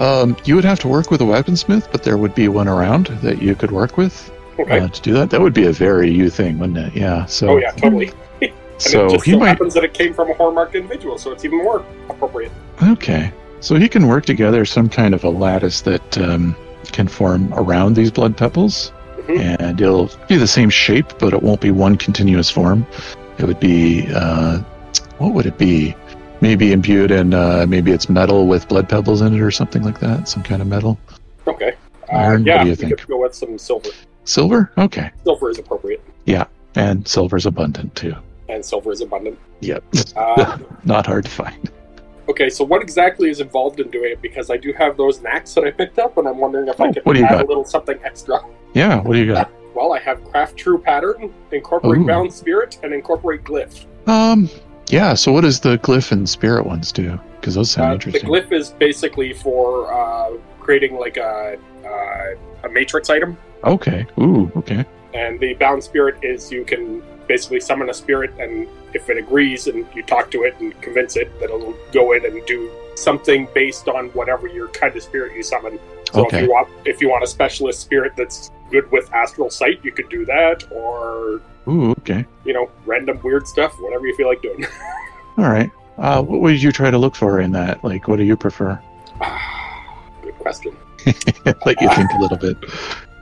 Um, 0.00 0.34
you 0.44 0.54
would 0.54 0.64
have 0.64 0.80
to 0.80 0.88
work 0.88 1.10
with 1.10 1.20
a 1.20 1.24
weaponsmith, 1.24 1.92
but 1.92 2.02
there 2.02 2.16
would 2.16 2.34
be 2.34 2.48
one 2.48 2.68
around 2.68 3.08
that 3.22 3.42
you 3.42 3.54
could 3.54 3.70
work 3.70 3.98
with 3.98 4.32
okay. 4.58 4.80
uh, 4.80 4.88
to 4.88 5.02
do 5.02 5.12
that. 5.12 5.28
That 5.28 5.42
would 5.42 5.52
be 5.52 5.66
a 5.66 5.72
very 5.72 6.10
you 6.10 6.30
thing, 6.30 6.58
wouldn't 6.58 6.78
it? 6.78 6.94
Yeah. 6.94 7.26
So 7.26 7.50
oh 7.50 7.56
yeah, 7.58 7.72
totally. 7.72 8.12
And 8.42 8.52
So 8.82 9.06
it 9.06 9.10
just 9.10 9.24
he 9.26 9.32
so 9.32 9.38
might 9.40 9.48
happens 9.48 9.74
that 9.74 9.84
it 9.84 9.92
came 9.92 10.14
from 10.14 10.30
a 10.30 10.34
horror 10.34 10.52
marked 10.52 10.74
individual, 10.74 11.18
so 11.18 11.32
it's 11.32 11.44
even 11.44 11.58
more 11.58 11.84
appropriate. 12.08 12.50
Okay. 12.82 13.30
So 13.60 13.74
he 13.74 13.90
can 13.90 14.08
work 14.08 14.24
together 14.24 14.64
some 14.64 14.88
kind 14.88 15.12
of 15.12 15.22
a 15.22 15.28
lattice 15.28 15.82
that 15.82 16.16
um, 16.16 16.56
can 16.84 17.06
form 17.06 17.52
around 17.52 17.94
these 17.94 18.10
blood 18.10 18.38
pebbles. 18.38 18.90
Mhm. 19.18 19.60
And 19.60 19.80
it'll 19.82 20.10
be 20.28 20.38
the 20.38 20.46
same 20.46 20.70
shape, 20.70 21.12
but 21.18 21.34
it 21.34 21.42
won't 21.42 21.60
be 21.60 21.70
one 21.70 21.96
continuous 21.96 22.48
form. 22.48 22.86
It 23.36 23.44
would 23.44 23.60
be, 23.60 24.08
uh, 24.14 24.60
what 25.18 25.34
would 25.34 25.44
it 25.44 25.58
be? 25.58 25.94
Maybe 26.40 26.72
imbued 26.72 27.10
in, 27.10 27.34
uh, 27.34 27.66
maybe 27.68 27.92
it's 27.92 28.08
metal 28.08 28.46
with 28.46 28.66
blood 28.68 28.88
pebbles 28.88 29.20
in 29.20 29.34
it 29.34 29.40
or 29.40 29.50
something 29.50 29.82
like 29.82 30.00
that. 30.00 30.28
Some 30.28 30.42
kind 30.42 30.62
of 30.62 30.68
metal. 30.68 30.98
Okay. 31.46 31.74
Uh, 32.10 32.16
Iron, 32.16 32.40
what 32.42 32.46
yeah, 32.46 32.62
do 32.64 32.70
you 32.70 32.76
think? 32.76 32.98
could 32.98 33.08
go 33.08 33.20
with 33.20 33.34
some 33.34 33.58
silver. 33.58 33.90
Silver? 34.24 34.72
Okay. 34.78 35.10
Silver 35.24 35.50
is 35.50 35.58
appropriate, 35.58 36.02
Yeah, 36.26 36.44
And 36.76 37.06
silver 37.06 37.36
is 37.36 37.46
abundant 37.46 37.94
too. 37.94 38.14
and 38.48 38.64
silver 38.64 38.90
is 38.92 39.00
abundant. 39.00 39.38
Yep. 39.60 39.84
Uh, 40.16 40.58
Not 40.84 41.06
hard 41.06 41.24
to 41.24 41.30
find. 41.30 41.70
okay, 42.28 42.48
so 42.50 42.64
what 42.64 42.80
exactly 42.82 43.28
is 43.30 43.40
involved 43.40 43.78
in 43.80 43.90
doing 43.90 44.12
it? 44.12 44.22
Because 44.22 44.50
I 44.50 44.56
do 44.56 44.72
have 44.72 44.96
those 44.96 45.20
knacks 45.20 45.52
that 45.54 45.64
I 45.64 45.70
picked 45.70 45.98
up, 45.98 46.16
and 46.16 46.26
I'm 46.26 46.38
wondering 46.38 46.68
if 46.68 46.80
Oh, 46.80 46.84
I 46.86 46.92
what 47.02 47.16
you 47.16 47.24
add 47.24 47.30
got? 47.32 47.44
a 47.44 47.48
little 47.48 47.64
something 47.64 47.98
extra. 48.04 48.40
Yeah. 48.74 49.00
What 49.02 49.12
do 49.14 49.18
you 49.18 49.32
got? 49.32 49.50
Well, 49.74 49.92
I 49.92 50.00
have 50.00 50.24
craft 50.24 50.56
true 50.56 50.78
pattern, 50.78 51.32
incorporate 51.52 52.00
Ooh. 52.00 52.06
bound 52.06 52.32
spirit, 52.32 52.78
and 52.82 52.92
incorporate 52.94 53.44
glyph. 53.44 53.84
Um, 54.08 54.48
yeah. 54.92 55.14
So 55.14 55.32
what 55.32 55.42
does 55.42 55.60
the 55.60 55.78
glyph 55.78 56.12
and 56.12 56.28
spirit 56.28 56.66
ones 56.66 56.92
do? 56.92 57.18
Because 57.40 57.54
those 57.54 57.70
sound 57.70 57.86
Uh, 57.86 57.88
the 57.88 57.94
interesting. 58.18 58.30
glyph 58.30 58.52
is 58.52 58.70
basically 58.70 59.32
for 59.32 59.92
uh, 59.92 60.30
creating 60.60 60.98
like 60.98 61.16
a 61.16 61.58
uh, 61.84 62.66
a 62.66 62.68
matrix 62.68 63.08
item, 63.10 63.36
Okay. 63.64 64.06
Ooh. 64.20 64.50
Okay. 64.56 64.84
and 65.14 65.40
the 65.40 65.54
bound 65.54 65.82
spirit 65.82 66.16
is 66.22 66.52
you 66.52 66.64
can 66.64 67.02
basically 67.26 67.60
summon 67.60 67.88
a 67.90 67.94
spirit, 67.94 68.30
and 68.38 68.66
if 68.92 69.08
it 69.08 69.16
agrees 69.16 69.66
and 69.68 69.86
you 69.94 70.02
talk 70.02 70.30
to 70.32 70.42
it 70.42 70.54
and 70.60 70.78
convince 70.82 71.16
it, 71.16 71.28
that 71.40 71.44
it'll 71.46 71.74
go 71.92 72.12
in 72.12 72.24
and 72.26 72.44
do 72.46 72.68
something 72.96 73.48
based 73.54 73.88
on 73.88 74.08
whatever 74.10 74.46
your 74.48 74.68
kind 74.68 74.94
of 74.94 75.02
spirit 75.02 75.34
you 75.34 75.42
summon. 75.42 75.78
So 76.12 76.22
Okay. 76.26 76.38
if 76.38 76.42
you 76.44 76.50
want 76.50 76.68
if 76.84 77.00
you 77.00 77.08
want 77.08 77.22
a 77.24 77.26
specialist 77.26 77.80
spirit 77.80 78.12
that's 78.16 78.50
good 78.70 78.90
with 78.92 79.12
astral 79.14 79.48
sight, 79.50 79.78
you 79.82 79.92
could 79.92 80.08
do 80.10 80.24
that, 80.26 80.64
or 80.70 81.40
Ooh. 81.70 81.92
Okay. 81.92 82.24
you 82.44 82.52
know, 82.52 82.70
random 82.84 83.20
weird 83.22 83.46
stuff, 83.46 83.74
whatever 83.80 84.06
you 84.06 84.14
feel 84.16 84.28
like 84.28 84.42
doing. 84.42 84.66
All 85.38 85.48
right. 85.50 85.70
Uh, 85.98 86.22
what 86.22 86.40
would 86.40 86.62
you 86.62 86.72
try 86.72 86.90
to 86.90 86.98
look 86.98 87.14
for 87.14 87.40
in 87.40 87.52
that? 87.52 87.84
Like, 87.84 88.08
what 88.08 88.16
do 88.16 88.24
you 88.24 88.36
prefer? 88.36 88.80
good 90.22 90.34
question. 90.38 90.76
Let 91.66 91.80
you 91.80 91.88
think 91.94 92.10
a 92.12 92.18
little 92.18 92.36
bit. 92.36 92.56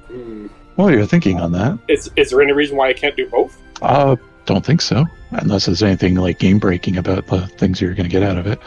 Hmm. 0.09 0.47
Well, 0.77 0.91
you're 0.91 1.07
thinking 1.07 1.41
on 1.41 1.53
that. 1.53 1.79
Is 1.89 2.11
is 2.17 2.31
there 2.31 2.41
any 2.41 2.53
reason 2.53 2.77
why 2.77 2.89
I 2.89 2.93
can't 2.93 3.17
do 3.17 3.29
both? 3.29 3.61
Uh, 3.83 4.17
don't 4.47 4.65
think 4.65 4.81
so. 4.81 5.05
Unless 5.33 5.67
there's 5.67 5.83
anything 5.83 6.15
like 6.15 6.39
game 6.39 6.59
breaking 6.59 6.97
about 6.97 7.27
the 7.27 7.47
things 7.47 7.81
you're 7.81 7.95
going 7.95 8.09
to 8.09 8.11
get 8.11 8.23
out 8.23 8.39
of 8.39 8.47
it. 8.47 8.61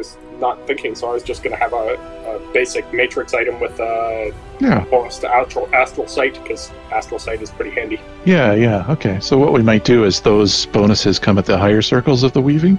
Was 0.00 0.16
not 0.38 0.66
thinking, 0.66 0.94
so 0.94 1.10
I 1.10 1.12
was 1.12 1.22
just 1.22 1.42
going 1.42 1.54
to 1.54 1.58
have 1.60 1.74
a, 1.74 1.86
a 2.24 2.52
basic 2.54 2.90
matrix 2.90 3.34
item 3.34 3.60
with 3.60 3.78
a 3.80 4.32
Yeah. 4.58 4.82
bonus 4.90 5.18
to 5.18 5.28
astral 5.28 5.68
astral 5.74 6.08
sight 6.08 6.32
because 6.42 6.72
astral 6.90 7.18
sight 7.20 7.42
is 7.42 7.50
pretty 7.50 7.70
handy. 7.72 8.00
Yeah. 8.24 8.54
Yeah. 8.54 8.86
Okay. 8.88 9.20
So 9.20 9.36
what 9.36 9.52
we 9.52 9.62
might 9.62 9.84
do 9.84 10.04
is 10.04 10.20
those 10.22 10.64
bonuses 10.64 11.18
come 11.18 11.36
at 11.36 11.44
the 11.44 11.58
higher 11.58 11.82
circles 11.82 12.22
of 12.22 12.32
the 12.32 12.40
weaving, 12.40 12.78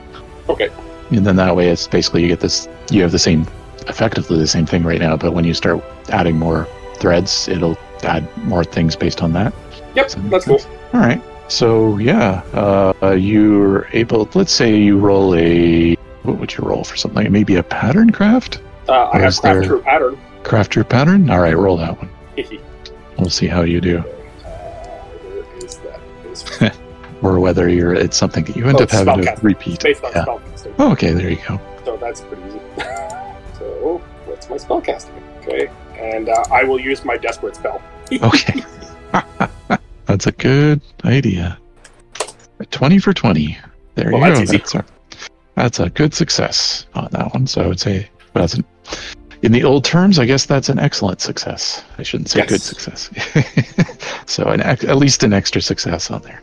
Okay. 0.49 0.69
and 1.11 1.23
then 1.23 1.35
that 1.35 1.55
way 1.55 1.67
it's 1.69 1.87
basically 1.87 2.23
you 2.23 2.27
get 2.27 2.39
this. 2.39 2.67
You 2.89 3.03
have 3.03 3.11
the 3.11 3.19
same, 3.19 3.45
effectively 3.87 4.39
the 4.39 4.47
same 4.47 4.65
thing 4.65 4.81
right 4.83 4.99
now, 4.99 5.15
but 5.15 5.33
when 5.33 5.45
you 5.45 5.53
start 5.53 5.83
adding 6.09 6.39
more 6.39 6.67
threads, 6.95 7.47
it'll 7.47 7.77
add 8.01 8.25
more 8.47 8.63
things 8.63 8.95
based 8.95 9.21
on 9.21 9.31
that. 9.33 9.53
Yep, 9.93 10.09
that 10.09 10.29
that's 10.31 10.45
cool. 10.45 10.59
All 10.95 11.01
right. 11.01 11.21
So 11.49 11.97
yeah, 11.99 12.41
uh, 12.55 13.11
you're 13.11 13.87
able. 13.93 14.27
Let's 14.33 14.51
say 14.53 14.75
you 14.75 14.97
roll 14.97 15.35
a. 15.35 15.95
What 16.23 16.37
would 16.37 16.55
you 16.55 16.63
roll 16.63 16.83
for 16.83 16.95
something? 16.97 17.31
Maybe 17.31 17.55
a 17.55 17.63
pattern 17.63 18.11
craft. 18.11 18.61
Uh, 18.87 18.93
I 18.93 19.17
Or 19.17 19.21
have 19.21 19.37
craft 19.37 19.41
there- 19.41 19.63
true 19.63 19.81
pattern. 19.81 20.17
Craft 20.43 20.75
your 20.75 20.85
pattern. 20.85 21.29
All 21.29 21.39
right, 21.39 21.55
roll 21.57 21.77
that 21.77 21.97
one. 21.97 22.09
Hehe. 22.37 22.59
We'll 23.17 23.29
see 23.29 23.47
how 23.47 23.61
you 23.61 23.79
do, 23.81 23.99
Uh, 23.99 24.03
where 24.03 25.63
is 25.65 25.77
that? 25.77 25.99
It's 26.25 26.77
or 27.21 27.39
whether 27.39 27.69
you're. 27.69 27.93
It's 27.93 28.17
something 28.17 28.43
that 28.45 28.55
you 28.55 28.67
end 28.67 28.77
Oh, 28.79 28.83
up 28.83 28.89
having 28.91 29.21
to 29.21 29.21
spellcasting. 29.31 29.43
repeat. 29.43 29.79
based 29.81 30.03
on 30.03 30.11
Yeah. 30.15 30.25
spellcasting, 30.25 30.73
Oh, 30.79 30.91
okay, 30.93 31.11
there 31.11 31.29
you 31.29 31.37
go. 31.47 31.59
so 31.85 31.97
that's 31.97 32.21
pretty 32.21 32.41
easy. 32.47 32.59
so 33.59 34.01
what's 34.25 34.49
my 34.49 34.57
spellcasting? 34.57 35.21
Okay, 35.41 35.69
and 35.99 36.29
uh, 36.29 36.43
I 36.51 36.63
will 36.63 36.79
use 36.79 37.05
my 37.05 37.17
desperate 37.17 37.55
spell. 37.55 37.81
Okay. 38.21 38.63
that's 40.05 40.27
a 40.27 40.31
good 40.33 40.81
idea. 41.05 41.57
20 42.71 42.99
for 42.99 43.13
20. 43.13 43.57
There 43.95 44.11
Well, 44.11 44.19
you 44.21 44.25
that's 44.27 44.39
go. 44.39 44.43
easy. 44.43 44.57
That's 44.57 44.75
a, 44.75 44.85
that's 45.55 45.79
a 45.79 45.89
good 45.89 46.13
success 46.13 46.85
on 46.95 47.09
that 47.11 47.33
one. 47.33 47.47
So 47.47 47.61
I 47.61 47.67
would 47.67 47.79
say, 47.79 48.09
that's 48.33 48.53
an, 48.53 48.65
in 49.41 49.51
the 49.51 49.63
old 49.63 49.83
terms, 49.83 50.19
I 50.19 50.25
guess 50.25 50.45
that's 50.45 50.69
an 50.69 50.79
excellent 50.79 51.21
success. 51.21 51.83
I 51.97 52.03
shouldn't 52.03 52.29
say 52.29 52.39
Yes. 52.39 52.49
good 52.49 52.61
success. 52.61 53.09
so 54.25 54.45
an, 54.45 54.61
at 54.61 54.97
least 54.97 55.23
an 55.23 55.33
extra 55.33 55.61
success 55.61 56.11
on 56.11 56.21
there. 56.21 56.41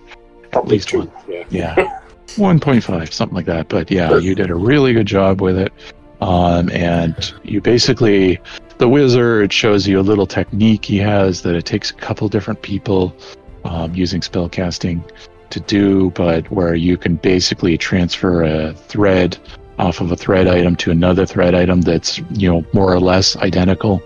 Probably 0.50 0.76
least 0.76 0.88
two. 0.88 0.98
one. 1.00 1.10
Yeah. 1.28 1.44
Yeah. 1.50 2.00
1.5, 2.28 3.12
something 3.12 3.34
like 3.34 3.46
that. 3.46 3.68
But 3.68 3.90
yeah, 3.90 4.18
you 4.18 4.34
did 4.34 4.50
a 4.50 4.54
really 4.54 4.92
good 4.92 5.06
job 5.06 5.40
with 5.40 5.58
it. 5.58 5.72
Um, 6.20 6.68
and 6.70 7.32
you 7.42 7.60
basically, 7.60 8.38
the 8.78 8.88
wizard 8.88 9.52
shows 9.52 9.86
you 9.88 9.98
a 9.98 10.02
little 10.02 10.26
technique 10.26 10.84
he 10.84 10.98
has 10.98 11.42
that 11.42 11.54
it 11.54 11.64
takes 11.64 11.90
a 11.90 11.94
couple 11.94 12.28
different 12.28 12.60
people 12.62 13.16
um, 13.64 13.94
using 13.94 14.20
spellcasting 14.20 15.02
to 15.50 15.60
do, 15.60 16.10
but 16.10 16.50
where 16.50 16.74
you 16.74 16.96
can 16.96 17.16
basically 17.16 17.76
transfer 17.78 18.42
a 18.42 18.72
thread 18.74 19.36
off 19.78 20.00
of 20.00 20.10
a 20.10 20.16
thread 20.16 20.48
item 20.48 20.74
to 20.76 20.90
another 20.90 21.24
thread 21.24 21.54
item 21.54 21.80
that's, 21.82 22.18
you 22.30 22.50
know, 22.50 22.64
more 22.72 22.92
or 22.92 22.98
less 23.00 23.36
identical. 23.36 24.02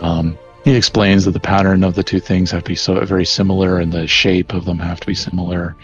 Um, 0.00 0.38
he 0.64 0.74
explains 0.76 1.24
that 1.24 1.32
the 1.32 1.40
pattern 1.40 1.82
of 1.82 1.94
the 1.94 2.02
two 2.02 2.20
things 2.20 2.50
have 2.50 2.62
to 2.64 2.68
be 2.68 2.76
so 2.76 3.04
very 3.04 3.24
similar 3.24 3.78
and 3.78 3.92
the 3.92 4.06
shape 4.06 4.52
of 4.52 4.64
them 4.64 4.78
have 4.78 5.00
to 5.00 5.06
be 5.06 5.14
similar 5.14 5.74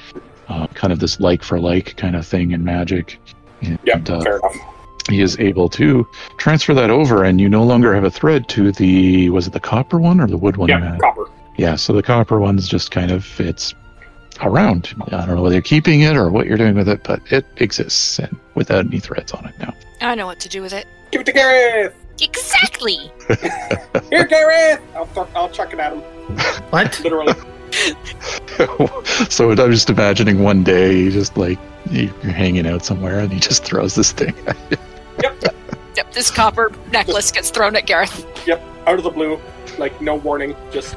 uh, 0.49 0.67
kind 0.69 0.93
of 0.93 0.99
this 1.01 1.19
like 1.21 1.43
for 1.43 1.59
like 1.59 1.97
kind 1.97 2.15
of 2.15 2.27
thing 2.27 2.53
in 2.53 2.63
magic. 2.63 3.19
And, 3.63 3.79
Yep, 3.85 4.11
uh, 4.11 4.21
fair 4.21 4.37
enough. 4.39 4.57
he 5.09 5.21
is 5.23 5.39
able 5.39 5.69
to 5.71 6.07
transfer 6.37 6.75
that 6.75 6.91
over, 6.91 7.25
and 7.25 7.41
you 7.41 7.49
no 7.49 7.65
longer 7.65 7.95
have 7.95 8.05
a 8.05 8.11
thread 8.11 8.47
to 8.51 8.71
the 8.73 9.31
was 9.31 9.47
it 9.47 9.53
the 9.55 9.61
copper 9.61 9.99
one 9.99 10.21
or 10.21 10.27
the 10.27 10.37
wood 10.37 10.59
one? 10.59 10.69
Yeah, 10.69 10.99
copper. 11.01 11.25
yeah. 11.57 11.77
So 11.77 11.93
the 11.95 12.03
copper 12.03 12.39
one's 12.39 12.69
just 12.69 12.91
kind 12.91 13.11
of 13.11 13.27
it's 13.41 13.75
around. 14.41 14.95
I 15.07 15.27
don't 15.27 15.37
know 15.37 15.43
whether 15.43 15.55
you're 15.55 15.63
keeping 15.63 16.01
it 16.01 16.17
or 16.17 16.31
what 16.31 16.47
you're 16.47 16.59
doing 16.59 16.75
with 16.75 16.89
it, 16.89 17.03
but 17.05 17.21
it 17.33 17.47
exists 17.57 18.19
and 18.19 18.37
without 18.55 18.87
any 18.87 19.01
threads 19.01 19.33
on 19.33 19.47
it 19.47 19.59
now. 19.59 19.75
I 20.01 20.15
know 20.15 20.27
what 20.27 20.41
to 20.41 20.49
do 20.49 20.63
with 20.63 20.73
it. 20.73 20.87
Give 21.11 21.21
it 21.21 21.27
to 21.27 21.33
Gareth. 21.33 21.95
Exactly. 22.21 23.13
Here, 24.11 24.27
Gareth. 24.27 24.81
I'll 24.95 25.07
th- 25.07 25.27
I'll 25.35 25.49
chuck 25.49 25.73
it 25.73 25.81
at 25.81 25.93
him. 25.93 26.01
What? 26.71 27.01
Literally. 27.05 27.35
so 29.31 29.51
I'm 29.51 29.71
just 29.73 29.91
imagining 29.91 30.43
one 30.43 30.63
day 30.63 30.97
you 30.97 31.11
just 31.11 31.37
like 31.37 31.59
you're 31.91 32.13
hanging 32.23 32.67
out 32.67 32.85
somewhere 32.85 33.19
and 33.19 33.33
he 33.33 33.41
just 33.41 33.65
throws 33.65 33.95
this 33.95 34.13
thing. 34.13 34.35
at 34.47 34.57
you. 34.71 34.77
Yep, 35.97 36.13
this 36.13 36.31
copper 36.31 36.73
necklace 36.93 37.31
gets 37.31 37.51
thrown 37.51 37.77
at 37.77 37.87
Gareth. 37.87 38.27
Yep. 38.47 38.63
Out 38.87 38.99
of 38.99 39.05
the 39.05 39.11
blue, 39.11 39.41
like 39.79 40.01
no 40.01 40.17
warning. 40.17 40.55
Just 40.73 40.97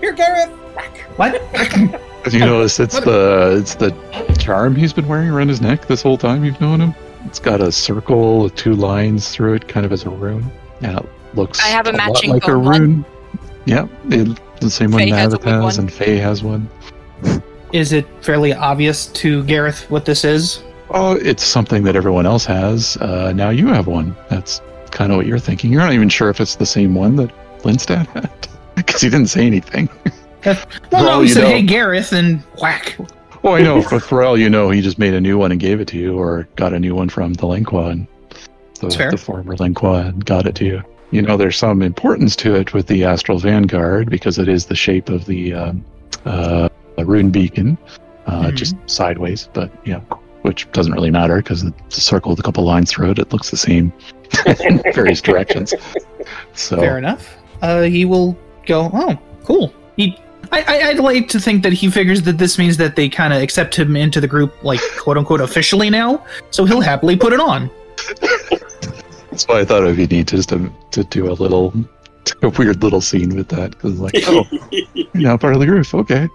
here, 0.00 0.12
Gareth. 0.12 0.50
Whack. 0.76 0.98
What? 1.16 1.42
You 2.30 2.38
notice 2.38 2.78
it's 2.78 3.00
the 3.00 3.56
it's 3.60 3.74
the 3.74 3.90
charm 4.38 4.76
he's 4.76 4.92
been 4.92 5.08
wearing 5.08 5.28
around 5.28 5.48
his 5.48 5.60
neck 5.60 5.88
this 5.88 6.02
whole 6.02 6.16
time 6.16 6.44
you've 6.44 6.60
known 6.60 6.80
him. 6.80 6.94
It's 7.26 7.40
got 7.40 7.60
a 7.60 7.72
circle 7.72 8.44
with 8.44 8.54
two 8.54 8.74
lines 8.74 9.30
through 9.30 9.54
it, 9.54 9.66
kind 9.66 9.84
of 9.84 9.90
as 9.92 10.04
a 10.04 10.10
rune. 10.10 10.48
And 10.82 11.00
it 11.00 11.06
looks 11.34 11.58
I 11.58 11.66
have 11.68 11.88
a 11.88 11.90
lot 11.90 11.96
matching 11.96 12.30
like 12.30 12.44
a 12.44 12.52
bone 12.52 12.64
one. 12.64 12.80
rune. 12.80 13.04
Yep, 13.66 13.88
it, 14.10 14.40
the 14.60 14.70
same 14.70 14.92
one 14.92 15.02
Faye 15.02 15.10
has 15.10 15.34
Navith 15.34 15.44
wood 15.44 15.52
has, 15.52 15.62
one. 15.62 15.84
and 15.86 15.92
Faye 15.92 16.16
has 16.18 16.44
one. 16.44 16.70
Is 17.72 17.92
it 17.92 18.06
fairly 18.20 18.52
obvious 18.52 19.06
to 19.08 19.42
Gareth 19.42 19.90
what 19.90 20.04
this 20.04 20.24
is? 20.24 20.62
Oh, 20.90 21.14
it's 21.16 21.42
something 21.42 21.82
that 21.84 21.96
everyone 21.96 22.26
else 22.26 22.44
has. 22.44 22.96
Uh, 22.98 23.32
now 23.34 23.50
you 23.50 23.66
have 23.66 23.88
one. 23.88 24.14
That's 24.28 24.60
kind 24.92 25.10
of 25.10 25.16
what 25.16 25.26
you're 25.26 25.40
thinking. 25.40 25.72
You're 25.72 25.82
not 25.82 25.92
even 25.92 26.08
sure 26.08 26.30
if 26.30 26.40
it's 26.40 26.54
the 26.54 26.66
same 26.66 26.94
one 26.94 27.16
that 27.16 27.30
Lindstad 27.62 28.06
had 28.08 28.48
because 28.76 29.00
he 29.00 29.10
didn't 29.10 29.28
say 29.28 29.44
anything. 29.44 29.88
Well, 30.44 31.04
no, 31.04 31.10
all 31.10 31.20
he 31.20 31.28
you 31.28 31.34
said, 31.34 31.42
know. 31.44 31.48
"Hey, 31.50 31.62
Gareth," 31.62 32.12
and 32.12 32.40
whack. 32.60 32.96
Oh, 33.44 33.54
I 33.54 33.62
know. 33.62 33.82
but 33.90 34.02
for 34.02 34.22
all 34.22 34.38
you 34.38 34.48
know, 34.48 34.70
he 34.70 34.80
just 34.80 34.98
made 34.98 35.14
a 35.14 35.20
new 35.20 35.36
one 35.38 35.50
and 35.50 35.60
gave 35.60 35.80
it 35.80 35.88
to 35.88 35.98
you, 35.98 36.16
or 36.18 36.46
got 36.56 36.72
a 36.72 36.78
new 36.78 36.94
one 36.94 37.08
from 37.08 37.34
the 37.34 37.46
Lingua 37.46 37.86
and 37.88 38.06
the, 38.80 38.90
fair. 38.90 39.10
the 39.10 39.16
former 39.16 39.56
Lingua 39.56 40.06
and 40.06 40.24
got 40.24 40.46
it 40.46 40.54
to 40.56 40.64
you. 40.64 40.82
You 41.10 41.22
know, 41.22 41.36
there's 41.36 41.56
some 41.56 41.82
importance 41.82 42.34
to 42.36 42.54
it 42.54 42.72
with 42.72 42.86
the 42.86 43.04
Astral 43.04 43.38
Vanguard 43.38 44.08
because 44.10 44.38
it 44.38 44.48
is 44.48 44.66
the 44.66 44.74
shape 44.76 45.08
of 45.10 45.26
the 45.26 45.52
um, 45.54 45.84
uh, 46.24 46.68
rune 46.98 47.30
beacon, 47.30 47.76
uh, 48.26 48.44
Mhm. 48.44 48.54
just 48.54 48.76
sideways, 48.86 49.48
but 49.52 49.70
yeah, 49.84 50.00
which 50.42 50.70
doesn't 50.72 50.92
really 50.92 51.10
matter 51.10 51.36
because 51.36 51.64
it's 51.64 51.98
a 51.98 52.00
circle 52.00 52.30
with 52.30 52.38
a 52.38 52.42
couple 52.42 52.64
lines 52.64 52.90
through 52.90 53.10
it. 53.10 53.18
It 53.18 53.32
looks 53.32 53.50
the 53.50 53.56
same 53.56 53.92
in 54.64 54.80
various 54.94 55.20
directions. 55.20 55.74
So 56.54 56.76
Fair 56.76 56.98
enough. 56.98 57.36
Uh, 57.62 57.82
he 57.82 58.04
will 58.04 58.36
go. 58.66 58.88
Oh, 58.92 59.18
cool. 59.44 59.72
He. 60.42 60.48
I, 60.52 60.64
I, 60.66 60.88
I'd 60.88 60.98
like 60.98 61.28
to 61.28 61.40
think 61.40 61.62
that 61.62 61.72
he 61.72 61.90
figures 61.90 62.22
that 62.22 62.38
this 62.38 62.58
means 62.58 62.76
that 62.78 62.96
they 62.96 63.08
kind 63.08 63.32
of 63.32 63.42
accept 63.42 63.74
him 63.78 63.96
into 63.96 64.20
the 64.20 64.28
group, 64.28 64.62
like 64.62 64.80
quote 64.98 65.18
unquote, 65.18 65.40
officially 65.40 65.90
now. 65.90 66.24
So 66.50 66.64
he'll 66.64 66.80
happily 66.80 67.16
put 67.16 67.32
it 67.32 67.40
on. 67.40 67.70
that's 69.30 69.46
why 69.48 69.60
I 69.60 69.64
thought 69.64 69.82
it 69.82 69.86
would 69.86 69.96
be 69.96 70.06
neat 70.06 70.28
just 70.28 70.48
to, 70.50 70.72
to 70.90 71.04
do 71.04 71.30
a 71.30 71.34
little, 71.34 71.72
a 72.42 72.48
weird 72.50 72.82
little 72.82 73.00
scene 73.00 73.34
with 73.34 73.48
that 73.48 73.72
because 73.72 74.00
like, 74.00 74.14
oh, 74.26 74.44
You're 74.70 75.06
now 75.14 75.36
part 75.36 75.54
of 75.54 75.60
the 75.60 75.66
group. 75.66 75.92
Okay. 75.94 76.28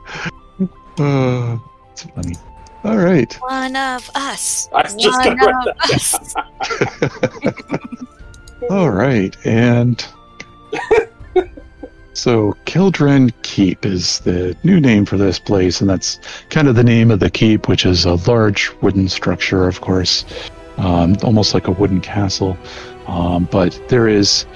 Uh, 0.99 1.57
it's 1.91 2.03
funny. 2.03 2.35
All 2.83 2.97
right. 2.97 3.33
One 3.41 3.75
of 3.75 4.09
us. 4.15 4.69
I 4.73 4.83
was 4.83 4.95
just 4.95 5.25
One 5.25 5.37
gonna 5.37 5.71
of 5.71 5.77
us. 5.91 6.35
All 8.69 8.89
right. 8.89 9.35
And 9.45 10.05
so 12.17 12.57
Kildren 12.65 13.31
Keep 13.43 13.85
is 13.85 14.19
the 14.21 14.57
new 14.63 14.79
name 14.79 15.05
for 15.05 15.17
this 15.17 15.37
place, 15.37 15.81
and 15.81 15.89
that's 15.89 16.19
kind 16.49 16.67
of 16.67 16.75
the 16.75 16.83
name 16.83 17.11
of 17.11 17.19
the 17.19 17.29
keep, 17.29 17.67
which 17.67 17.85
is 17.85 18.05
a 18.05 18.15
large 18.29 18.71
wooden 18.81 19.07
structure, 19.07 19.67
of 19.67 19.81
course, 19.81 20.25
um, 20.77 21.15
almost 21.23 21.53
like 21.53 21.67
a 21.67 21.71
wooden 21.71 22.01
castle. 22.01 22.57
Um, 23.05 23.47
but 23.51 23.79
there 23.87 24.07
is, 24.07 24.47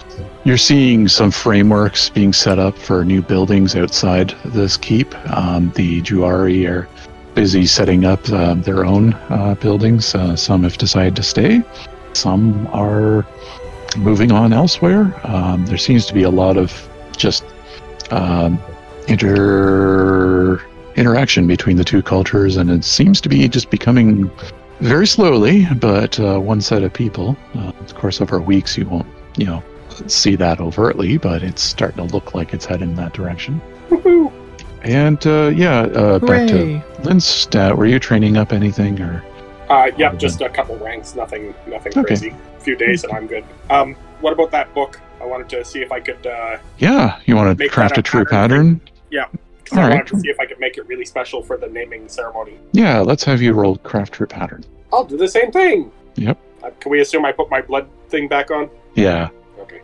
you're 0.44 0.58
seeing 0.58 1.08
some 1.08 1.30
frameworks 1.30 2.10
being 2.10 2.34
set 2.34 2.58
up 2.58 2.76
for 2.78 3.06
new 3.06 3.22
buildings 3.22 3.76
outside 3.76 4.34
this 4.46 4.76
keep. 4.76 5.16
Um, 5.30 5.72
the 5.76 6.02
Juari 6.02 6.68
are 6.68 6.90
busy 7.36 7.68
setting 7.68 8.06
up 8.06 8.28
uh, 8.30 8.56
their 8.56 8.86
own 8.86 9.14
uh, 9.30 9.56
buildings. 9.62 10.16
Uh, 10.16 10.36
some 10.36 10.64
have 10.64 10.78
decided 10.78 11.16
to 11.16 11.24
stay. 11.24 11.62
Some 12.14 12.68
are 12.74 13.24
moving 13.98 14.32
on 14.32 14.52
elsewhere. 14.52 15.14
Um, 15.26 15.66
there 15.68 15.78
seems 15.78 16.08
to 16.08 16.14
be 16.14 16.24
a 16.24 16.30
lot 16.30 16.58
of 16.58 16.90
just 17.22 17.46
um, 18.10 18.60
inter 19.08 20.62
interaction 20.96 21.48
between 21.48 21.78
the 21.78 21.84
two 21.86 22.02
cultures, 22.02 22.58
and 22.58 22.70
it 22.70 22.84
seems 22.84 23.22
to 23.22 23.30
be 23.30 23.48
just 23.48 23.70
becoming 23.70 24.30
very 24.82 25.08
slowly, 25.08 25.66
but 25.76 26.20
uh, 26.20 26.40
one 26.40 26.60
set 26.60 26.84
of 26.84 26.92
people. 26.92 27.38
Uh, 27.56 27.72
of 27.80 27.96
course, 27.96 28.20
over 28.20 28.42
weeks, 28.42 28.78
you 28.78 28.86
won't, 28.86 29.08
you 29.38 29.46
know, 29.46 29.64
see 30.08 30.36
that 30.36 30.60
overtly, 30.60 31.18
but 31.18 31.44
it's 31.44 31.62
starting 31.62 32.06
to 32.08 32.14
look 32.14 32.34
like 32.34 32.54
it's 32.54 32.66
heading 32.66 32.90
in 32.90 32.96
that 32.96 33.14
direction. 33.14 33.62
Woohoo! 33.90 34.32
And 34.82 35.26
uh, 35.28 35.52
yeah, 35.56 35.82
uh, 35.82 36.20
back 36.20 36.48
to 36.50 36.58
Hooray. 36.58 36.84
Lindstad. 37.04 37.78
Were 37.78 37.86
you 37.86 38.00
training 38.00 38.36
up 38.36 38.52
anything, 38.52 39.00
or 39.00 39.24
Uh, 39.70 39.92
yep, 39.98 40.18
just 40.18 40.42
a 40.42 40.50
couple 40.50 40.76
ranks, 40.80 41.16
nothing, 41.16 41.54
nothing 41.68 41.92
Okay. 41.92 42.04
crazy. 42.04 42.36
A 42.58 42.60
few 42.62 42.76
days 42.76 43.04
and 43.04 43.14
I'm 43.14 43.28
good. 43.28 43.46
Um, 43.70 43.96
what 44.20 44.34
about 44.34 44.52
that 44.52 44.74
book? 44.74 45.00
I 45.22 45.26
wanted 45.26 45.50
to 45.50 45.64
see 45.64 45.82
if 45.82 45.92
I 45.92 46.00
could, 46.00 46.26
uh, 46.26 46.58
yeah, 46.80 47.20
you 47.26 47.36
want 47.36 47.58
to 47.58 47.70
craft 47.70 47.98
a 47.98 48.00
a 48.00 48.04
true 48.04 48.26
pattern 48.26 48.80
pattern? 48.80 49.30
'cause 49.66 49.78
I 49.78 49.84
All 49.84 49.88
right. 49.88 49.96
wanted 49.98 50.08
to 50.08 50.20
see 50.20 50.30
if 50.30 50.40
I 50.40 50.46
could 50.46 50.60
make 50.60 50.78
it 50.78 50.88
really 50.88 51.06
special 51.06 51.42
for 51.44 51.58
the 51.58 51.68
naming 51.68 52.08
ceremony. 52.10 52.54
Yeah, 52.72 53.00
let's 53.02 53.24
have 53.24 53.42
you 53.42 53.54
roll 53.54 53.78
craft 53.78 54.14
true 54.14 54.26
pattern. 54.28 54.66
I'll 54.92 55.04
do 55.06 55.16
the 55.18 55.28
same 55.28 55.52
thing. 55.52 55.92
Yep. 56.16 56.38
Uh, 56.64 56.70
can 56.80 56.92
we 56.92 57.00
assume 57.02 57.24
I 57.26 57.32
put 57.32 57.50
my 57.50 57.62
blood 57.62 57.88
thing 58.10 58.28
back 58.28 58.52
on? 58.52 58.70
Yeah, 58.96 59.30
Okay, 59.62 59.82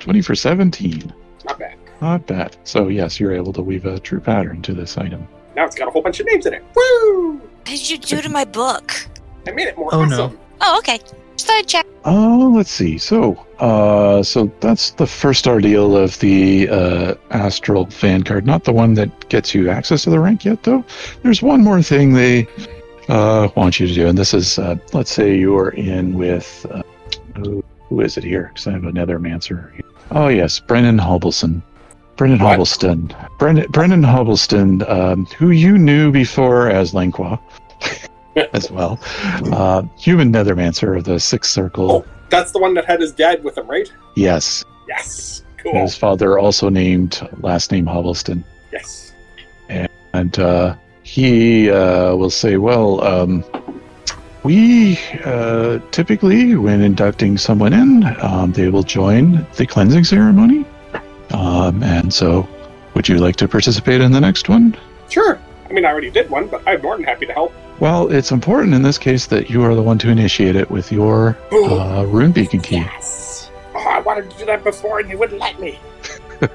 twenty 0.00 0.22
for 0.22 0.34
seventeen. 0.34 1.12
not 1.44 1.58
bad. 1.58 1.74
Not 2.00 2.26
bad. 2.26 2.56
So 2.64 2.88
yes, 2.88 3.20
you're 3.20 3.32
able 3.32 3.52
to 3.54 3.62
weave 3.62 3.84
a 3.86 3.98
true 4.00 4.20
pattern 4.20 4.62
to 4.62 4.72
this 4.74 4.96
item. 4.98 5.26
Now 5.54 5.64
it's 5.66 5.76
got 5.76 5.88
a 5.88 5.90
whole 5.90 6.02
bunch 6.02 6.18
of 6.20 6.26
names 6.26 6.46
in 6.46 6.54
it. 6.54 6.62
Woo! 6.74 7.34
What 7.36 7.64
did 7.64 7.88
you 7.90 7.98
do 7.98 8.20
to 8.22 8.28
my 8.28 8.44
book? 8.44 8.92
I 9.46 9.50
made 9.52 9.68
it 9.68 9.76
more 9.78 9.94
Oh, 9.94 10.04
no. 10.04 10.32
Oh, 10.60 10.78
okay. 10.78 10.98
Just 11.48 11.68
check. 11.68 11.86
Oh, 12.04 12.52
let's 12.54 12.70
see. 12.70 12.98
So, 12.98 13.44
uh, 13.58 14.22
so 14.22 14.52
that's 14.60 14.90
the 14.92 15.06
first 15.06 15.46
ordeal 15.46 15.96
of 15.96 16.18
the 16.20 16.68
uh, 16.68 17.14
astral 17.30 17.86
vanguard. 17.86 18.46
Not 18.46 18.64
the 18.64 18.72
one 18.72 18.94
that 18.94 19.28
gets 19.28 19.54
you 19.54 19.70
access 19.70 20.04
to 20.04 20.10
the 20.10 20.20
rank 20.20 20.44
yet, 20.44 20.62
though. 20.62 20.84
There's 21.22 21.42
one 21.42 21.62
more 21.62 21.82
thing 21.82 22.12
they 22.12 22.46
uh, 23.08 23.48
want 23.56 23.80
you 23.80 23.86
to 23.86 23.94
do, 23.94 24.06
and 24.06 24.16
this 24.16 24.34
is, 24.34 24.58
uh, 24.58 24.76
let's 24.92 25.10
say 25.10 25.36
you 25.36 25.56
are 25.56 25.70
in 25.70 26.14
with 26.14 26.66
uh, 26.70 26.82
who, 27.36 27.64
who 27.88 28.00
is 28.02 28.16
it 28.16 28.24
here? 28.24 28.50
Because 28.52 28.66
I 28.66 28.72
have 28.72 28.84
a 28.84 28.92
Nethermancer. 28.92 29.80
Oh 30.10 30.28
yes, 30.28 30.60
Brennan 30.60 30.98
Hobbleston. 30.98 31.62
Brennan 32.16 32.40
What? 32.40 32.58
Hobbleston. 32.58 33.38
Brennan, 33.38 33.70
Brennan 33.70 34.02
Hobbleston, 34.02 34.88
um, 34.88 35.26
who 35.38 35.50
you 35.50 35.78
knew 35.78 36.10
before 36.10 36.68
as 36.68 36.92
Langqua. 36.92 37.38
as 38.52 38.70
well. 38.70 38.98
Uh, 39.52 39.82
human 39.98 40.32
Nethermancer 40.32 40.96
of 40.96 41.04
the 41.04 41.18
Sixth 41.18 41.50
Circle. 41.50 41.90
Oh. 41.90 42.04
That's 42.30 42.52
the 42.52 42.58
one 42.58 42.74
that 42.74 42.84
had 42.84 43.00
his 43.00 43.12
dad 43.12 43.42
with 43.42 43.56
him, 43.56 43.66
right? 43.66 43.90
Yes. 44.14 44.64
Yes. 44.86 45.42
Cool. 45.56 45.80
His 45.80 45.96
father 45.96 46.38
also 46.38 46.68
named 46.68 47.26
last 47.40 47.72
name 47.72 47.86
Hobbleston. 47.86 48.44
Yes. 48.72 49.14
And 50.12 50.38
uh, 50.38 50.76
he 51.02 51.70
uh, 51.70 52.14
will 52.16 52.30
say, 52.30 52.56
well, 52.56 53.02
um, 53.04 53.44
we 54.42 54.98
uh, 55.24 55.78
typically, 55.90 56.56
when 56.56 56.80
inducting 56.80 57.38
someone 57.38 57.72
in, 57.72 58.04
um, 58.22 58.52
they 58.52 58.68
will 58.68 58.82
join 58.82 59.46
the 59.56 59.66
cleansing 59.66 60.04
ceremony. 60.04 60.64
Um, 61.30 61.82
and 61.82 62.12
so, 62.12 62.48
would 62.94 63.08
you 63.08 63.18
like 63.18 63.36
to 63.36 63.48
participate 63.48 64.00
in 64.00 64.12
the 64.12 64.20
next 64.20 64.48
one? 64.48 64.76
Sure. 65.08 65.38
I 65.68 65.72
mean, 65.72 65.84
I 65.84 65.90
already 65.90 66.10
did 66.10 66.30
one, 66.30 66.48
but 66.48 66.62
I'm 66.66 66.80
more 66.82 66.96
than 66.96 67.04
happy 67.04 67.26
to 67.26 67.32
help. 67.32 67.52
Well, 67.80 68.10
it's 68.10 68.32
important 68.32 68.74
in 68.74 68.82
this 68.82 68.98
case 68.98 69.26
that 69.26 69.48
you 69.50 69.62
are 69.62 69.74
the 69.74 69.82
one 69.82 69.98
to 69.98 70.08
initiate 70.10 70.56
it 70.56 70.70
with 70.70 70.90
your 70.90 71.36
uh, 71.52 72.04
rune 72.08 72.32
beacon 72.32 72.60
key. 72.60 72.76
Yes. 72.76 73.50
Oh, 73.74 73.78
I 73.88 74.00
wanted 74.00 74.30
to 74.30 74.38
do 74.38 74.44
that 74.46 74.64
before, 74.64 74.98
and 74.98 75.08
you 75.08 75.16
wouldn't 75.18 75.40
let 75.40 75.60
me. 75.60 75.78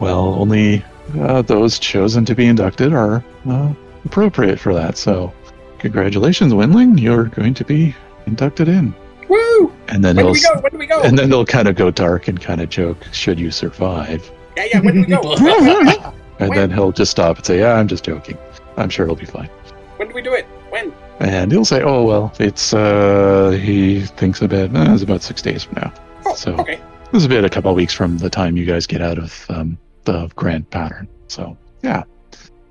Well, 0.00 0.34
only 0.34 0.84
uh, 1.18 1.42
those 1.42 1.80
chosen 1.80 2.24
to 2.26 2.34
be 2.36 2.46
inducted 2.46 2.92
are 2.92 3.24
uh, 3.48 3.72
appropriate 4.04 4.60
for 4.60 4.72
that. 4.72 4.96
So, 4.96 5.32
congratulations, 5.80 6.52
Windling. 6.52 7.00
You're 7.00 7.24
going 7.24 7.52
to 7.54 7.64
be 7.64 7.96
inducted 8.26 8.68
in. 8.68 8.94
Woo! 9.28 9.72
And 9.88 10.04
then 10.04 10.14
When 10.14 10.26
do 10.26 10.30
we 10.30 10.40
go? 10.40 10.60
When 10.60 10.70
do 10.70 10.78
we 10.78 10.86
go? 10.86 11.02
and 11.02 11.18
then 11.18 11.30
they'll 11.30 11.44
kind 11.44 11.66
of 11.66 11.74
go 11.74 11.90
dark 11.90 12.28
and 12.28 12.40
kind 12.40 12.60
of 12.60 12.68
joke, 12.68 12.98
"Should 13.10 13.40
you 13.40 13.50
survive?" 13.50 14.30
yeah, 14.56 14.66
yeah. 14.74 14.78
When 14.80 14.94
do 14.94 15.00
we 15.00 15.06
go? 15.06 16.12
And 16.38 16.50
When? 16.50 16.56
then 16.56 16.70
he'll 16.70 16.92
just 16.92 17.10
stop 17.10 17.38
and 17.38 17.44
say, 17.44 17.58
"Yeah, 17.58 17.74
I'm 17.74 17.88
just 17.88 18.04
joking. 18.04 18.38
I'm 18.76 18.90
sure 18.90 19.04
it'll 19.04 19.16
be 19.16 19.26
fine." 19.26 19.50
When 19.98 20.08
do 20.08 20.14
we 20.14 20.22
do 20.22 20.32
it? 20.34 20.46
When? 20.70 20.92
And 21.20 21.52
he'll 21.52 21.64
say, 21.64 21.82
"Oh 21.82 22.04
well, 22.04 22.32
it's 22.40 22.72
uh, 22.72 23.50
he 23.62 24.00
thinks 24.02 24.40
a 24.42 24.48
bit. 24.48 24.74
Uh, 24.74 24.92
it's 24.94 25.02
about 25.02 25.22
six 25.22 25.42
days 25.42 25.64
from 25.64 25.74
now. 25.76 25.92
Oh, 26.26 26.34
So- 26.34 26.54
okay. 26.56 26.80
This 27.12 27.22
is 27.22 27.26
a 27.26 27.28
bit 27.30 27.42
a 27.44 27.48
couple 27.48 27.70
of 27.70 27.76
weeks 27.76 27.94
from 27.94 28.18
the 28.18 28.28
time 28.28 28.56
you 28.58 28.66
guys 28.66 28.86
get 28.86 29.00
out 29.00 29.16
of 29.18 29.46
um, 29.48 29.78
the 30.04 30.28
grand 30.36 30.68
pattern. 30.70 31.08
So 31.28 31.56
yeah, 31.82 32.02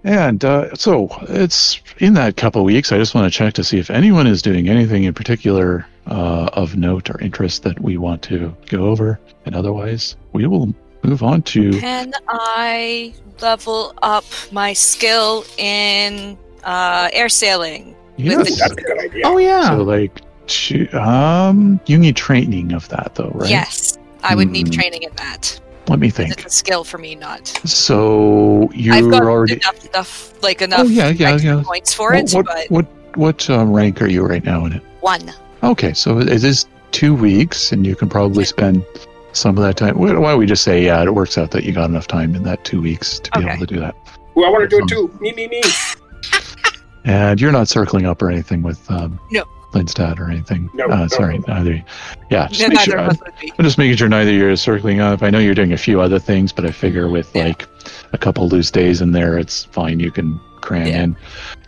and 0.03 0.45
uh, 0.45 0.75
so 0.75 1.09
it's 1.23 1.82
in 1.97 2.13
that 2.13 2.38
couple 2.38 2.61
of 2.61 2.65
weeks. 2.65 2.91
I 2.91 2.97
just 2.99 3.15
want 3.15 3.32
to 3.32 3.36
check 3.36 3.53
to 3.55 3.63
see 3.63 3.80
if 3.80 3.89
anyone 3.89 4.28
is 4.28 4.41
doing 4.43 4.69
anything 4.69 5.05
in 5.05 5.13
particular 5.15 5.88
uh, 6.05 6.49
of 6.53 6.75
note 6.78 7.09
or 7.09 7.19
interest 7.19 7.63
that 7.63 7.80
we 7.82 7.97
want 7.97 8.21
to 8.23 8.55
go 8.67 8.86
over, 8.86 9.19
and 9.45 9.55
otherwise 9.55 10.15
we 10.34 10.45
will 10.45 10.71
move 11.03 11.23
on 11.23 11.41
to. 11.43 11.71
Can 11.80 12.13
I 12.28 13.15
level 13.41 13.95
up 14.03 14.25
my 14.51 14.73
skill 14.73 15.45
in 15.57 16.38
uh, 16.64 17.10
air 17.14 17.30
sailing? 17.30 17.95
with 18.18 18.26
Yes. 18.26 18.60
That's 18.60 18.72
a 18.74 18.76
good 18.82 18.99
idea. 18.99 19.24
Oh 19.26 19.38
yeah. 19.38 19.70
So 19.70 19.84
like, 19.84 20.22
um, 20.93 21.80
you 21.86 21.97
need 21.97 22.16
training 22.16 22.74
of 22.74 22.88
that 22.89 23.16
though, 23.16 23.32
right? 23.36 23.49
Yes, 23.49 23.97
I 24.24 24.36
would 24.36 24.49
need 24.49 24.68
Hmm. 24.68 24.72
training 24.74 25.03
in 25.03 25.12
that. 25.18 25.60
Let 25.88 25.99
me 25.99 26.10
think. 26.10 26.32
It's 26.32 26.36
think. 26.38 26.47
a 26.47 26.51
skill 26.51 26.84
for 26.84 26.97
me, 26.97 27.16
not. 27.16 27.47
So 27.47 28.70
you're 28.74 28.95
I've 28.95 29.10
got 29.10 29.24
already. 29.24 29.53
enough, 29.53 29.86
enough, 29.86 30.43
like 30.43 30.62
enough 30.62 30.80
Oh 30.82 30.84
yeah, 30.88 31.10
yeah, 31.10 31.38
yeah. 31.38 31.64
points 31.66 31.93
for 31.93 32.12
what 32.12 32.34
it, 32.34 32.36
what 32.36 32.45
but 32.45 32.70
what, 32.70 32.86
what 33.16 33.49
um, 33.49 33.72
rank 33.72 34.01
are 34.01 34.08
you 34.08 34.24
right 34.26 34.43
now 34.43 34.66
in 34.66 34.74
it? 34.74 34.84
one. 35.01 35.32
Okay, 35.64 35.93
so 35.93 36.20
it 36.20 36.28
is 36.43 36.66
two 36.91 37.14
weeks, 37.16 37.72
and 37.72 37.86
you 37.86 37.95
can 37.95 38.10
probably 38.10 38.43
spend 38.45 38.84
some 39.32 39.58
of 39.58 39.64
that 39.64 39.78
time. 39.78 39.97
Why 39.97 40.14
why 40.18 40.32
don't 40.32 40.39
we 40.39 40.45
just 40.45 40.64
say, 40.64 40.84
yeah, 40.84 41.01
it 41.03 41.14
works 41.14 41.38
out 41.38 41.51
that 41.51 41.64
you 41.64 41.72
got 41.72 41.89
enough 41.89 42.08
time 42.08 42.36
in 42.36 42.43
that 42.43 42.64
two 42.66 42.82
weeks 42.82 43.20
to 43.20 43.32
be 43.32 43.39
Okay. 43.39 43.49
able 43.53 43.66
to 43.66 43.74
do 43.76 43.80
that. 43.80 43.95
Ooh, 44.38 44.43
I 44.43 44.49
want 44.49 44.70
to 44.70 44.76
do 44.76 44.84
it 44.84 44.88
too. 44.89 45.12
Me, 45.22 45.32
me, 45.34 45.47
me. 45.47 45.62
And 47.08 47.39
you're 47.41 47.51
not 47.53 47.68
circling 47.68 48.05
up 48.05 48.22
or 48.22 48.30
anything 48.30 48.62
with 48.62 48.89
um, 48.91 49.20
No. 49.32 49.45
Lindstad 49.72 50.20
or 50.20 50.30
anything. 50.30 50.70
No, 50.74 50.86
uh, 50.86 50.95
no, 50.95 51.08
sorry, 51.08 51.39
no. 51.39 51.53
neither. 51.55 51.84
Yeah, 52.30 52.47
just 52.47 52.62
No, 52.62 52.68
make 52.70 52.80
sure. 52.80 52.97
of 52.99 53.10
us 53.10 53.20
would 53.22 53.34
be. 53.39 53.51
I'm 53.58 53.66
just 53.66 53.78
making 53.78 53.97
sure 53.97 54.08
neither 54.10 54.32
you're 54.32 54.55
circling 54.55 54.99
up. 55.01 55.24
I 55.24 55.30
know 55.30 55.39
you're 55.39 55.55
doing 55.55 55.74
a 55.74 55.78
few 55.78 55.99
other 56.01 56.20
things, 56.20 56.51
but 56.51 56.66
I 56.66 56.72
figure 56.72 57.08
with 57.10 57.30
Yeah. 57.36 57.45
like 57.47 57.68
a 58.14 58.18
couple 58.18 58.47
loose 58.47 58.70
days 58.72 59.01
in 59.01 59.12
there, 59.14 59.38
it's 59.38 59.64
fine. 59.66 59.99
You 59.99 60.12
can 60.12 60.39
cram 60.62 60.88
Yeah. 60.88 61.03
in. 61.03 61.16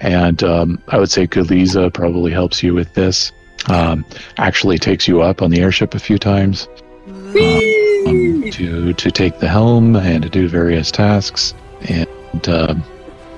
And 0.01 0.43
um, 0.43 0.79
I 0.89 0.97
would 0.97 1.09
say 1.11 1.25
Kuliza 1.27 1.93
probably 1.93 2.31
helps 2.31 2.61
you 2.63 2.73
with 2.73 2.93
this. 2.93 3.31
Um, 3.67 4.05
actually 4.37 4.77
takes 4.77 5.07
you 5.07 5.21
up 5.21 5.41
on 5.41 5.51
the 5.51 5.59
airship 5.61 5.93
a 5.93 5.99
few 5.99 6.17
times 6.17 6.67
um, 7.07 8.49
to 8.51 8.93
to 8.93 9.11
take 9.11 9.39
the 9.39 9.47
helm 9.49 9.95
and 9.97 10.23
to 10.23 10.29
do 10.29 10.47
various 10.47 10.91
tasks. 10.91 11.53
And 11.89 12.49
um, 12.49 12.83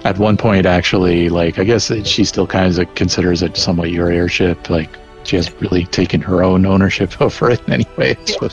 at 0.04 0.18
one 0.18 0.38
point, 0.38 0.66
actually, 0.66 1.30
like 1.30 1.60
I 1.60 1.64
guess 1.64 1.88
that 1.90 2.08
she 2.08 2.24
still 2.26 2.48
kind 2.48 2.78
of 2.78 2.96
considers 2.96 3.42
it 3.44 3.56
somewhat 3.58 3.92
your 3.92 4.10
airship. 4.12 4.70
Like 4.70 4.90
she 5.24 5.36
has 5.36 5.52
really 5.62 5.86
taken 5.86 6.22
her 6.22 6.44
own 6.44 6.66
ownership 6.66 7.20
over 7.22 7.52
it 7.52 7.62
in 7.68 7.74
any 7.74 7.88
way. 7.98 8.16
So 8.26 8.48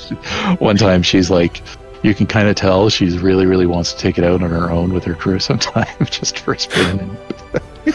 one 0.56 0.76
time, 0.76 1.02
she's 1.02 1.30
like. 1.30 1.62
You 2.04 2.14
can 2.14 2.26
kind 2.28 2.46
of 2.46 2.54
tell 2.54 2.88
she's 2.90 3.18
really, 3.18 3.44
really 3.44 3.66
wants 3.66 3.92
to 3.92 3.98
take 3.98 4.18
it 4.18 4.24
out 4.24 4.40
on 4.40 4.50
her 4.50 4.70
own 4.70 4.92
with 4.92 5.02
her 5.02 5.14
crew 5.16 5.38
sometimes, 5.50 6.08
just 6.10 6.38
for 6.38 6.54
spinning. 6.56 7.10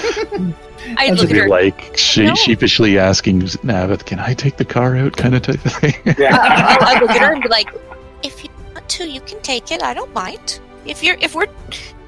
I 0.98 1.08
That's 1.08 1.22
look 1.22 1.30
at 1.30 1.34
Be 1.34 1.40
her. 1.40 1.48
like 1.48 1.98
she, 1.98 2.26
No. 2.26 2.36
sheepishly 2.36 3.00
asking 3.00 3.44
Navith, 3.44 4.06
"Can 4.06 4.20
I 4.20 4.34
take 4.34 4.58
the 4.58 4.66
car 4.66 4.98
out?" 4.98 5.16
kind 5.16 5.36
of 5.36 5.44
type 5.44 5.66
of 5.66 5.72
thing. 5.72 5.94
Yeah. 6.18 6.36
Uh, 6.36 6.40
I, 6.42 6.78
I 6.96 7.00
look 7.00 7.12
at 7.12 7.22
her 7.22 7.34
and 7.34 7.42
be 7.42 7.48
like, 7.48 7.70
"If 8.24 8.44
you 8.44 8.50
want 8.74 8.90
to, 8.90 9.10
you 9.10 9.22
can 9.22 9.40
take 9.42 9.72
it. 9.72 9.82
I 9.82 9.94
don't 9.94 10.14
mind. 10.14 10.60
If 10.86 11.02
you're, 11.02 11.16
if 11.22 11.34
we're, 11.34 11.48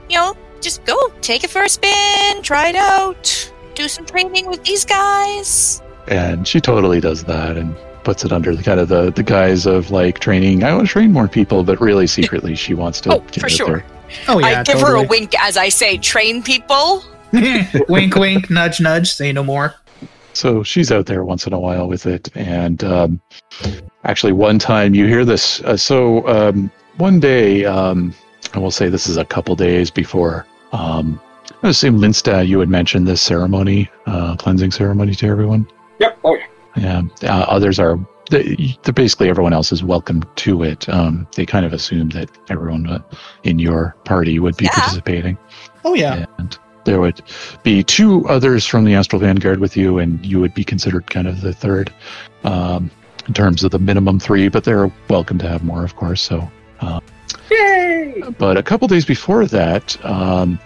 you 0.09 0.17
know, 0.17 0.35
just 0.61 0.83
go 0.85 0.95
take 1.21 1.43
it 1.43 1.49
for 1.49 1.63
a 1.63 1.69
spin, 1.69 2.41
try 2.41 2.69
it 2.69 2.75
out, 2.75 3.51
do 3.75 3.87
some 3.87 4.05
training 4.05 4.47
with 4.47 4.63
these 4.63 4.85
guys." 4.85 5.81
and 6.07 6.47
she 6.47 6.61
totally 6.61 6.99
does 7.01 7.23
that 7.23 7.57
and 7.57 7.75
puts 8.03 8.23
it 8.23 8.31
under 8.31 8.55
the 8.55 8.61
kind 8.61 8.79
of 8.79 8.87
the, 8.89 9.11
the 9.13 9.23
guise 9.23 9.65
of 9.65 9.89
like 9.89 10.19
training 10.19 10.63
i 10.63 10.71
want 10.71 10.85
to 10.85 10.91
train 10.91 11.11
more 11.11 11.27
people 11.27 11.63
but 11.63 11.81
really 11.81 12.05
secretly 12.05 12.53
she 12.55 12.75
wants 12.75 13.01
to 13.01 13.11
Oh, 13.11 13.19
get 13.21 13.39
for 13.39 13.45
out 13.47 13.51
sure. 13.51 13.67
there. 13.77 13.85
Oh 14.27 14.37
yeah. 14.37 14.59
I 14.59 14.63
give 14.63 14.79
her 14.81 14.95
a 14.97 15.01
wink 15.01 15.33
as 15.41 15.57
I 15.57 15.69
say, 15.69 15.97
"Train 15.97 16.43
people." 16.43 17.03
wink, 17.89 18.13
wink, 18.15 18.51
nudge, 18.51 18.79
nudge. 18.79 19.11
Say 19.11 19.31
no 19.33 19.43
more. 19.43 19.73
so 20.33 20.61
she's 20.61 20.91
out 20.91 21.07
there 21.07 21.23
once 21.25 21.47
in 21.47 21.53
a 21.53 21.59
while 21.59 21.87
with 21.87 22.05
it 22.05 22.29
and 22.35 22.83
um, 22.83 23.19
actually 24.03 24.31
one 24.31 24.59
time 24.59 24.93
you 24.93 25.07
hear 25.07 25.25
this 25.25 25.59
uh, 25.63 25.75
so 25.75 26.25
um, 26.27 26.69
one 26.97 27.19
day 27.19 27.65
um, 27.65 28.13
i 28.55 28.59
will 28.59 28.71
say 28.71 28.89
this 28.89 29.07
is 29.07 29.17
a 29.17 29.25
couple 29.25 29.55
days 29.55 29.91
before 29.91 30.45
um, 30.71 31.19
i 31.63 31.69
assume 31.69 31.99
Linsta, 31.99 32.47
you 32.47 32.59
had 32.59 32.69
mentioned 32.69 33.07
this 33.07 33.21
ceremony 33.21 33.89
uh, 34.05 34.35
cleansing 34.37 34.71
ceremony 34.71 35.13
to 35.15 35.27
everyone 35.27 35.67
Yep. 35.99 36.19
Oh 36.25 36.35
yeah. 36.35 36.43
Yeah, 36.77 37.01
uh, 37.23 37.45
others 37.47 37.79
are 37.79 37.97
they, 38.29 38.75
they're 38.83 38.91
basically 38.93 39.29
everyone 39.29 39.53
else 39.53 39.71
is 39.71 39.81
welcome 39.81 40.23
to 40.35 40.63
it. 40.63 40.89
Um, 40.89 41.25
they 41.35 41.45
kind 41.45 41.65
of 41.65 41.71
assume 41.71 42.09
that 42.09 42.29
everyone 42.49 42.85
uh, 42.89 42.99
in 43.43 43.59
your 43.59 43.95
party 44.03 44.39
would 44.39 44.57
be 44.57 44.65
Yeah. 44.65 44.71
participating, 44.73 45.37
Oh 45.85 45.93
yeah. 45.93 46.25
and 46.37 46.57
there 46.83 46.99
would 46.99 47.21
be 47.63 47.81
two 47.81 48.27
others 48.27 48.65
from 48.65 48.83
the 48.83 48.93
Astral 48.93 49.21
Vanguard 49.21 49.59
with 49.59 49.77
you, 49.77 49.99
and 49.99 50.23
you 50.25 50.41
would 50.41 50.53
be 50.53 50.65
considered 50.65 51.09
kind 51.09 51.27
of 51.27 51.39
the 51.39 51.53
third 51.53 51.93
um, 52.43 52.91
in 53.27 53.33
terms 53.33 53.63
of 53.63 53.71
the 53.71 53.79
minimum 53.79 54.19
three. 54.19 54.49
But 54.49 54.65
they're 54.65 54.91
welcome 55.09 55.37
to 55.37 55.47
have 55.47 55.63
more, 55.63 55.85
of 55.85 55.95
course. 55.95 56.21
So 56.21 56.51
Yay! 57.51 58.21
but 58.37 58.57
a 58.57 58.63
couple 58.63 58.87
days 58.87 59.05
before 59.05 59.45
that, 59.45 60.03
um, 60.05 60.59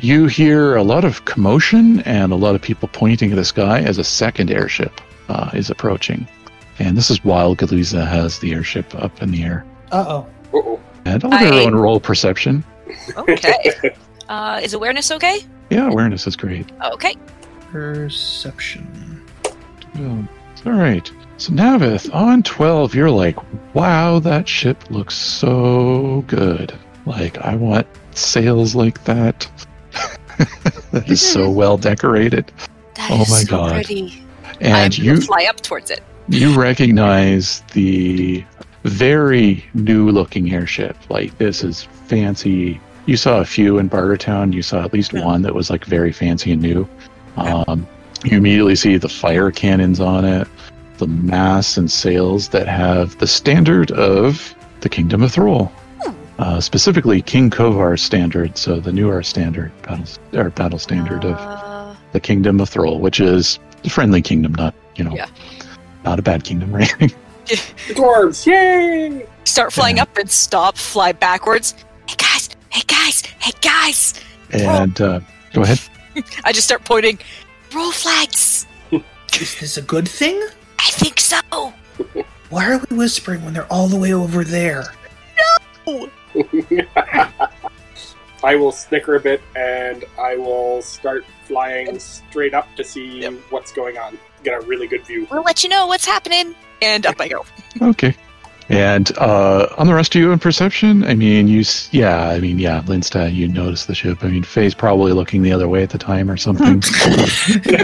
you 0.00 0.26
hear 0.26 0.76
a 0.76 0.82
lot 0.82 1.04
of 1.04 1.24
commotion 1.24 2.00
and 2.00 2.32
a 2.32 2.36
lot 2.36 2.54
of 2.54 2.62
people 2.62 2.88
pointing 2.92 3.30
at 3.30 3.36
the 3.36 3.44
sky 3.44 3.80
as 3.80 3.98
a 3.98 4.04
second 4.04 4.50
airship 4.50 5.00
uh, 5.28 5.50
is 5.54 5.70
approaching. 5.70 6.26
And 6.78 6.96
this 6.96 7.10
is 7.10 7.22
while 7.24 7.54
Galiza 7.54 8.06
has 8.06 8.38
the 8.38 8.52
airship 8.54 8.94
up 8.94 9.22
in 9.22 9.30
the 9.30 9.44
air. 9.44 9.64
Uh 9.92 10.04
oh. 10.08 10.26
Uh-oh. 10.54 10.80
And 11.04 11.22
I'll 11.24 11.30
let 11.30 11.42
I- 11.42 11.46
everyone 11.46 11.74
roll 11.76 12.00
perception. 12.00 12.64
Okay. 13.16 13.72
uh, 14.28 14.60
is 14.62 14.74
awareness 14.74 15.10
okay? 15.10 15.40
Yeah, 15.70 15.88
awareness 15.88 16.26
is 16.26 16.36
great. 16.36 16.70
Okay. 16.92 17.14
Perception. 17.70 19.22
Oh, 19.98 20.26
all 20.66 20.72
right. 20.72 21.10
So 21.42 21.52
Navith, 21.54 22.14
on 22.14 22.44
12, 22.44 22.94
you're 22.94 23.10
like, 23.10 23.36
wow, 23.74 24.20
that 24.20 24.46
ship 24.46 24.88
looks 24.90 25.16
so 25.16 26.22
good. 26.28 26.72
Like, 27.04 27.36
I 27.38 27.56
want 27.56 27.84
sails 28.12 28.76
like 28.76 29.02
that. 29.02 29.50
that 30.92 31.10
is 31.10 31.20
so 31.20 31.50
well 31.50 31.76
decorated. 31.76 32.52
That 32.94 33.10
Oh 33.10 33.18
my 33.18 33.24
so 33.24 33.46
God. 33.50 33.72
pretty. 33.72 34.22
And 34.60 34.96
you 34.96 35.20
fly 35.20 35.46
up 35.48 35.60
towards 35.60 35.90
it. 35.90 36.04
you 36.28 36.54
recognize 36.54 37.64
the 37.72 38.44
very 38.84 39.64
new 39.74 40.10
looking 40.12 40.54
airship. 40.54 40.96
Like 41.10 41.36
this 41.38 41.64
is 41.64 41.82
fancy. 42.06 42.80
You 43.06 43.16
saw 43.16 43.40
a 43.40 43.44
few 43.44 43.78
in 43.78 43.90
Bartertown. 43.90 44.52
You 44.52 44.62
saw 44.62 44.84
at 44.84 44.92
least 44.92 45.12
Yeah. 45.12 45.24
one 45.24 45.42
that 45.42 45.56
was 45.56 45.70
like 45.70 45.84
very 45.86 46.12
fancy 46.12 46.52
and 46.52 46.62
new. 46.62 46.88
Um, 47.36 47.84
you 48.24 48.36
immediately 48.36 48.76
see 48.76 48.96
the 48.96 49.08
fire 49.08 49.50
cannons 49.50 49.98
on 49.98 50.24
it, 50.24 50.46
the 51.02 51.08
mass 51.08 51.76
and 51.76 51.90
sails 51.90 52.48
that 52.50 52.68
have 52.68 53.18
the 53.18 53.26
standard 53.26 53.90
of 53.90 54.54
the 54.82 54.88
Kingdom 54.88 55.22
of 55.24 55.32
Throal. 55.32 55.72
Uh, 56.38 56.60
specifically, 56.60 57.20
King 57.22 57.50
Kovar's 57.50 58.00
standard, 58.02 58.56
so 58.56 58.78
the 58.78 58.92
newer 58.92 59.22
standard 59.24 59.72
battle 59.82 60.04
or 60.34 60.50
battle 60.50 60.78
standard 60.78 61.24
of 61.24 61.36
Uh, 61.36 61.94
the 62.12 62.20
Kingdom 62.20 62.60
of 62.60 62.68
Throal, 62.68 63.00
which 63.00 63.18
is 63.20 63.58
a 63.84 63.90
friendly 63.90 64.22
kingdom, 64.22 64.54
not 64.54 64.74
you 64.96 65.02
know, 65.04 65.14
Yeah. 65.14 65.26
not 66.04 66.18
a 66.20 66.22
bad 66.22 66.44
kingdom, 66.44 66.72
right? 66.80 66.92
The 67.46 67.56
dwarves! 67.94 68.46
Yay! 68.46 69.26
start 69.44 69.72
flying 69.72 69.96
Yeah. 69.96 70.02
up 70.04 70.16
and 70.16 70.30
stop, 70.30 70.76
fly 70.78 71.10
backwards. 71.12 71.74
Hey 72.06 72.14
guys! 72.16 72.48
Hey 72.70 72.82
guys! 72.86 73.22
Hey 73.40 73.52
guys! 73.60 74.14
and 74.52 75.00
uh, 75.00 75.20
go 75.52 75.62
ahead. 75.62 75.80
I 76.44 76.52
just 76.52 76.66
start 76.68 76.84
pointing. 76.84 77.18
Roll 77.74 77.90
flags. 77.90 78.66
Is 79.40 79.58
this 79.60 79.76
a 79.78 79.82
good 79.82 80.06
thing? 80.08 80.40
I 80.84 80.90
think 80.90 81.20
so. 81.20 81.38
Why 82.50 82.72
are 82.72 82.80
we 82.90 82.96
whispering 82.96 83.44
when 83.44 83.54
they're 83.54 83.72
all 83.72 83.86
the 83.88 83.96
way 83.98 84.12
over 84.12 84.42
there? 84.44 84.84
No! 85.86 86.10
I 88.44 88.56
will 88.56 88.72
snicker 88.72 89.14
a 89.14 89.20
bit 89.20 89.40
and 89.54 90.04
I 90.18 90.36
will 90.36 90.82
start 90.82 91.24
flying 91.44 91.98
straight 92.00 92.54
up 92.54 92.66
to 92.76 92.82
see 92.84 93.20
Yep. 93.22 93.34
what's 93.50 93.72
going 93.72 93.96
on. 93.98 94.18
Get 94.42 94.60
a 94.60 94.66
really 94.66 94.88
good 94.88 95.06
view. 95.06 95.28
We'll 95.30 95.42
let 95.42 95.62
you 95.62 95.68
know 95.68 95.86
what's 95.86 96.04
happening. 96.04 96.54
And 96.80 97.06
up 97.06 97.20
I 97.20 97.28
go. 97.28 97.44
Okay. 97.80 98.14
And 98.68 99.16
uh, 99.18 99.66
on 99.76 99.86
the 99.86 99.94
rest 99.94 100.14
of 100.14 100.20
you 100.20 100.32
in 100.32 100.38
perception, 100.38 101.04
I 101.04 101.14
mean, 101.14 101.46
you, 101.46 101.62
yeah, 101.90 102.28
I 102.28 102.40
mean, 102.40 102.58
yeah, 102.58 102.80
Lindstad, 102.82 103.34
you 103.34 103.48
noticed 103.48 103.86
the 103.86 103.94
ship. 103.94 104.22
I 104.24 104.28
mean, 104.28 104.44
Faye's 104.44 104.72
probably 104.74 105.12
looking 105.12 105.42
the 105.42 105.52
other 105.52 105.68
way 105.68 105.82
at 105.82 105.90
the 105.90 105.98
time 105.98 106.30
or 106.30 106.36
something. 106.36 106.82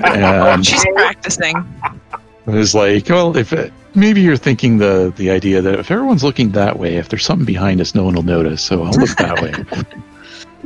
and 0.04 0.64
She's 0.66 0.84
practicing. 0.94 1.54
It 2.48 2.54
was 2.54 2.74
like, 2.74 3.08
well, 3.10 3.36
if 3.36 3.52
it, 3.52 3.72
maybe 3.94 4.20
you're 4.22 4.36
thinking 4.36 4.78
the 4.78 5.12
the 5.16 5.30
idea 5.30 5.60
that 5.60 5.78
if 5.78 5.90
everyone's 5.90 6.24
looking 6.24 6.50
that 6.52 6.78
way, 6.78 6.96
if 6.96 7.08
there's 7.10 7.24
something 7.24 7.44
behind 7.44 7.80
us, 7.80 7.94
no 7.94 8.04
one 8.04 8.14
will 8.14 8.22
notice. 8.22 8.62
So 8.62 8.82
I'll 8.84 8.92
look 8.92 9.16
that 9.18 9.42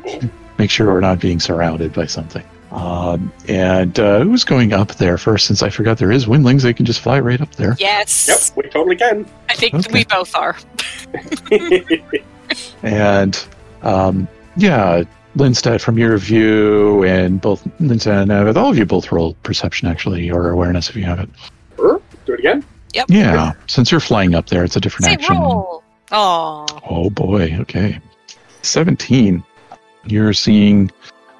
way. 0.04 0.20
Make 0.58 0.70
sure 0.70 0.86
we're 0.86 1.00
not 1.00 1.18
being 1.20 1.40
surrounded 1.40 1.92
by 1.92 2.06
something. 2.06 2.44
Um, 2.70 3.32
and 3.48 3.98
uh, 3.98 4.20
who's 4.20 4.44
going 4.44 4.72
up 4.72 4.94
there 4.94 5.18
first? 5.18 5.46
Since 5.46 5.62
I 5.62 5.70
forgot 5.70 5.98
there 5.98 6.12
is 6.12 6.26
windlings, 6.26 6.62
they 6.62 6.72
can 6.72 6.86
just 6.86 7.00
fly 7.00 7.20
right 7.20 7.40
up 7.40 7.52
there. 7.56 7.76
Yes. 7.78 8.28
Yep, 8.56 8.64
we 8.64 8.70
totally 8.70 8.96
can. 8.96 9.26
I 9.48 9.54
think 9.54 9.74
Okay. 9.74 9.92
we 9.92 10.04
both 10.04 10.34
are. 10.34 10.56
And 12.82 13.44
um, 13.82 14.28
yeah, 14.56 15.04
Lindstad, 15.36 15.80
from 15.80 15.96
your 15.98 16.18
view, 16.18 17.04
and 17.04 17.40
both 17.40 17.64
Lindstad 17.80 18.22
and 18.22 18.30
Navith, 18.30 18.56
all 18.56 18.70
of 18.70 18.76
you 18.78 18.84
both 18.84 19.10
roll 19.12 19.34
perception 19.42 19.88
actually, 19.88 20.30
or 20.30 20.50
awareness 20.50 20.90
if 20.90 20.96
you 20.96 21.04
have 21.04 21.20
it. 21.20 21.28
Do 21.30 21.36
it 21.36 21.61
again. 22.92 23.06
Yeah, 23.08 23.52
since 23.66 23.90
you're 23.90 24.00
flying 24.00 24.34
up 24.34 24.48
there, 24.48 24.64
it's 24.64 24.76
a 24.76 24.80
different 24.80 25.04
Say 25.06 25.12
action. 25.14 25.38
roll. 25.38 25.82
Oh. 26.10 26.66
Oh 26.88 27.10
boy, 27.10 27.56
okay. 27.60 28.00
17. 28.62 29.42
You're 30.04 30.32
seeing 30.32 30.90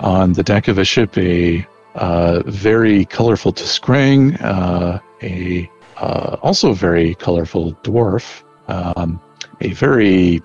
on 0.01 0.33
the 0.33 0.43
deck 0.43 0.69
of 0.69 0.79
a 0.79 0.85
ship 0.85 1.17
a 1.19 1.67
uh, 1.95 2.43
very 2.47 3.05
colorful 3.05 3.53
T'skrang, 3.53 4.41
uh, 4.43 4.99
a 5.23 5.71
uh, 5.99 6.37
also 6.43 6.73
very 6.73 7.15
colorful 7.17 7.75
dwarf, 7.83 8.43
um, 8.69 9.21
a 9.61 9.73
very 9.73 10.43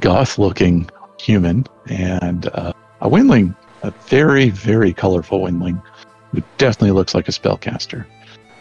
goth 0.00 0.38
looking 0.38 0.88
human, 1.20 1.66
and 1.88 2.46
uh, 2.48 2.72
a 3.00 3.08
windling, 3.08 3.54
a 3.82 3.90
very, 4.08 4.50
very 4.50 4.92
colorful 4.92 5.42
windling 5.42 5.80
who 6.32 6.42
definitely 6.56 6.92
looks 6.92 7.14
like 7.14 7.28
a 7.28 7.32
spellcaster. 7.32 8.06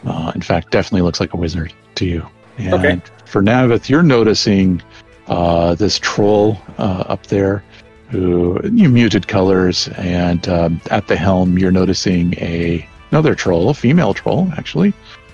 Uh, 0.05 0.31
in 0.35 0.41
fact, 0.41 0.71
definitely 0.71 1.01
looks 1.01 1.19
like 1.19 1.33
a 1.33 1.37
wizard 1.37 1.73
to 1.95 2.05
you. 2.05 2.25
And 2.57 2.73
Okay. 2.73 3.01
for 3.25 3.41
Navith, 3.41 3.89
you're 3.89 4.03
noticing 4.03 4.81
uh, 5.27 5.75
this 5.75 5.99
troll 5.99 6.57
uh, 6.77 7.03
up 7.07 7.27
there 7.27 7.63
who 8.09 8.57
you 8.71 8.87
muted 8.87 9.27
colors 9.27 9.89
and 9.97 10.47
um, 10.47 10.79
at 10.91 11.07
the 11.07 11.15
helm 11.17 11.57
you're 11.57 11.73
noticing 11.73 12.33
a 12.35 12.87
another 13.11 13.35
troll 13.35 13.69
a 13.69 13.73
female 13.73 14.13
troll 14.13 14.49
actually 14.57 14.93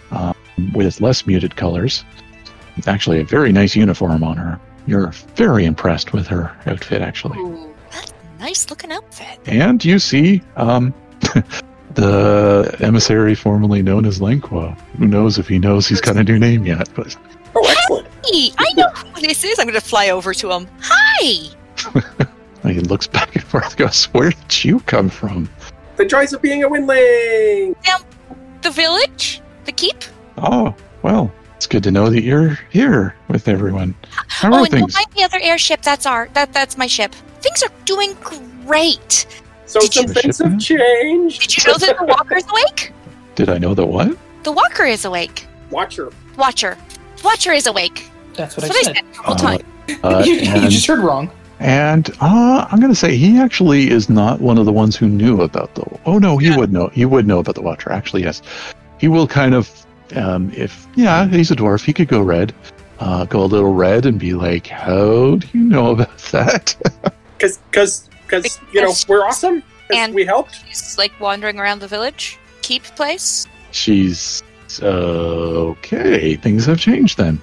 um, 0.09 0.33
with 0.73 0.99
less 0.99 1.27
muted 1.27 1.55
colors 1.55 2.03
actually 2.87 3.19
a 3.19 3.23
very 3.23 3.51
nice 3.51 3.75
uniform 3.75 4.23
on 4.23 4.35
her 4.35 4.59
you're 4.87 5.11
very 5.35 5.65
impressed 5.65 6.13
with 6.13 6.25
her 6.25 6.51
outfit 6.65 7.03
actually 7.03 7.37
Ooh, 7.37 7.71
that's 7.91 8.11
a 8.11 8.39
nice 8.41 8.67
looking 8.71 8.91
outfit. 8.91 9.39
and 9.45 9.85
you 9.85 9.99
see 9.99 10.41
um, 10.57 10.91
the 11.95 12.75
emissary 12.79 13.35
formerly 13.35 13.81
known 13.81 14.05
as 14.05 14.19
Lenqua. 14.19 14.77
Who 14.97 15.07
knows 15.07 15.37
if 15.37 15.47
he 15.47 15.59
knows 15.59 15.87
he's 15.87 16.01
got 16.01 16.17
a 16.17 16.23
new 16.23 16.39
name 16.39 16.65
yet? 16.65 16.89
But 16.95 17.15
Oh, 17.55 17.67
excellent. 17.69 18.07
Hey, 18.25 18.51
I 18.57 18.73
know 18.75 18.87
who 18.89 19.21
this 19.21 19.43
is. 19.43 19.59
I'm 19.59 19.65
going 19.65 19.79
to 19.79 19.85
fly 19.85 20.09
over 20.09 20.33
to 20.33 20.51
him. 20.51 20.67
Hi. 20.81 21.55
he 22.67 22.79
looks 22.79 23.07
back 23.07 23.35
and 23.35 23.43
forth. 23.43 23.77
Goes, 23.77 24.05
"Where 24.05 24.31
did 24.31 24.63
you 24.63 24.79
come 24.81 25.09
from?" 25.09 25.49
The 25.97 26.05
joys 26.05 26.33
of 26.33 26.41
being 26.41 26.63
a 26.63 26.69
windling. 26.69 27.75
The 28.61 28.71
village? 28.71 29.41
The 29.65 29.71
keep? 29.71 30.03
Oh, 30.37 30.73
well, 31.01 31.31
it's 31.55 31.67
good 31.67 31.83
to 31.83 31.91
know 31.91 32.09
that 32.09 32.23
you're 32.23 32.57
here 32.71 33.15
with 33.27 33.47
everyone. 33.47 33.93
How 34.09 34.49
oh, 34.49 34.53
are 34.53 34.59
and 34.59 34.69
don't 34.69 34.79
things? 34.79 34.95
mind 34.95 35.07
the 35.15 35.23
other 35.23 35.39
airship. 35.41 35.81
That's 35.81 36.05
our. 36.05 36.29
That 36.33 36.53
that's 36.53 36.77
my 36.77 36.87
ship. 36.87 37.13
Things 37.41 37.61
are 37.61 37.71
doing 37.85 38.15
great. 38.23 39.27
So 39.65 39.79
Did 39.79 39.93
some 39.93 40.05
you- 40.07 40.13
things 40.13 40.37
have 40.39 40.59
changed. 40.59 41.41
Did 41.41 41.57
you 41.65 41.71
know 41.71 41.77
that 41.77 41.97
the 41.97 42.05
walker's 42.05 42.43
awake? 42.49 42.91
Did 43.35 43.49
I 43.49 43.57
know 43.57 43.73
that 43.73 43.85
what? 43.85 44.15
The 44.43 44.51
walker 44.51 44.83
is 44.83 45.05
awake. 45.05 45.47
Watcher. 45.69 46.09
Watcher. 46.37 46.77
Watcher 47.23 47.51
is 47.53 47.65
awake. 47.67 48.09
That's 48.35 48.55
That's 48.55 48.69
what 48.69 48.69
what 48.69 48.75
I 48.75 48.79
I 48.79 48.83
said. 48.83 48.95
said 48.95 49.05
the 49.13 49.21
whole 49.21 49.35
Uh, 49.35 49.37
time. 49.37 49.61
Uh, 50.03 50.23
you, 50.25 50.33
you 50.33 50.69
just 50.69 50.85
heard 50.85 50.99
wrong. 50.99 51.31
and 51.59 52.09
uh, 52.21 52.67
I'm 52.69 52.79
going 52.79 52.91
to 52.91 52.95
say 52.99 53.15
he 53.15 53.39
actually 53.39 53.89
is 53.89 54.09
not 54.09 54.41
one 54.41 54.57
of 54.57 54.65
the 54.65 54.71
ones 54.73 54.95
who 54.95 55.07
knew 55.07 55.41
about 55.41 55.73
the. 55.75 55.83
Oh 56.05 56.17
no, 56.19 56.37
he 56.37 56.47
Yeah. 56.49 56.57
would 56.57 56.73
know. 56.73 56.87
He 56.89 57.05
would 57.05 57.25
know 57.25 57.39
about 57.39 57.55
the 57.55 57.61
Watcher. 57.61 57.91
Actually, 57.91 58.23
yes, 58.23 58.41
he 58.99 59.07
will 59.07 59.27
kind 59.27 59.53
of. 59.55 59.69
Um, 60.15 60.51
if 60.55 60.85
yeah, 60.95 61.25
he's 61.27 61.49
a 61.49 61.55
dwarf, 61.55 61.83
he 61.83 61.93
could 61.93 62.07
go 62.07 62.21
red, 62.21 62.53
uh, 62.99 63.25
go 63.25 63.41
a 63.43 63.45
little 63.45 63.73
red, 63.73 64.05
and 64.05 64.19
be 64.19 64.33
like, 64.33 64.67
"How 64.67 65.35
do 65.37 65.47
you 65.53 65.63
know 65.63 65.91
about 65.91 66.17
that?" 66.31 66.75
Because, 67.37 67.57
because, 67.71 68.09
because, 68.25 68.59
you 68.71 68.81
know, 68.81 68.93
we're 69.07 69.25
awesome 69.25 69.63
And- 69.93 70.13
we 70.13 70.25
helped. 70.25 70.55
He's 70.67 70.97
like 70.97 71.11
wandering 71.19 71.59
around 71.59 71.79
the 71.79 71.87
village. 71.87 72.37
Keep 72.61 72.83
place. 72.95 73.47
She's 73.71 74.41
okay. 74.81 76.35
Things 76.35 76.65
have 76.65 76.79
changed 76.79 77.17
then, 77.17 77.41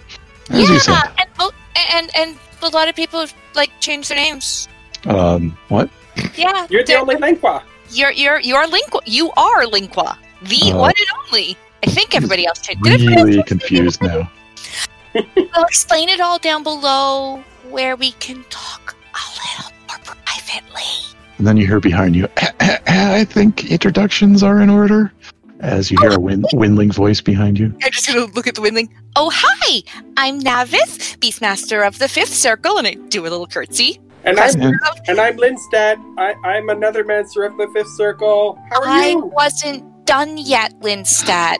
as 0.51 0.68
you 0.68 0.78
said. 0.81 0.93
yeah, 0.95 1.24
and, 1.37 1.51
and 1.93 2.11
and 2.16 2.37
a 2.62 2.68
lot 2.68 2.89
of 2.89 2.95
people 2.97 3.20
have 3.20 3.35
like 3.55 3.70
changed 3.81 4.11
their 4.11 4.16
names. 4.18 4.68
Um, 5.07 5.57
what? 5.68 5.89
Yeah, 6.37 6.66
You're 6.70 6.85
the 6.85 6.95
only 6.97 7.16
Lingua. 7.16 7.62
You're 7.91 8.11
you're 8.12 8.41
you're 8.41 8.66
Lingua. 8.66 9.01
You 9.07 9.31
are 9.37 9.66
Lingua, 9.66 10.18
the 10.43 10.72
Uh, 10.72 10.78
one 10.78 10.93
and 10.97 11.07
only. 11.26 11.57
I 11.83 11.87
think 11.91 12.14
everybody 12.14 12.47
else 12.47 12.61
changed. 12.61 12.83
Did 12.85 12.93
everybody 12.95 13.16
else 13.16 13.24
Really 13.26 13.43
change 13.43 13.47
their 13.49 13.83
name? 13.83 13.91
confused 13.91 14.03
now. 14.03 14.31
I'll 15.55 15.64
explain 15.64 16.09
it 16.09 16.20
all 16.20 16.39
down 16.39 16.62
below 16.62 17.43
where 17.70 17.97
we 17.97 18.12
can 18.12 18.45
talk 18.51 18.95
a 19.14 19.24
little 19.41 19.70
more 19.70 19.70
privately. 20.25 20.83
And 21.39 21.47
then 21.47 21.57
you 21.57 21.67
hear 21.67 21.81
behind 21.81 22.15
you, 22.17 22.25
eh, 22.37 22.51
eh, 22.61 22.79
eh, 22.87 23.15
I 23.21 23.25
think 23.25 23.71
introductions 23.71 24.43
are 24.43 24.61
in 24.61 24.69
order. 24.71 25.13
As 25.61 25.91
you 25.91 25.99
hear 26.01 26.13
a 26.13 26.19
win- 26.21 26.45
windling 26.55 26.91
voice 26.93 27.21
behind 27.21 27.59
you. 27.59 27.67
I'm 27.83 27.91
just 27.93 28.07
gonna 28.09 28.25
look 28.27 28.47
at 28.47 28.55
the 28.55 28.63
windling. 28.63 28.89
Oh, 29.17 29.31
hi! 29.33 29.83
I'm 30.17 30.39
Navis, 30.39 31.17
Beastmaster 31.17 31.87
of 31.87 31.99
the 31.99 32.09
Fifth 32.09 32.33
Circle, 32.33 32.79
and 32.79 32.87
I 32.87 32.95
do 33.09 33.23
a 33.23 33.29
little 33.29 33.47
curtsy. 33.47 34.01
And 34.25 34.39
I'm 34.39 34.61
And- 34.61 34.75
and 35.09 35.21
I'm 35.21 35.37
Lindstad. 35.39 35.97
I, 36.19 36.35
I'm 36.45 36.69
a 36.71 36.75
Nethermancer 36.75 37.47
of 37.47 37.57
the 37.59 37.69
Fifth 37.75 37.91
Circle. 37.97 38.59
How 38.71 38.81
are 38.83 38.89
I 38.89 39.09
you? 39.09 39.19
wasn't 39.27 39.85
done 40.07 40.37
yet, 40.39 40.73
Lindstad. 40.81 41.57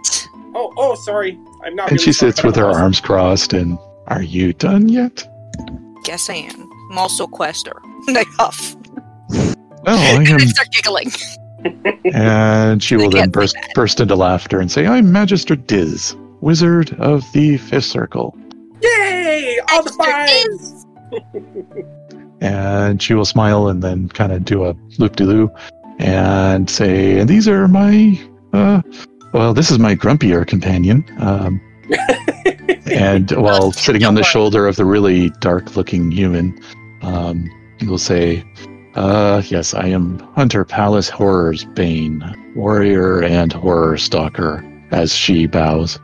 Oh, 0.55 0.72
oh, 0.76 0.94
sorry. 1.05 1.38
I'm 1.64 1.74
not. 1.74 1.90
And 1.90 1.92
really 1.92 2.05
she 2.05 2.12
sits 2.12 2.42
with 2.42 2.57
her 2.57 2.66
arms 2.66 3.01
crossed 3.01 3.53
and, 3.53 3.78
Are 4.09 4.22
you 4.22 4.53
done 4.55 4.88
yet? 4.88 5.26
Guess 6.05 6.28
I 6.30 6.34
am. 6.34 6.69
I'm 6.91 6.99
also 6.99 7.26
Quester. 7.26 7.80
And 8.09 8.18
I 8.18 8.24
huff. 8.38 8.76
Well, 9.84 9.99
I 9.99 10.22
And 10.22 10.28
I 10.28 10.32
am. 10.32 10.49
start 10.49 10.70
giggling. 10.70 11.11
And 12.14 12.82
she 12.82 12.97
will 12.97 13.11
then 13.11 13.28
burst, 13.28 13.55
burst 13.74 14.01
into 14.01 14.16
laughter 14.16 14.61
and 14.61 14.72
say, 14.72 14.86
I'm 14.86 15.12
Magister 15.12 15.55
Diz, 15.55 16.16
Wizard 16.41 16.99
of 16.99 17.22
the 17.34 17.59
Fifth 17.59 17.84
Circle. 17.84 18.34
Yay! 18.80 19.61
All 19.70 19.82
the 19.82 19.95
Magister 19.99 20.57
fives. 20.59 20.86
And 22.41 23.03
she 23.03 23.12
will 23.12 23.26
smile 23.26 23.68
and 23.68 23.82
then 23.82 24.09
kind 24.09 24.32
of 24.32 24.47
do 24.47 24.64
a 24.64 24.74
loop 24.97 25.16
de 25.16 25.24
loo 25.24 25.51
and 25.99 26.70
say, 26.70 27.18
And 27.20 27.28
these 27.28 27.47
are 27.47 27.68
my, 27.68 28.18
uh, 28.55 28.80
well, 29.34 29.53
this 29.53 29.70
is 29.70 29.78
my 29.78 29.95
grumpier 29.95 30.47
companion. 30.47 31.05
Um, 31.18 31.61
and 32.86 33.30
while 33.32 33.70
sitting 33.72 34.05
on 34.05 34.14
the 34.14 34.24
shoulder 34.24 34.66
of 34.66 34.76
the 34.76 34.86
really 34.86 35.28
dark 35.41 35.76
looking 35.76 36.11
human, 36.11 36.59
um, 37.03 37.48
he 37.78 37.86
will 37.86 37.98
say, 37.98 38.44
uh, 38.94 39.42
yes, 39.46 39.74
I 39.74 39.86
am 39.86 40.18
Hunter 40.34 40.64
Palace 40.64 41.09
Horror's 41.09 41.64
Bane, 41.64 42.22
warrior 42.55 43.22
and 43.22 43.53
horror 43.53 43.96
stalker, 43.96 44.64
as 44.90 45.14
she 45.14 45.46
bows. 45.46 45.98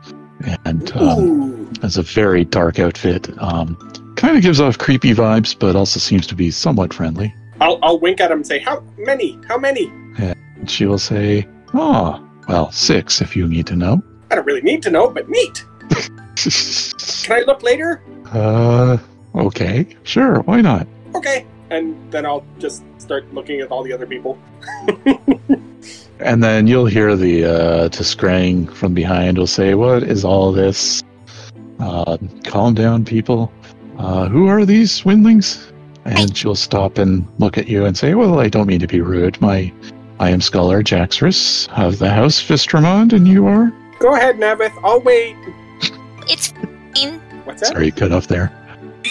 And 0.65 0.91
um, 0.95 1.73
has 1.81 1.97
a 1.97 2.03
very 2.03 2.45
dark 2.45 2.79
outfit. 2.79 3.29
Um, 3.41 3.75
kind 4.15 4.37
of 4.37 4.43
gives 4.43 4.61
off 4.61 4.77
creepy 4.77 5.13
vibes, 5.13 5.57
but 5.57 5.75
also 5.75 5.99
seems 5.99 6.27
to 6.27 6.35
be 6.35 6.51
somewhat 6.51 6.93
friendly. 6.93 7.33
I'll, 7.59 7.79
I'll 7.81 7.99
wink 7.99 8.21
at 8.21 8.29
him 8.31 8.37
and 8.37 8.47
say, 8.47 8.59
"How 8.59 8.83
many? 8.99 9.39
How 9.47 9.57
many?" 9.57 9.87
And 10.19 10.69
she 10.69 10.85
will 10.85 10.99
say, 10.99 11.47
Oh, 11.73 12.23
well, 12.47 12.71
six 12.71 13.21
if 13.21 13.35
you 13.35 13.47
need 13.47 13.67
to 13.67 13.75
know. 13.75 14.01
I 14.31 14.35
don't 14.35 14.45
really 14.45 14.61
need 14.61 14.81
to 14.83 14.91
know, 14.91 15.09
but 15.09 15.29
neat. 15.29 15.65
Can 17.23 17.35
I 17.35 17.43
look 17.45 17.63
later? 17.63 18.01
uh, 18.31 18.97
okay, 19.35 19.87
sure, 20.03 20.41
why 20.41 20.61
not? 20.61 20.87
Okay. 21.15 21.45
And 21.69 21.95
then 22.11 22.25
I'll 22.25 22.45
just 22.59 22.83
start 22.97 23.31
looking 23.33 23.59
at 23.59 23.71
all 23.71 23.83
the 23.83 23.91
other 23.91 24.05
people. 24.05 24.39
And 26.19 26.43
then 26.43 26.65
you'll 26.65 26.87
hear 26.87 27.15
the 27.15 27.45
uh, 27.45 27.89
T'skrang 27.89 28.73
from 28.73 28.93
behind 28.93 29.37
will 29.37 29.47
say, 29.47 29.75
What 29.75 30.03
is 30.03 30.25
all 30.25 30.51
this? 30.51 31.03
Uh, 31.79 32.17
calm 32.43 32.73
down, 32.73 33.05
people. 33.05 33.51
Uh, 33.99 34.27
who 34.27 34.47
are 34.47 34.65
these 34.65 34.91
swindlings? 34.91 35.71
And 36.05 36.35
she'll 36.35 36.55
stop 36.55 36.97
and 36.97 37.27
look 37.37 37.57
at 37.57 37.67
you 37.67 37.85
and 37.85 37.95
say, 37.95 38.15
Well, 38.15 38.39
I 38.39 38.49
don't 38.49 38.67
mean 38.67 38.79
to 38.79 38.87
be 38.87 39.01
rude. 39.01 39.39
My, 39.41 39.71
I 40.19 40.31
am 40.31 40.41
Scholar 40.41 40.81
Jaxris 40.81 41.69
of 41.77 41.99
the 41.99 42.09
House 42.09 42.41
Vistramond, 42.41 43.13
and 43.13 43.27
you 43.27 43.45
are? 43.45 43.71
Go 43.99 44.15
ahead, 44.15 44.37
Navith. 44.37 44.73
I'll 44.83 45.01
wait. 45.01 45.35
It's 46.27 46.47
fine. 46.47 47.19
What's 47.45 47.61
that? 47.61 47.73
Sorry, 47.73 47.91
cut 47.91 48.11
off 48.11 48.27
there. 48.27 48.51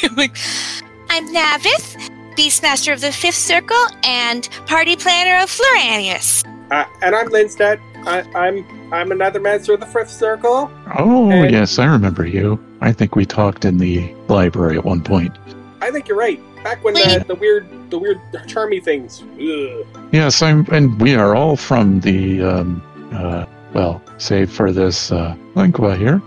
I'm 1.10 1.32
Navis, 1.32 1.96
Beastmaster 2.36 2.92
of 2.92 3.00
the 3.00 3.12
Fifth 3.12 3.36
Circle 3.36 3.76
and 4.02 4.48
Party 4.66 4.96
Planner 4.96 5.42
of 5.42 5.50
Floranuus. 5.50 6.44
Uh, 6.70 6.84
and 7.02 7.14
I'm 7.14 7.28
Lindstad. 7.28 7.80
I, 8.06 8.20
I'm 8.38 8.92
I'm 8.92 9.10
another 9.12 9.40
master 9.40 9.74
of 9.74 9.80
the 9.80 9.86
Fifth 9.86 10.10
Circle. 10.10 10.70
Oh, 10.98 11.30
And- 11.30 11.50
yes, 11.50 11.78
I 11.78 11.86
remember 11.86 12.26
you. 12.26 12.62
I 12.80 12.92
think 12.92 13.16
we 13.16 13.24
talked 13.24 13.64
in 13.64 13.78
the 13.78 14.12
library 14.28 14.76
at 14.76 14.84
one 14.84 15.02
point. 15.02 15.36
I 15.80 15.90
think 15.90 16.08
you're 16.08 16.18
right. 16.18 16.40
Back 16.62 16.82
when 16.84 16.94
the, 16.94 17.00
Wait. 17.06 17.26
the 17.26 17.34
weird 17.34 17.90
the 17.90 17.98
weird 17.98 18.20
charmy 18.46 18.82
things. 18.82 19.22
Ugh. 19.40 19.86
Yes, 20.12 20.42
I'm, 20.42 20.66
and 20.72 21.00
we 21.00 21.14
are 21.14 21.34
all 21.36 21.56
from 21.56 22.00
the, 22.00 22.42
um, 22.42 22.82
uh, 23.12 23.46
well, 23.72 24.02
save 24.18 24.50
for 24.52 24.72
this 24.72 25.12
uh, 25.12 25.36
lingua 25.54 25.96
here. 25.96 26.20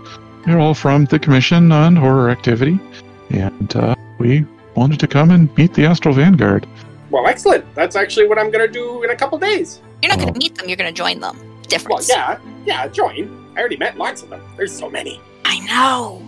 We're 0.46 0.58
all 0.58 0.72
from 0.74 1.04
the 1.04 1.18
Commission 1.18 1.70
on 1.72 1.94
Horror 1.96 2.30
Activity, 2.30 2.80
and 3.30 3.74
uh, 3.76 3.94
we 4.18 4.44
wanted 4.74 5.00
to 5.00 5.06
come 5.06 5.30
and 5.30 5.54
meet 5.56 5.74
the 5.74 5.84
Astral 5.86 6.14
Vanguard. 6.14 6.66
Well, 7.10 7.26
excellent. 7.26 7.64
That's 7.74 7.96
actually 7.96 8.28
what 8.28 8.38
I'm 8.38 8.50
gonna 8.50 8.68
do 8.68 9.02
in 9.02 9.10
a 9.10 9.16
couple 9.16 9.38
days. 9.38 9.80
You're 10.02 10.10
not 10.10 10.18
Oh. 10.18 10.22
going 10.22 10.34
to 10.34 10.38
meet 10.38 10.54
them, 10.54 10.66
you're 10.68 10.76
going 10.78 10.92
to 10.92 10.96
join 10.96 11.20
them. 11.20 11.36
Well, 11.38 11.46
Difference. 11.68 12.08
yeah, 12.08 12.38
yeah. 12.64 12.88
Join. 12.88 13.52
I 13.54 13.60
already 13.60 13.76
met 13.76 13.98
lots 13.98 14.22
of 14.22 14.30
them. 14.30 14.40
There's 14.56 14.72
so 14.72 14.88
many. 14.88 15.20
I 15.44 15.58
know. 15.60 16.22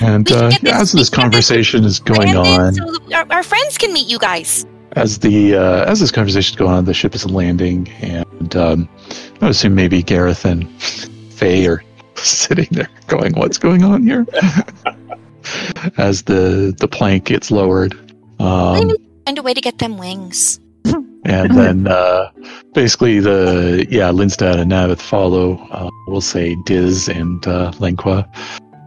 And 0.00 0.30
uh, 0.32 0.48
this- 0.48 0.72
as 0.72 0.92
this 0.92 0.92
get 0.92 0.98
this 0.98 1.10
conversation 1.10 1.84
is 1.84 1.98
going 2.00 2.36
on, 2.36 2.74
So 2.74 2.96
our, 3.14 3.26
our 3.30 3.42
friends 3.42 3.76
can 3.76 3.92
meet 3.92 4.06
you 4.08 4.18
guys. 4.18 4.64
as 4.92 5.18
the 5.18 5.56
uh, 5.56 5.84
as 5.90 6.00
this 6.00 6.10
conversation 6.10 6.52
is 6.54 6.56
going 6.56 6.72
on, 6.72 6.84
the 6.86 6.94
ship 6.94 7.14
is 7.14 7.26
landing, 7.30 7.86
and 8.00 8.56
um, 8.56 8.88
I 9.40 9.46
would 9.46 9.50
assume 9.50 9.74
maybe 9.74 10.02
Gareth 10.02 10.44
and 10.46 10.66
Faye 10.80 11.66
are 11.66 11.82
sitting 12.16 12.68
there 12.70 12.88
going, 13.08 13.34
"What's 13.34 13.58
going 13.58 13.84
on 13.84 14.04
here?" 14.04 14.24
as 15.96 16.22
the 16.22 16.74
the 16.78 16.88
plank 16.88 17.24
gets 17.24 17.50
lowered, 17.50 17.94
um, 18.40 18.90
Find 19.26 19.38
a 19.38 19.42
way 19.42 19.54
to 19.54 19.60
get 19.60 19.78
them 19.78 19.98
wings. 19.98 20.58
and 21.24 21.50
then 21.56 21.86
uh, 21.86 22.30
basically 22.74 23.20
the 23.20 23.86
yeah 23.90 24.10
Lindstad 24.10 24.58
and 24.58 24.70
Navith 24.70 25.00
follow. 25.00 25.56
Uh, 25.70 25.90
we'll 26.08 26.20
say 26.20 26.56
Diz 26.66 27.08
and 27.08 27.46
uh, 27.46 27.70
Lenqua 27.72 28.26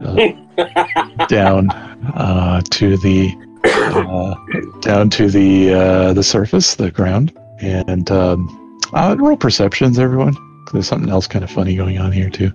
uh, 0.03 1.25
down 1.27 1.69
uh, 2.15 2.61
to 2.71 2.97
the 2.97 3.33
uh, 3.65 4.35
down 4.81 5.09
to 5.11 5.29
the 5.29 5.73
uh, 5.73 6.13
the 6.13 6.23
surface, 6.23 6.75
the 6.75 6.91
ground, 6.91 7.33
and 7.61 8.11
um, 8.11 8.79
uh, 8.93 9.15
roll 9.17 9.37
perceptions, 9.37 9.97
everyone. 9.97 10.35
There's 10.73 10.87
something 10.87 11.09
else 11.09 11.27
kind 11.27 11.43
of 11.43 11.51
funny 11.51 11.75
going 11.75 11.97
on 11.97 12.11
here 12.11 12.29
too. 12.29 12.51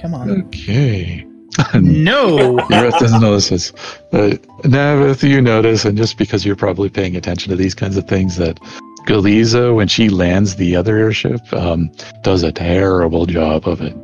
Come 0.00 0.14
on. 0.14 0.30
Okay. 0.46 1.26
No. 1.74 2.56
Gareth 2.68 2.98
doesn't 2.98 3.20
notice 3.20 3.48
this. 3.48 3.72
But 4.10 4.42
Navith, 4.62 5.28
you 5.28 5.40
notice, 5.40 5.84
and 5.84 5.96
just 5.96 6.16
because 6.18 6.44
you're 6.44 6.56
probably 6.56 6.88
paying 6.88 7.16
attention 7.16 7.50
to 7.50 7.56
these 7.56 7.74
kinds 7.74 7.96
of 7.96 8.06
things, 8.06 8.36
that 8.36 8.60
Galiza, 9.06 9.74
when 9.74 9.88
she 9.88 10.08
lands 10.08 10.56
the 10.56 10.76
other 10.76 10.96
airship, 10.98 11.40
um, 11.52 11.90
does 12.22 12.42
a 12.42 12.52
terrible 12.52 13.26
job 13.26 13.66
of 13.66 13.80
it. 13.80 13.96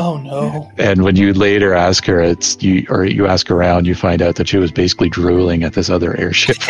Oh 0.00 0.16
no. 0.18 0.70
And 0.78 1.02
when 1.02 1.16
you 1.16 1.32
later 1.32 1.74
ask 1.74 2.04
her, 2.06 2.20
it's 2.20 2.62
you, 2.62 2.86
or 2.88 3.04
you 3.04 3.26
ask 3.26 3.50
around, 3.50 3.86
you 3.86 3.94
find 3.96 4.22
out 4.22 4.36
that 4.36 4.48
she 4.48 4.58
was 4.58 4.70
basically 4.70 5.08
drooling 5.08 5.64
at 5.64 5.72
this 5.72 5.90
other 5.90 6.16
airship. 6.16 6.56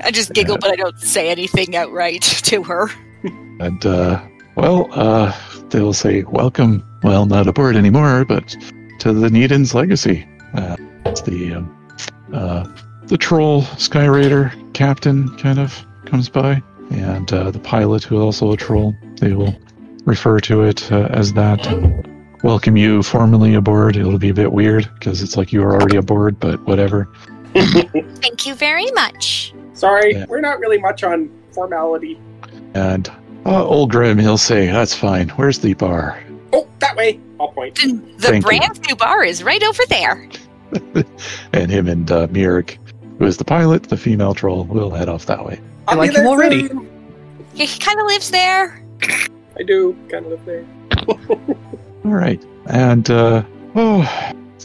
I 0.00 0.10
just 0.12 0.32
giggle, 0.32 0.58
but 0.58 0.72
I 0.72 0.76
don't 0.76 0.98
say 0.98 1.28
anything 1.28 1.76
outright 1.76 2.22
to 2.22 2.62
her. 2.64 2.88
and 3.22 3.86
uh, 3.86 4.24
well, 4.56 4.88
uh, 4.92 5.32
they'll 5.70 5.92
say, 5.92 6.24
"Welcome." 6.24 6.84
Well, 7.04 7.26
not 7.26 7.46
aboard 7.46 7.76
anymore, 7.76 8.24
but 8.24 8.56
to 9.00 9.12
the 9.12 9.28
Needens 9.28 9.74
legacy. 9.74 10.26
Uh, 10.54 10.76
it's 11.04 11.20
the 11.20 11.54
um, 11.54 11.88
uh, 12.32 12.66
the 13.06 13.18
troll 13.18 13.62
Sky 13.78 14.06
Raider 14.06 14.52
captain 14.72 15.28
kind 15.36 15.58
of 15.58 15.84
comes 16.06 16.28
by, 16.30 16.62
and 16.90 17.30
uh, 17.32 17.50
the 17.50 17.58
pilot, 17.58 18.02
who 18.04 18.16
is 18.16 18.22
also 18.22 18.52
a 18.52 18.56
troll, 18.56 18.94
they 19.20 19.34
will 19.34 19.54
refer 20.06 20.40
to 20.40 20.62
it 20.62 20.90
uh, 20.90 21.08
as 21.10 21.32
that 21.34 21.66
and 21.66 22.08
welcome 22.42 22.76
you 22.76 23.02
formally 23.02 23.54
aboard. 23.54 23.96
It'll 23.96 24.18
be 24.18 24.30
a 24.30 24.34
bit 24.34 24.52
weird 24.52 24.88
because 24.94 25.22
it's 25.22 25.36
like 25.36 25.52
you 25.52 25.62
are 25.62 25.74
already 25.74 25.96
aboard, 25.98 26.40
but 26.40 26.58
whatever. 26.66 27.08
Thank 27.54 28.46
you 28.46 28.54
very 28.54 28.90
much. 28.92 29.54
Sorry, 29.74 30.12
Yeah. 30.14 30.24
we're 30.28 30.40
not 30.40 30.58
really 30.58 30.78
much 30.78 31.04
on 31.04 31.30
formality. 31.52 32.18
And 32.74 33.10
uh, 33.44 33.64
old 33.64 33.90
Grim, 33.90 34.18
he'll 34.18 34.38
say, 34.38 34.66
"That's 34.68 34.94
fine. 34.94 35.28
Where's 35.30 35.58
the 35.58 35.74
bar?" 35.74 36.18
Oh, 36.54 36.68
that 36.78 36.94
way. 36.94 37.18
I'll 37.40 37.48
point. 37.48 37.74
The, 37.74 37.92
the 37.92 38.28
Thank 38.28 38.36
you. 38.36 38.42
brand 38.42 38.80
new 38.86 38.94
bar 38.94 39.24
is 39.24 39.42
right 39.42 39.62
over 39.62 39.82
there. 39.88 40.28
and 41.52 41.68
him 41.70 41.88
and 41.88 42.10
uh, 42.12 42.28
Mirik, 42.28 42.78
who 43.18 43.26
is 43.26 43.36
the 43.38 43.44
pilot, 43.44 43.84
the 43.84 43.96
female 43.96 44.34
troll, 44.34 44.64
will 44.64 44.90
head 44.90 45.08
off 45.08 45.26
that 45.26 45.44
way. 45.44 45.60
I'll 45.88 45.98
like 45.98 46.12
him 46.12 46.26
already. 46.26 46.68
soon. 46.68 46.88
He 47.54 47.66
kind 47.66 47.98
of 47.98 48.06
lives 48.06 48.30
there. 48.30 48.80
I 49.56 49.62
do 49.64 49.96
kind 50.08 50.26
of 50.26 50.32
live 50.32 50.44
there. 50.44 50.64
All 52.04 52.12
right, 52.12 52.42
and 52.66 53.10
uh, 53.10 53.42
oh, 53.74 54.02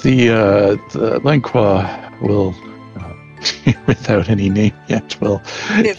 the 0.03 0.29
uh, 0.29 0.89
the 0.91 1.19
Lenqua 1.21 2.21
will, 2.21 2.53
without 3.87 4.29
any 4.29 4.49
name 4.49 4.73
yet, 4.87 5.19
will 5.21 5.41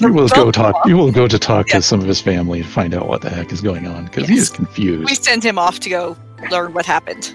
you 0.01 0.13
will 0.13 0.29
go 0.29 0.51
talk. 0.51 0.75
You 0.87 0.97
will 0.97 1.13
go 1.13 1.27
to 1.27 1.39
talk 1.39 1.69
Yeah. 1.69 1.77
to 1.77 1.83
some 1.83 2.01
of 2.01 2.07
his 2.07 2.21
family 2.21 2.61
and 2.61 2.69
find 2.69 2.95
out 2.95 3.09
what 3.09 3.23
the 3.23 3.31
heck 3.31 3.53
is 3.53 3.61
going 3.61 3.87
on 3.87 4.05
because 4.07 4.29
he 4.29 4.37
is 4.37 4.51
confused. 4.51 5.09
We 5.09 5.15
send 5.15 5.45
him 5.45 5.59
off 5.59 5.81
to 5.81 5.89
go 5.91 6.17
learn 6.51 6.73
what 6.73 6.87
happened. 6.87 7.35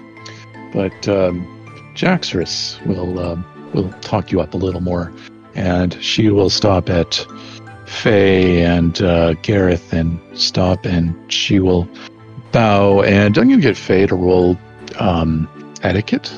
but 0.72 1.08
um, 1.08 1.46
Jaxris 1.94 2.84
will 2.86 3.18
um, 3.18 3.44
will 3.72 3.90
talk 4.00 4.30
you 4.32 4.40
up 4.40 4.54
a 4.54 4.56
little 4.56 4.80
more, 4.82 5.12
and 5.54 5.94
she 6.02 6.28
will 6.30 6.50
stop 6.50 6.88
at 6.90 7.26
Faye 7.86 8.62
and 8.62 9.00
uh, 9.02 9.34
Gareth 9.42 9.92
and 9.92 10.18
stop, 10.38 10.84
and 10.84 11.14
she 11.32 11.58
will 11.60 11.88
bow. 12.52 13.02
And 13.02 13.38
I'm 13.38 13.48
going 13.48 13.60
to 13.60 13.66
get 13.66 13.76
Faye 13.76 14.06
to 14.06 14.14
roll 14.14 14.58
um, 14.98 15.48
etiquette. 15.82 16.32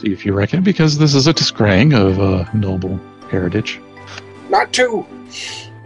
See 0.00 0.12
if 0.12 0.26
you 0.26 0.32
reckon, 0.32 0.62
because 0.62 0.98
this 0.98 1.14
is 1.14 1.26
a 1.26 1.32
disgraying 1.32 1.92
of 1.92 2.20
uh, 2.20 2.44
noble 2.52 3.00
heritage. 3.30 3.80
Not 4.48 4.72
too. 4.72 5.06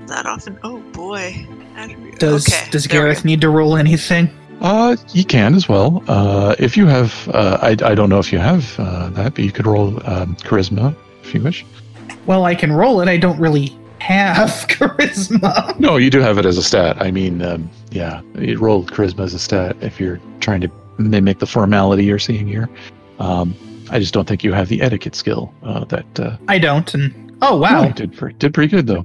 That 0.06 0.26
often. 0.26 0.58
Oh 0.62 0.78
boy. 0.92 1.46
Does 2.18 2.48
okay, 2.48 2.70
does 2.70 2.86
Gareth 2.86 3.24
need 3.24 3.40
to 3.40 3.48
roll 3.48 3.76
anything? 3.76 4.28
Uh, 4.60 4.96
you 5.12 5.24
can 5.24 5.54
as 5.54 5.68
well. 5.68 6.02
Uh, 6.08 6.54
if 6.58 6.76
you 6.76 6.86
have, 6.86 7.28
uh, 7.32 7.58
I, 7.62 7.70
I 7.70 7.94
don't 7.94 8.10
know 8.10 8.18
if 8.18 8.32
you 8.32 8.38
have 8.38 8.78
uh, 8.78 9.08
that, 9.10 9.34
but 9.34 9.44
you 9.44 9.52
could 9.52 9.66
roll 9.66 9.96
um, 10.06 10.36
charisma 10.36 10.94
if 11.22 11.34
you 11.34 11.42
wish. 11.42 11.64
Well, 12.26 12.44
I 12.44 12.54
can 12.54 12.70
roll 12.72 13.00
it. 13.00 13.08
I 13.08 13.16
don't 13.16 13.38
really 13.40 13.74
have 14.00 14.48
charisma. 14.68 15.78
No, 15.78 15.96
you 15.96 16.10
do 16.10 16.20
have 16.20 16.36
it 16.36 16.44
as 16.44 16.58
a 16.58 16.62
stat. 16.62 17.00
I 17.00 17.10
mean, 17.10 17.40
um, 17.40 17.70
yeah, 17.90 18.20
you 18.38 18.58
roll 18.58 18.84
charisma 18.84 19.20
as 19.20 19.32
a 19.32 19.38
stat 19.38 19.76
if 19.80 19.98
you're 19.98 20.20
trying 20.40 20.60
to 20.60 20.70
mimic 20.98 21.38
the 21.38 21.46
formality 21.46 22.04
you're 22.04 22.18
seeing 22.18 22.46
here. 22.46 22.68
Um, 23.20 23.54
I 23.90 23.98
just 23.98 24.14
don't 24.14 24.26
think 24.26 24.42
you 24.42 24.52
have 24.52 24.68
the 24.68 24.80
etiquette 24.82 25.14
skill 25.14 25.52
uh, 25.62 25.84
that. 25.86 26.18
Uh, 26.20 26.36
I 26.48 26.58
don't. 26.58 26.92
And 26.94 27.36
oh 27.42 27.56
wow, 27.56 27.84
you 27.84 27.92
did 27.92 28.16
pre- 28.16 28.32
did 28.34 28.54
pretty 28.54 28.70
good 28.70 28.86
though. 28.86 29.04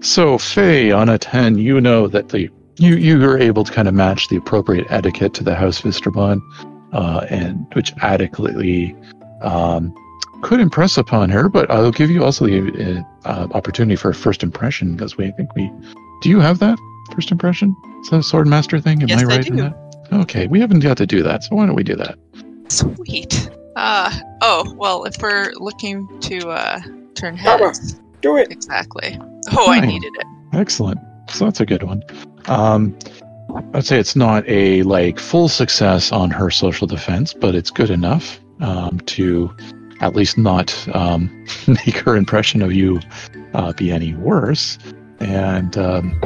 So 0.00 0.38
Faye, 0.38 0.92
on 0.92 1.08
a 1.08 1.18
ten, 1.18 1.58
you 1.58 1.80
know 1.80 2.06
that 2.08 2.28
the 2.28 2.50
you 2.76 2.96
you 2.96 3.22
are 3.24 3.38
able 3.38 3.64
to 3.64 3.72
kind 3.72 3.88
of 3.88 3.94
match 3.94 4.28
the 4.28 4.36
appropriate 4.36 4.86
etiquette 4.90 5.34
to 5.34 5.44
the 5.44 5.54
House 5.54 5.80
Visterbon, 5.80 6.40
uh, 6.92 7.26
and 7.30 7.66
which 7.74 7.92
adequately 8.02 8.94
um, 9.40 9.94
could 10.42 10.60
impress 10.60 10.98
upon 10.98 11.30
her. 11.30 11.48
But 11.48 11.70
I'll 11.70 11.92
give 11.92 12.10
you 12.10 12.24
also 12.24 12.46
the 12.46 13.04
uh, 13.24 13.28
uh, 13.28 13.48
opportunity 13.52 13.96
for 13.96 14.10
a 14.10 14.14
first 14.14 14.42
impression 14.42 14.94
because 14.96 15.16
we 15.16 15.26
I 15.26 15.30
think 15.30 15.54
we 15.54 15.70
do 16.22 16.28
you 16.28 16.40
have 16.40 16.58
that 16.58 16.78
first 17.14 17.30
impression? 17.30 17.74
Is 18.02 18.10
that 18.10 18.18
a 18.18 18.22
sword 18.22 18.46
master 18.46 18.80
thing? 18.80 19.02
Am 19.02 19.08
Yes, 19.08 19.20
I 19.20 19.22
I 19.22 19.26
right 19.26 19.46
in 19.46 19.56
do. 19.56 19.62
that? 19.62 19.74
Okay, 20.12 20.46
we 20.48 20.60
haven't 20.60 20.80
got 20.80 20.96
to 20.98 21.06
do 21.06 21.22
that, 21.22 21.44
so 21.44 21.56
why 21.56 21.66
don't 21.66 21.74
we 21.74 21.82
do 21.82 21.96
that? 21.96 22.18
Sweet. 22.68 23.50
Uh 23.76 24.16
oh, 24.42 24.72
well, 24.76 25.04
if 25.04 25.20
we're 25.20 25.52
looking 25.54 26.08
to 26.20 26.50
uh 26.50 26.80
turn 27.14 27.36
Barbara. 27.36 27.68
heads. 27.68 28.00
Do 28.20 28.36
it. 28.36 28.50
Exactly. 28.50 29.18
Oh, 29.52 29.70
I 29.70 29.80
needed 29.80 30.12
it. 30.16 30.26
Excellent. 30.52 30.98
So 31.28 31.44
that's 31.44 31.60
a 31.60 31.66
good 31.66 31.82
one. 31.82 32.02
Um, 32.46 32.96
I'd 33.74 33.84
say 33.84 33.98
it's 33.98 34.16
not 34.16 34.48
a 34.48 34.82
like 34.82 35.18
full 35.18 35.48
success 35.48 36.12
on 36.12 36.30
her 36.30 36.50
social 36.50 36.86
defense, 36.86 37.34
but 37.34 37.54
it's 37.54 37.70
good 37.70 37.90
enough 37.90 38.40
um, 38.60 39.00
to 39.06 39.54
at 40.00 40.14
least 40.14 40.38
not 40.38 40.88
um, 40.94 41.46
make 41.66 41.96
her 41.98 42.16
impression 42.16 42.62
of 42.62 42.72
you 42.72 43.00
uh, 43.52 43.72
be 43.72 43.90
any 43.90 44.14
worse. 44.14 44.78
And 45.20 45.76
um, 45.76 46.20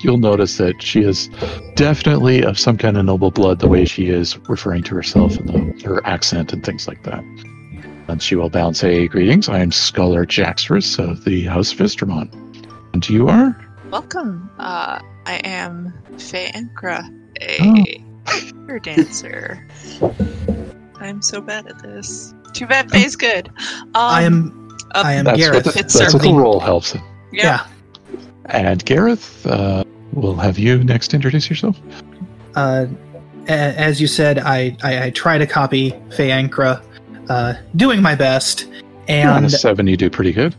you'll 0.00 0.18
notice 0.18 0.56
that 0.58 0.82
she 0.82 1.02
is 1.02 1.28
definitely 1.74 2.42
of 2.42 2.58
some 2.58 2.76
kind 2.76 2.96
of 2.96 3.04
noble 3.04 3.30
blood, 3.30 3.58
the 3.60 3.68
way 3.68 3.84
she 3.84 4.08
is 4.08 4.38
referring 4.48 4.82
to 4.84 4.94
herself 4.94 5.36
and 5.36 5.48
the, 5.48 5.84
her 5.86 6.04
accent 6.06 6.52
and 6.52 6.64
things 6.64 6.86
like 6.88 7.02
that. 7.04 7.22
And 8.08 8.22
she 8.22 8.34
will 8.36 8.48
bow 8.50 8.68
and 8.68 8.76
say, 8.76 9.06
"Greetings. 9.06 9.48
I 9.48 9.58
am 9.58 9.70
Scholar 9.70 10.24
Jaxris 10.24 10.98
of 10.98 11.24
the 11.24 11.44
House 11.44 11.72
of 11.72 11.78
Vistermon. 11.78 12.32
And 12.94 13.06
you 13.08 13.28
are?" 13.28 13.54
Welcome. 13.90 14.50
Uh 14.58 15.00
I 15.26 15.40
am 15.44 15.92
Faye 16.18 16.50
Ankra, 16.54 17.06
Oh. 17.60 17.84
a 17.86 18.30
fire 18.66 18.78
dancer. 18.78 19.66
I'm 21.00 21.20
so 21.22 21.40
bad 21.40 21.66
at 21.66 21.78
this. 21.82 22.32
Too 22.54 22.66
bad 22.66 22.90
Faye's 22.90 23.14
good. 23.14 23.48
Um, 23.48 23.92
I 23.94 24.22
am. 24.22 24.68
up- 24.94 25.04
I 25.04 25.12
am 25.14 25.24
That's 25.26 25.38
Gareth. 25.38 25.66
what 25.66 25.74
the, 25.74 25.80
It's 25.80 25.98
that's 25.98 26.14
what 26.14 26.22
the 26.22 26.32
role 26.32 26.60
helps. 26.60 26.96
Yeah. 27.30 27.66
And 28.46 28.82
Gareth, 28.86 29.46
uh, 29.46 29.84
we'll 30.12 30.36
have 30.36 30.58
you 30.58 30.82
next 30.84 31.14
introduce 31.14 31.48
yourself. 31.50 31.78
Uh, 32.54 32.86
a- 33.46 33.50
as 33.52 34.00
you 34.00 34.06
said, 34.06 34.38
I, 34.38 34.76
I, 34.82 35.04
I 35.06 35.10
try 35.10 35.38
to 35.38 35.46
copy 35.46 35.90
Faye 36.16 36.30
Ankra, 36.30 36.82
uh, 37.28 37.54
doing 37.76 38.00
my 38.02 38.14
best, 38.14 38.66
You're 39.08 39.28
on 39.30 39.42
a 39.42 39.46
and 39.46 39.50
seven, 39.52 39.86
you 39.86 39.96
do 39.96 40.10
pretty 40.10 40.32
good. 40.32 40.54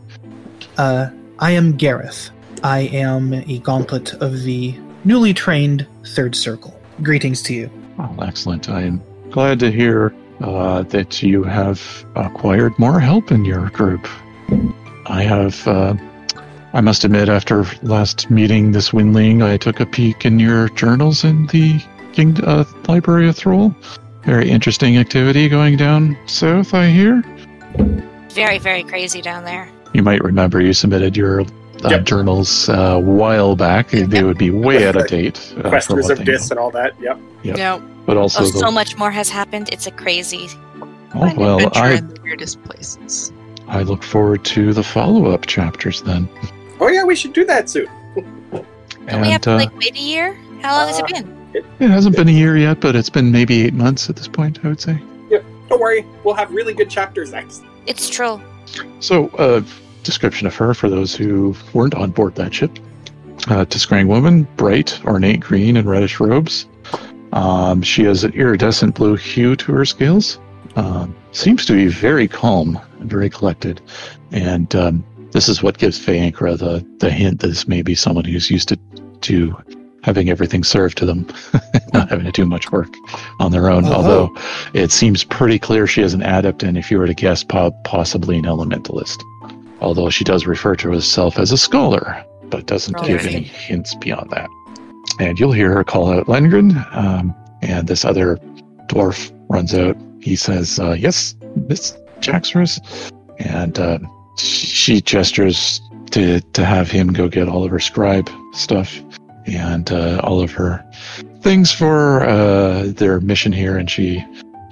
uh, 0.78 1.10
I 1.40 1.52
am 1.52 1.76
Gareth. 1.78 2.32
I 2.64 2.80
am 2.92 3.34
a 3.34 3.60
gauntlet 3.60 4.14
of 4.16 4.42
the 4.44 4.76
newly 5.06 5.34
trained 5.34 5.88
Third 6.08 6.36
Circle. 6.36 6.78
Greetings 7.02 7.42
to 7.44 7.54
you. 7.54 7.70
Well, 7.98 8.14
excellent. 8.24 8.70
I 8.70 8.82
am 8.82 9.02
glad 9.30 9.60
to 9.60 9.72
hear 9.72 10.14
uh, 10.42 10.84
that 10.84 11.24
you 11.24 11.44
have 11.44 11.82
acquired 12.16 12.78
more 12.78 13.00
help 13.00 13.32
in 13.32 13.46
your 13.46 13.70
group. 13.70 14.06
I 15.06 15.22
have, 15.24 15.66
uh, 15.68 15.94
I 16.74 16.82
must 16.82 17.04
admit, 17.04 17.30
after 17.30 17.66
last 17.82 18.30
meeting 18.30 18.72
this 18.72 18.92
Windling, 18.92 19.42
I 19.44 19.58
took 19.58 19.80
a 19.80 19.86
peek 19.86 20.26
in 20.26 20.40
your 20.40 20.70
journals 20.70 21.24
in 21.24 21.48
the 21.48 21.82
King, 22.14 22.38
uh, 22.44 22.64
Library 22.88 23.28
of 23.28 23.36
Throal. 23.36 23.74
Very 24.24 24.50
interesting 24.50 24.98
activity 24.98 25.50
going 25.50 25.78
down 25.78 26.16
south, 26.28 26.74
I 26.76 26.90
hear. 26.90 27.24
Very, 28.32 28.60
very 28.60 28.84
crazy 28.84 29.22
down 29.22 29.46
there. 29.46 29.68
You 29.94 30.04
might 30.04 30.24
remember 30.24 30.62
you 30.62 30.74
submitted 30.74 31.18
your 31.18 31.42
uh, 31.42 31.46
Yep. 31.90 32.04
journals 32.04 32.70
uh, 32.70 32.74
a 32.74 33.00
while 33.00 33.56
back. 33.56 33.90
They 33.90 34.24
would 34.24 34.38
be 34.38 34.52
way 34.52 34.88
out 34.88 34.96
of 34.96 35.08
date. 35.08 35.38
Uh, 35.58 35.70
Questers 35.70 36.10
of 36.12 36.20
they 36.20 36.24
Dis 36.26 36.52
and 36.52 36.60
all 36.60 36.70
that. 36.72 36.94
Yep. 37.02 37.18
Yep. 37.44 37.58
No. 37.58 37.82
But 38.06 38.18
also, 38.18 38.42
Oh, 38.44 38.46
the, 38.52 38.60
so 38.60 38.72
much 38.72 38.96
more 38.98 39.10
has 39.12 39.30
happened. 39.30 39.70
It's 39.72 39.88
a 39.88 39.92
crazy. 39.92 40.50
oh, 41.16 41.20
find 41.22 41.38
well, 41.38 41.56
adventure 41.58 41.80
I, 41.80 41.92
in 41.94 42.08
the 42.10 42.22
weirdest 42.22 42.62
places. 42.64 43.32
I 43.68 43.82
look 43.84 44.04
forward 44.04 44.44
to 44.46 44.74
the 44.74 44.84
follow 44.84 45.32
up 45.32 45.46
chapters 45.48 46.02
then. 46.04 46.28
Oh 46.80 46.88
yeah, 46.88 47.04
we 47.04 47.16
should 47.16 47.34
do 47.34 47.46
that 47.46 47.70
soon. 47.70 47.88
Don't 48.16 48.66
And 49.08 49.22
we 49.22 49.30
have 49.32 49.42
to 49.42 49.52
uh, 49.54 49.58
like 49.58 49.76
wait 49.78 49.96
a 49.96 50.00
year? 50.00 50.34
How 50.62 50.78
long 50.78 50.88
has 50.88 51.00
it 51.00 51.04
Uh, 51.06 51.08
been? 51.22 51.38
it 51.80 51.90
hasn't 51.90 52.16
been 52.16 52.28
a 52.30 52.32
year 52.32 52.58
yet, 52.58 52.80
but 52.80 52.96
it's 52.96 53.10
been 53.10 53.32
maybe 53.32 53.64
eight 53.66 53.74
months 53.74 54.10
at 54.10 54.16
this 54.16 54.28
point, 54.28 54.60
I 54.64 54.68
would 54.70 54.80
say. 54.80 55.02
Yeah, 55.30 55.40
don't 55.68 55.82
worry, 55.82 56.06
we'll 56.24 56.36
have 56.36 56.52
really 56.52 56.74
good 56.74 56.90
chapters 56.90 57.32
next. 57.32 57.64
It's 57.88 58.08
true. 58.10 58.40
So, 59.00 59.30
uh, 59.30 59.62
description 60.04 60.46
of 60.48 60.56
her 60.56 60.74
for 60.76 60.90
those 60.90 61.16
who 61.16 61.56
weren't 61.74 61.96
on 61.96 62.12
board 62.12 62.36
that 62.36 62.54
ship. 62.54 62.78
Uh, 63.48 63.66
T'skrang 63.66 64.08
woman, 64.08 64.44
bright, 64.58 65.04
ornate 65.06 65.40
green 65.40 65.78
and 65.78 65.90
reddish 65.90 66.20
robes. 66.20 66.68
Um, 67.34 67.82
she 67.82 68.04
has 68.04 68.24
an 68.24 68.34
iridescent 68.34 68.96
blue 68.96 69.16
hue 69.16 69.56
to 69.56 69.72
her 69.74 69.86
scales. 69.86 70.40
Um, 70.76 71.16
seems 71.32 71.66
to 71.66 71.74
be 71.74 71.88
very 71.88 72.28
calm 72.28 72.80
and 73.00 73.10
very 73.10 73.30
collected. 73.30 73.82
And 74.32 74.74
um, 74.76 75.04
this 75.32 75.50
is 75.50 75.62
what 75.62 75.78
gives 75.78 76.00
Faye 76.00 76.32
the, 76.32 76.86
the 77.00 77.10
hint 77.10 77.40
that 77.42 77.48
this 77.48 77.68
may 77.68 77.82
be 77.82 77.96
someone 77.96 78.26
who's 78.26 78.50
used 78.50 78.70
to, 78.70 78.78
to 79.22 79.56
having 80.04 80.30
everything 80.30 80.64
served 80.64 80.98
to 80.98 81.06
them, 81.06 81.28
not 81.94 82.10
having 82.10 82.26
to 82.26 82.32
do 82.32 82.46
much 82.46 82.72
work 82.72 82.94
on 83.40 83.52
their 83.52 83.70
own. 83.70 83.86
Oh. 83.86 83.94
Although 83.94 84.36
it 84.74 84.92
seems 84.92 85.24
pretty 85.24 85.60
clear 85.60 85.88
she 85.88 86.02
is 86.02 86.14
an 86.14 86.24
adept, 86.24 86.64
and 86.64 86.78
if 86.78 86.90
you 86.90 86.98
were 86.98 87.08
to 87.08 87.14
guess, 87.14 87.44
po- 87.44 87.72
possibly 87.84 88.38
an 88.38 88.46
elementalist. 88.46 89.22
Although 89.82 90.10
she 90.10 90.24
does 90.24 90.46
refer 90.46 90.76
to 90.78 90.92
herself 90.92 91.40
as 91.40 91.52
a 91.52 91.58
scholar, 91.58 92.24
but 92.50 92.66
doesn't 92.66 92.96
Oh, 93.00 93.06
give 93.06 93.26
any 93.26 93.44
hints 93.44 93.96
beyond 93.96 94.30
that. 94.32 94.50
And 95.20 95.40
you'll 95.40 95.52
hear 95.54 95.72
her 95.74 95.84
call 95.84 96.12
out 96.12 96.28
Lengren, 96.28 96.76
um, 96.96 97.34
and 97.62 97.88
this 97.88 98.04
other 98.04 98.38
dwarf 98.88 99.32
runs 99.50 99.74
out. 99.74 99.96
He 100.22 100.36
says, 100.36 100.80
uh, 100.80 100.96
"Yes, 101.00 101.36
Miss 101.68 101.98
Jaxris," 102.20 102.80
and 103.38 103.80
uh, 103.80 104.00
she, 104.40 105.02
gestures 105.02 105.82
to 106.12 106.42
to 106.42 106.66
have 106.66 106.90
him 106.90 107.14
go 107.14 107.28
get 107.28 107.48
all 107.48 107.64
of 107.64 107.72
her 107.72 107.80
scribe 107.80 108.30
stuff 108.54 109.00
and 109.46 109.92
uh, 109.92 110.20
all 110.24 110.42
of 110.42 110.52
her 110.52 110.84
things 111.42 111.72
for 111.72 112.24
uh, 112.24 112.84
their 112.88 113.20
mission 113.20 113.52
here, 113.52 113.78
and 113.78 113.90
she 113.90 114.24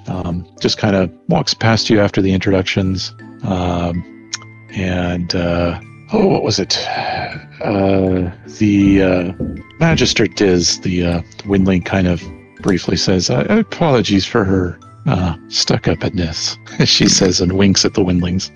um, 0.07 0.45
just 0.59 0.77
kind 0.77 0.95
of 0.95 1.11
walks 1.27 1.53
past 1.53 1.89
you 1.89 1.99
after 1.99 2.21
the 2.21 2.33
introductions. 2.33 3.13
Um, 3.43 4.31
and 4.71 5.33
uh, 5.35 5.79
oh, 6.13 6.27
what 6.27 6.43
was 6.43 6.59
it? 6.59 6.77
Uh, 7.61 8.31
the 8.59 9.01
uh, 9.01 9.33
Magister 9.79 10.27
Diz, 10.27 10.79
the 10.81 11.05
uh, 11.05 11.21
Windling, 11.45 11.83
kind 11.83 12.07
of 12.07 12.23
briefly 12.61 12.97
says, 12.97 13.29
uh, 13.29 13.45
"Apologies 13.49 14.25
for 14.25 14.43
her 14.43 14.79
uh, 15.05 15.35
stuck-upness," 15.47 16.57
she 16.85 17.07
says, 17.07 17.41
and 17.41 17.53
winks 17.53 17.85
at 17.85 17.93
the 17.93 18.03
Windlings. 18.03 18.51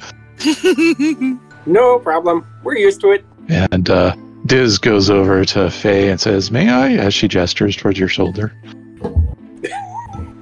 No 1.68 2.00
problem. 2.00 2.46
We're 2.64 2.78
used 2.78 3.02
to 3.02 3.12
it. 3.12 3.24
And 3.48 3.88
uh, 3.90 4.16
Diz 4.48 4.80
goes 4.80 5.12
over 5.12 5.46
to 5.46 5.70
Faye 5.70 6.10
and 6.10 6.20
says, 6.20 6.50
"May 6.50 6.70
I?" 6.70 6.94
as 6.94 7.14
she 7.14 7.28
gestures 7.28 7.76
towards 7.76 8.00
your 8.00 8.08
shoulder. 8.08 8.52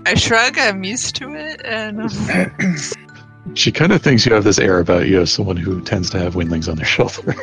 I 0.05 0.13
shrug. 0.15 0.57
I'm 0.57 0.83
used 0.83 1.15
to 1.17 1.35
it, 1.35 1.61
and 1.65 2.01
um, 2.01 2.75
She 3.55 3.71
kind 3.71 3.91
of 3.91 4.01
thinks 4.01 4.25
you 4.25 4.33
have 4.33 4.43
this 4.43 4.59
air 4.59 4.79
about 4.79 5.07
you 5.07 5.21
as 5.21 5.31
someone 5.31 5.57
who 5.57 5.81
tends 5.81 6.09
to 6.11 6.19
have 6.19 6.35
windlings 6.35 6.69
on 6.69 6.77
their 6.77 6.85
shoulder. 6.97 7.35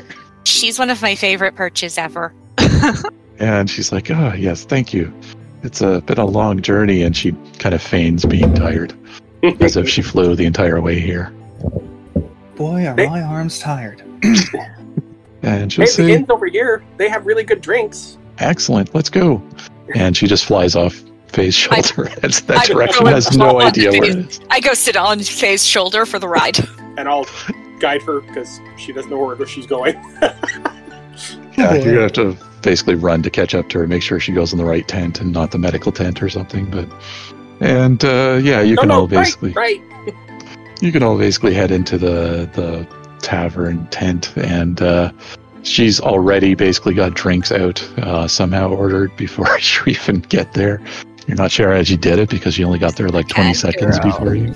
She's 0.45 0.79
one 0.79 0.89
of 0.89 1.03
my 1.03 1.15
favorite 1.15 1.55
perches 1.55 1.99
ever. 1.99 2.33
And 3.39 3.69
she's 3.69 3.93
like, 3.93 4.11
"Oh, 4.11 4.33
yes, 4.33 4.65
thank 4.65 4.95
you. 4.95 5.13
It's 5.63 5.83
a 5.83 6.01
been 6.01 6.17
a 6.17 6.25
long 6.25 6.63
journey," 6.63 7.03
and 7.03 7.15
she 7.15 7.33
kind 7.59 7.75
of 7.75 7.83
feigns 7.83 8.25
being 8.25 8.55
tired. 8.55 8.95
as 9.61 9.77
if 9.77 9.87
she 9.91 10.01
flew 10.01 10.35
the 10.35 10.47
entire 10.47 10.81
way 10.81 10.99
here. 10.99 11.31
Boy, 12.57 12.87
are 12.87 12.97
Hey. 12.97 13.07
my 13.07 13.23
arms 13.23 13.59
tired. 13.59 14.03
And 15.43 15.73
she'll 15.73 15.85
Hey, 15.85 15.87
the 15.91 15.93
say, 15.93 16.13
inn's 16.13 16.31
over 16.31 16.47
here. 16.47 16.83
They 16.97 17.09
have 17.09 17.25
really 17.25 17.45
good 17.45 17.61
drinks. 17.61 18.19
Excellent, 18.39 18.93
let's 18.97 19.09
go. 19.09 19.41
And 19.95 20.17
she 20.17 20.27
just 20.27 20.45
flies 20.45 20.75
off 20.75 21.01
Faye's 21.29 21.55
shoulder. 21.55 22.11
That's 22.21 22.41
that 22.41 22.59
I 22.59 22.67
direction 22.67 23.05
go 23.05 23.11
has 23.11 23.37
no 23.37 23.61
idea 23.61 23.93
where 23.93 24.05
it 24.05 24.17
is. 24.17 24.41
I 24.51 24.59
go 24.59 24.75
sit 24.75 24.97
on 24.97 25.21
Faye's 25.21 25.65
shoulder 25.65 26.05
for 26.05 26.19
the 26.19 26.29
ride. 26.29 26.59
And 26.99 27.11
I'll 27.11 27.27
guide 27.79 28.01
her 28.03 28.23
because 28.23 28.59
she 28.79 28.91
doesn't 28.91 29.11
know 29.11 29.19
where 29.19 29.47
she's 29.47 29.67
going. 29.67 29.95
Yeah, 31.59 31.71
boy. 31.73 31.75
you're 31.85 31.85
gonna 31.93 32.01
have 32.03 32.13
to 32.15 32.37
basically 32.63 32.95
run 32.97 33.23
to 33.23 33.31
catch 33.31 33.55
up 33.55 33.69
to 33.71 33.79
her, 33.79 33.87
make 33.87 34.03
sure 34.03 34.19
she 34.19 34.33
goes 34.33 34.53
in 34.53 34.59
the 34.59 34.65
right 34.65 34.87
tent 34.89 35.21
and 35.21 35.33
not 35.33 35.51
the 35.51 35.59
medical 35.59 35.93
tent 35.93 36.23
or 36.23 36.29
something. 36.29 36.71
But 36.71 36.89
and 37.61 38.05
uh, 38.05 38.41
yeah, 38.43 38.61
you 38.63 38.75
no, 38.75 38.81
can 38.83 38.89
no, 38.89 38.95
all 39.01 39.07
basically 39.07 39.53
right, 39.53 39.81
you 40.81 40.93
can 40.93 41.03
all 41.03 41.19
basically 41.19 41.55
head 41.55 41.71
into 41.71 41.99
the 41.99 42.49
the 42.55 42.87
tavern 43.21 43.87
tent 43.89 44.37
and 44.37 44.81
uh, 44.83 45.11
she's 45.63 46.01
already 46.01 46.55
basically 46.55 46.95
got 46.95 47.15
drinks 47.15 47.51
out 47.51 47.83
uh, 47.99 48.29
somehow 48.29 48.71
ordered 48.71 49.17
before 49.17 49.59
you 49.59 49.93
even 49.93 50.21
get 50.21 50.53
there. 50.53 50.81
You're 51.27 51.37
not 51.37 51.51
sure 51.51 51.75
how 51.75 51.83
she 51.83 51.97
did 51.97 52.19
it 52.19 52.31
because 52.31 52.55
she 52.55 52.63
only 52.63 52.79
got 52.79 52.97
there 52.97 53.09
like 53.09 53.29
20 53.29 53.55
seconds 53.55 53.99
before 53.99 54.37
you. 54.37 54.55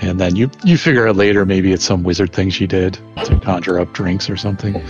And 0.00 0.20
then 0.20 0.36
you 0.36 0.50
you 0.64 0.76
figure 0.76 1.08
out 1.08 1.16
later 1.16 1.44
maybe 1.44 1.72
it's 1.72 1.84
some 1.84 2.02
wizard 2.02 2.32
thing 2.32 2.50
she 2.50 2.66
did 2.66 2.98
to 3.24 3.40
conjure 3.40 3.80
up 3.80 3.92
drinks 3.92 4.28
or 4.30 4.36
something. 4.36 4.80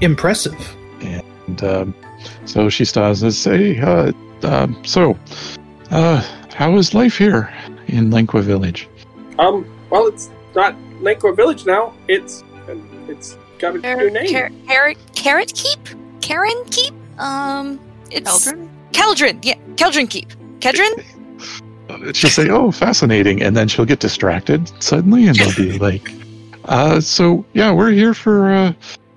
Impressive. 0.00 0.76
and 1.00 1.62
um, 1.62 1.94
so 2.44 2.68
she 2.68 2.84
stops 2.84 3.22
and 3.22 3.32
says 3.34 3.58
hey 3.58 3.80
uh, 3.80 4.12
um, 4.42 4.82
so 4.84 5.18
uh, 5.90 6.22
how 6.54 6.76
is 6.76 6.94
life 6.94 7.16
here 7.16 7.52
in 7.86 8.10
Lenqua 8.10 8.42
village? 8.42 8.88
Um, 9.38 9.64
well, 9.90 10.06
it's 10.06 10.30
not 10.54 10.74
Lanqua 11.00 11.34
Village 11.34 11.66
now. 11.66 11.94
It's 12.08 12.44
it's 13.08 13.36
got 13.58 13.74
a 13.76 13.96
new 13.96 14.10
name. 14.10 14.32
Car- 14.32 14.50
Carrot, 14.66 14.98
Carrot 15.14 15.52
Keep? 15.54 15.80
Karen 16.20 16.64
Keep? 16.70 16.94
Um, 17.18 17.80
it's 18.10 18.30
Eldrin? 18.30 18.68
Keldrin. 18.92 19.44
Yeah, 19.44 19.54
Keldrin 19.76 20.08
Keep. 20.08 20.28
Kedrin? 20.60 21.04
she'll 22.14 22.30
say, 22.30 22.48
"Oh, 22.48 22.70
fascinating," 22.70 23.42
and 23.42 23.56
then 23.56 23.68
she'll 23.68 23.84
get 23.84 24.00
distracted 24.00 24.70
suddenly, 24.82 25.26
and 25.26 25.36
they'll 25.36 25.54
be 25.54 25.78
like, 25.78 26.10
uh, 26.64 27.00
"So 27.00 27.44
yeah, 27.54 27.72
we're 27.72 27.90
here 27.90 28.14
for 28.14 28.52
uh, 28.52 28.72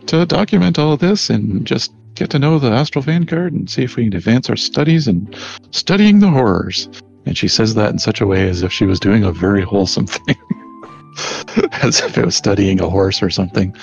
to 0.08 0.26
document 0.26 0.80
all 0.80 0.94
of 0.94 1.00
this 1.00 1.30
and 1.30 1.66
just 1.66 1.94
get 2.16 2.30
to 2.32 2.40
know 2.40 2.60
the 2.60 2.72
Astral 2.72 3.02
Vanguard 3.02 3.54
and 3.54 3.70
see 3.70 3.84
if 3.84 3.96
we 3.96 4.06
can 4.06 4.16
advance 4.16 4.50
our 4.50 4.56
studies 4.56 5.08
and 5.08 5.36
studying 5.72 6.20
the 6.20 6.30
horrors." 6.30 6.90
And 7.26 7.38
she 7.38 7.48
says 7.48 7.76
that 7.76 7.92
in 7.92 8.00
such 8.00 8.20
a 8.20 8.26
way 8.28 8.50
as 8.50 8.64
if 8.64 8.72
she 8.72 8.86
was 8.86 9.00
doing 9.00 9.24
a 9.24 9.32
very 9.32 9.62
wholesome 9.62 10.08
thing, 10.08 10.36
as 11.84 12.02
if 12.02 12.18
it 12.18 12.26
was 12.26 12.36
studying 12.36 12.82
a 12.82 12.90
horse 12.90 13.22
or 13.22 13.30
something. 13.30 13.76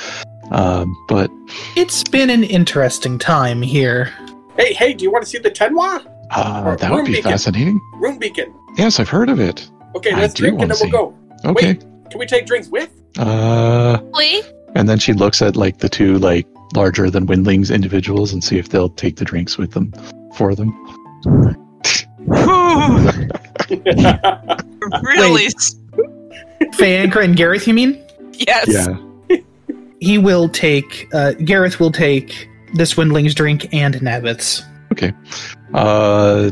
Um, 0.51 0.95
but 1.09 1.31
It's 1.77 2.03
been 2.05 2.31
an 2.31 2.45
interesting 2.45 3.19
time 3.19 3.63
here. 3.63 4.13
Hey, 4.57 4.73
hey, 4.73 4.93
do 4.95 5.05
you 5.05 5.13
want 5.13 5.25
to 5.25 5.31
see 5.31 5.39
the 5.39 5.51
Tanwa? 5.51 6.05
uh, 6.31 6.63
Or 6.67 6.77
that 6.77 6.91
would 6.91 7.05
be 7.07 7.13
beacon. 7.13 7.31
fascinating. 7.33 7.81
Room 7.97 8.19
Beacon. 8.19 8.53
Yes, 8.77 8.99
I've 9.01 9.09
heard 9.09 9.29
of 9.29 9.41
it. 9.41 9.69
Okay, 9.97 10.15
let's 10.15 10.35
drink 10.35 10.53
and 10.61 10.71
wanna 10.71 10.75
then 10.75 10.91
we'll 10.91 11.13
go. 11.13 11.51
Okay. 11.51 11.75
Can 11.75 12.19
we 12.19 12.27
take 12.27 12.47
drinks 12.47 12.69
with? 12.69 12.91
Uh, 13.19 13.99
Lee? 14.13 14.43
And 14.75 14.89
then 14.89 14.99
she 14.99 15.13
looks 15.13 15.43
at 15.43 15.57
like 15.57 15.79
the 15.79 15.89
two 15.89 16.19
like 16.19 16.47
larger 16.75 17.11
than 17.11 17.27
windlings 17.27 17.71
individuals 17.71 18.33
and 18.33 18.45
see 18.45 18.59
if 18.59 18.69
they'll 18.69 18.91
take 18.91 19.17
the 19.17 19.25
drinks 19.25 19.57
with 19.59 19.73
them 19.73 19.93
for 20.35 20.55
them. 20.55 20.71
really? 25.03 25.49
Fayankra 26.75 27.25
and 27.25 27.37
Gareth, 27.37 27.67
you 27.67 27.75
mean? 27.75 28.03
Yes. 28.33 28.67
Yeah. 28.69 29.39
he 30.01 30.19
will 30.19 30.49
take, 30.49 31.09
uh, 31.13 31.33
Gareth 31.33 31.81
will 31.81 31.93
take 31.93 32.49
the 32.75 32.87
Swindling's 32.87 33.35
drink 33.35 33.73
and 33.73 33.95
Navith's. 33.97 34.63
Okay. 34.93 35.13
Uh, 35.75 36.51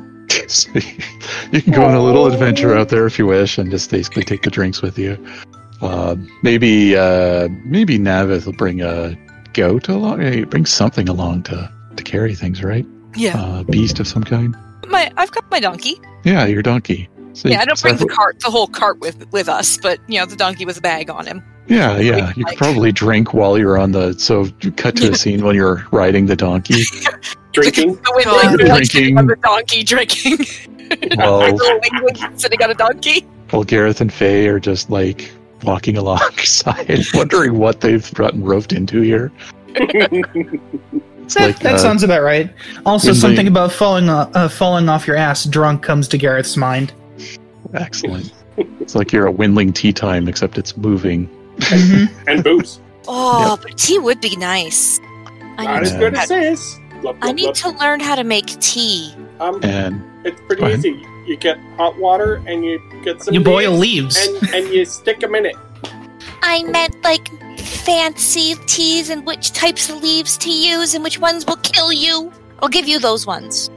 so 0.49 0.71
you 1.53 1.63
can 1.63 1.73
go 1.73 1.85
on 1.85 1.95
a 1.95 2.03
little 2.03 2.27
adventure 2.27 2.77
out 2.77 2.89
there 2.89 3.07
if 3.07 3.19
you 3.19 3.27
wish, 3.27 3.59
and 3.59 3.71
just 3.71 3.91
basically 3.91 4.23
take 4.25 4.43
the 4.43 4.51
drinks 4.51 4.83
with 4.83 4.99
you. 4.99 5.17
Uh, 5.83 6.17
maybe 6.43 6.97
uh, 6.97 7.49
maybe 7.65 7.99
Navith 7.99 8.47
will 8.47 8.53
bring 8.55 8.81
a 8.83 9.17
goat 9.53 9.89
along. 9.89 10.23
eh, 10.23 10.45
Bring 10.45 10.67
something 10.67 11.09
along 11.09 11.45
to 11.45 11.71
to 11.97 12.03
carry 12.03 12.35
things, 12.35 12.63
right? 12.63 12.87
Yeah. 13.15 13.39
Uh, 13.41 13.63
beast 13.65 13.99
of 14.01 14.07
some 14.07 14.25
kind. 14.25 14.57
My, 14.89 15.11
I've 15.17 15.31
got 15.33 15.51
my 15.51 15.61
donkey. 15.61 16.01
Yeah, 16.25 16.47
your 16.47 16.63
donkey. 16.63 17.09
So 17.37 17.49
Yeah, 17.51 17.61
I 17.61 17.65
don't 17.67 17.81
bring 17.83 17.97
the 17.97 18.07
cart, 18.07 18.41
the 18.41 18.51
whole 18.51 18.67
cart 18.67 18.99
with 18.99 19.31
with 19.31 19.49
us, 19.49 19.77
but 19.77 19.99
you 20.09 20.19
know, 20.19 20.25
the 20.27 20.37
donkey 20.37 20.65
with 20.65 20.79
a 20.79 20.81
bag 20.81 21.11
on 21.11 21.27
him. 21.27 21.45
Yeah, 21.67 21.99
yeah. 21.99 22.33
You 22.37 22.45
could 22.45 22.57
probably 22.57 22.93
drink 22.93 23.35
while 23.35 23.59
you're 23.59 23.77
on 23.77 23.93
the. 23.93 24.15
So 24.19 24.47
you 24.63 24.71
cut 24.73 24.97
to 24.97 25.05
Yeah. 25.07 25.11
a 25.11 25.15
scene 25.17 25.45
when 25.45 25.55
you're 25.55 25.85
riding 25.91 26.27
the 26.27 26.37
donkey. 26.37 26.85
Drinking. 27.53 27.95
The 27.95 28.13
windling 28.15 28.69
like, 28.69 28.85
sitting 28.87 29.17
Drinking. 29.17 29.19
on 29.19 29.27
the 29.27 29.37
donkey 29.37 29.83
drinking. 29.83 30.39
Well, 31.17 31.41
the 31.41 31.81
windling 31.91 32.39
sitting 32.39 32.63
on 32.63 32.71
a 32.71 32.75
donkey. 32.75 33.23
while 33.51 33.65
Gareth 33.65 34.01
and 34.01 34.13
Faye 34.13 34.47
are 34.47 34.61
just 34.61 34.89
like 34.89 35.33
walking 35.65 35.97
alongside, 36.03 37.01
wondering 37.13 37.59
what 37.59 37.81
they've 37.81 38.13
gotten 38.15 38.45
roped 38.45 38.73
into 38.73 39.01
here. 39.01 39.33
That, 39.75 40.13
like 41.41 41.59
that 41.59 41.75
uh, 41.75 41.79
sounds 41.79 42.03
about 42.05 42.23
right. 42.23 42.53
Also, 42.85 43.11
Windling- 43.11 43.21
something 43.21 43.49
about 43.49 43.73
falling 43.73 44.09
uh, 44.09 44.31
uh, 44.35 44.49
falling 44.49 44.89
off 44.89 45.07
your 45.09 45.17
ass 45.17 45.45
drunk 45.45 45.83
comes 45.83 46.07
to 46.09 46.19
Gareth's 46.19 46.57
mind. 46.57 46.93
Excellent. 47.75 48.33
It's 48.81 48.95
like 48.95 49.13
you're 49.13 49.29
at 49.29 49.37
Windling 49.37 49.75
tea 49.75 49.93
time, 49.93 50.29
except 50.29 50.57
it's 50.59 50.77
moving. 50.77 51.29
Mhm. 51.59 52.11
and 52.27 52.43
booze. 52.45 52.81
Oh, 53.09 53.59
but 53.63 53.77
tea 53.79 53.99
would 53.99 54.21
be 54.21 54.37
nice. 54.37 54.99
I 55.59 55.65
Not 55.65 55.83
need, 55.83 55.87
as 55.87 55.93
good 55.97 56.15
as 56.15 56.29
this. 56.29 56.79
I 57.23 57.33
need 57.33 57.55
to 57.57 57.71
learn 57.71 58.01
how 58.01 58.15
to 58.15 58.25
make 58.25 58.47
tea. 58.61 59.15
Um, 59.41 59.61
And 59.63 60.03
it's 60.25 60.41
pretty 60.47 60.65
easy. 60.67 61.07
You 61.27 61.37
get 61.37 61.59
hot 61.77 61.97
water 61.99 62.43
and 62.47 62.65
you 62.65 62.81
get 63.05 63.23
some. 63.23 63.35
You 63.35 63.41
boil 63.41 63.73
leaves. 63.73 64.17
and 64.17 64.55
and 64.55 64.69
you 64.73 64.85
stick 64.85 65.21
them 65.21 65.35
in 65.35 65.47
it. 65.47 65.57
I 66.43 66.63
meant 66.65 67.03
like 67.05 67.29
fancy 67.61 68.55
teas 68.67 69.11
and 69.11 69.27
which 69.27 69.53
types 69.53 69.91
of 69.91 70.03
leaves 70.03 70.37
to 70.39 70.51
use 70.51 70.95
and 70.95 71.03
which 71.05 71.19
ones 71.19 71.45
will 71.47 71.57
kill 71.57 71.93
you. 71.93 72.33
I'll 72.61 72.69
give 72.69 72.87
you 72.89 72.99
those 72.99 73.27
ones. 73.27 73.71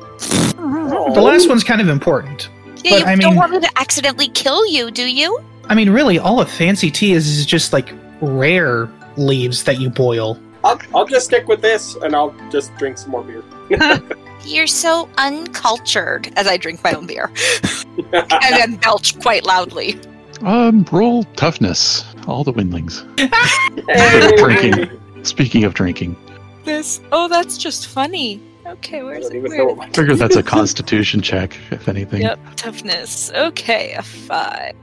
The 0.58 1.22
last 1.22 1.48
one's 1.50 1.64
kind 1.64 1.82
of 1.82 1.90
important. 1.90 2.50
Yeah, 2.84 2.92
But, 2.92 3.00
you 3.00 3.06
I 3.06 3.16
don't 3.16 3.36
want 3.36 3.52
me 3.52 3.60
to 3.60 3.70
accidentally 3.78 4.30
kill 4.30 4.66
you, 4.68 4.92
do 4.92 5.06
you? 5.08 5.40
I 5.66 5.76
mean, 5.76 5.90
really, 5.90 6.18
all 6.20 6.42
a 6.42 6.46
fancy 6.46 6.90
tea 6.90 7.14
is 7.14 7.28
is 7.28 7.46
just 7.46 7.74
like 7.74 7.94
rare 8.22 8.90
leaves 9.18 9.64
that 9.66 9.80
you 9.80 9.90
boil. 9.90 10.40
I'll, 10.64 10.80
I'll 10.96 11.06
just 11.06 11.26
stick 11.28 11.48
with 11.48 11.62
this 11.62 11.96
and 11.96 12.16
I'll 12.16 12.34
just 12.50 12.76
drink 12.78 12.98
some 12.98 13.12
more 13.12 13.24
beer. 13.24 13.44
You're 14.46 14.68
so 14.68 15.08
uncultured 15.18 16.32
as 16.38 16.48
I 16.48 16.58
drink 16.58 16.84
my 16.84 16.94
own 16.94 17.06
beer 17.08 17.32
and 18.14 18.56
then 18.56 18.76
belch 18.78 19.20
quite 19.20 19.46
loudly. 19.46 20.00
um, 20.42 20.86
roll 20.92 21.24
toughness. 21.36 22.04
All 22.28 22.44
the 22.44 22.52
Windlings. 22.52 23.04
Hey! 23.18 24.36
Drinking. 24.38 25.00
Speaking 25.24 25.64
of 25.66 25.74
drinking, 25.74 26.16
This. 26.64 27.02
Oh, 27.12 27.28
that's 27.28 27.58
just 27.58 27.88
funny. 27.88 28.42
Okay, 28.70 29.02
where's 29.02 29.24
don't 29.24 29.36
it? 29.36 29.38
even 29.40 29.52
Where 29.52 29.68
know 29.68 29.76
my 29.76 29.90
figure 29.90 30.16
that's 30.16 30.36
a 30.36 30.44
Constitution 30.58 31.22
check, 31.22 31.58
if 31.72 31.88
anything. 31.88 32.22
Yep, 32.22 32.40
toughness. 32.56 33.32
Okay, 33.32 33.94
a 33.94 34.04
five. 34.04 34.76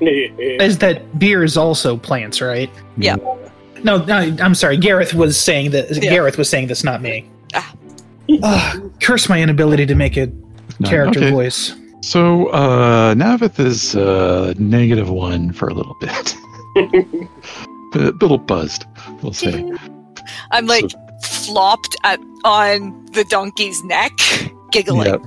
Is 0.00 0.78
that 0.78 1.18
beer 1.18 1.44
is 1.44 1.56
also 1.56 1.96
plants, 1.96 2.40
right? 2.40 2.70
Yeah. 2.96 3.16
No, 3.84 4.04
no, 4.04 4.36
I'm 4.40 4.54
sorry. 4.54 4.76
Gareth 4.76 5.14
was 5.14 5.38
saying 5.38 5.70
that. 5.70 5.90
Yeah. 5.90 6.10
Gareth 6.10 6.36
was 6.36 6.50
saying 6.50 6.66
this, 6.66 6.82
not 6.82 7.00
me. 7.00 7.30
Ah. 7.54 7.74
Ugh, 8.42 8.92
curse 9.00 9.28
my 9.28 9.40
inability 9.40 9.86
to 9.86 9.94
make 9.94 10.16
a 10.16 10.26
No, 10.80 10.88
character 10.88 11.20
okay. 11.20 11.30
voice. 11.30 11.74
So, 12.02 12.48
uh, 12.48 13.14
Navith 13.14 13.58
is 13.58 13.94
uh, 13.96 14.52
negative 14.58 15.08
one 15.10 15.52
for 15.52 15.68
a 15.68 15.74
little 15.74 15.96
bit. 16.00 16.34
a 17.94 18.12
little 18.20 18.38
buzzed, 18.38 18.84
we'll 19.22 19.32
say. 19.32 19.72
I'm 20.50 20.66
like 20.66 20.84
flopped 21.46 21.96
at 22.04 22.20
on 22.44 23.04
the 23.12 23.24
donkey's 23.24 23.82
neck, 23.84 24.12
giggling. 24.72 25.06
Yep. 25.08 25.22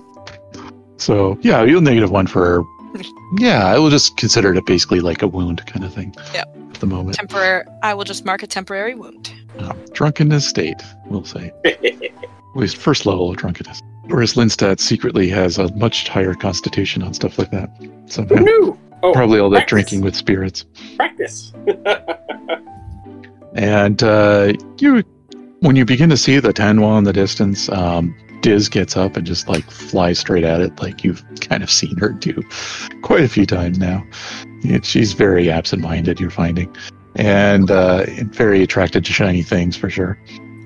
So, 0.97 1.37
yeah, 1.41 1.63
you'll 1.63 1.81
negative 1.81 2.11
one 2.11 2.27
for. 2.27 2.63
Yeah, 3.37 3.67
I 3.67 3.77
will 3.77 3.91
just 3.91 4.17
consider 4.17 4.51
it 4.55 4.65
basically 4.65 5.01
like 5.01 5.21
a 5.21 5.27
wound 5.27 5.63
kind 5.67 5.85
of 5.85 5.93
thing. 5.93 6.15
Yep. 6.33 6.47
At 6.73 6.79
the 6.79 6.87
moment. 6.87 7.15
Temporary. 7.15 7.63
I 7.83 7.93
will 7.93 8.03
just 8.03 8.25
mark 8.25 8.41
a 8.41 8.47
temporary 8.47 8.95
wound. 8.95 9.31
Uh, 9.59 9.73
drunkenness 9.93 10.47
state, 10.47 10.81
we'll 11.05 11.23
say. 11.23 11.51
At 11.65 12.11
least 12.55 12.77
first 12.77 13.05
level 13.05 13.29
of 13.29 13.37
drunkenness. 13.37 13.83
Whereas 14.05 14.33
Lindstad 14.33 14.79
secretly 14.79 15.29
has 15.29 15.59
a 15.59 15.71
much 15.75 16.07
higher 16.09 16.33
constitution 16.33 17.03
on 17.03 17.13
stuff 17.13 17.37
like 17.37 17.51
that. 17.51 17.69
Who 17.79 17.91
Somehow. 18.07 18.33
knew? 18.37 18.79
Oh, 19.03 19.13
Probably 19.13 19.39
all 19.39 19.51
that 19.51 19.57
practice. 19.67 19.69
drinking 19.69 20.01
with 20.01 20.15
spirits. 20.15 20.65
Practice. 20.95 21.53
And 23.53 24.01
uh, 24.03 24.53
you, 24.79 25.03
when 25.61 25.75
you 25.75 25.85
begin 25.85 26.09
to 26.09 26.17
see 26.17 26.39
the 26.39 26.53
Tanwa 26.53 26.97
in 26.97 27.03
the 27.03 27.13
distance, 27.13 27.69
um, 27.69 28.15
Diz 28.41 28.69
gets 28.69 28.95
up 28.95 29.17
and 29.17 29.25
just 29.27 29.49
like 29.49 29.69
flies 29.69 30.19
straight 30.19 30.43
at 30.43 30.61
it, 30.61 30.79
like 30.81 31.03
you've 31.03 31.23
kind 31.41 31.61
of 31.61 31.69
seen 31.69 31.97
her 31.97 32.09
do 32.09 32.41
quite 33.01 33.23
a 33.23 33.27
few 33.27 33.45
times 33.45 33.77
now. 33.77 34.05
Yeah, 34.63 34.79
She's 34.83 35.13
very 35.13 35.49
absent-minded. 35.49 36.19
You're 36.19 36.29
finding, 36.29 36.73
and 37.15 37.69
uh, 37.69 38.05
very 38.31 38.63
attracted 38.63 39.03
to 39.05 39.13
shiny 39.13 39.43
things 39.43 39.75
for 39.75 39.89
sure. 39.89 40.17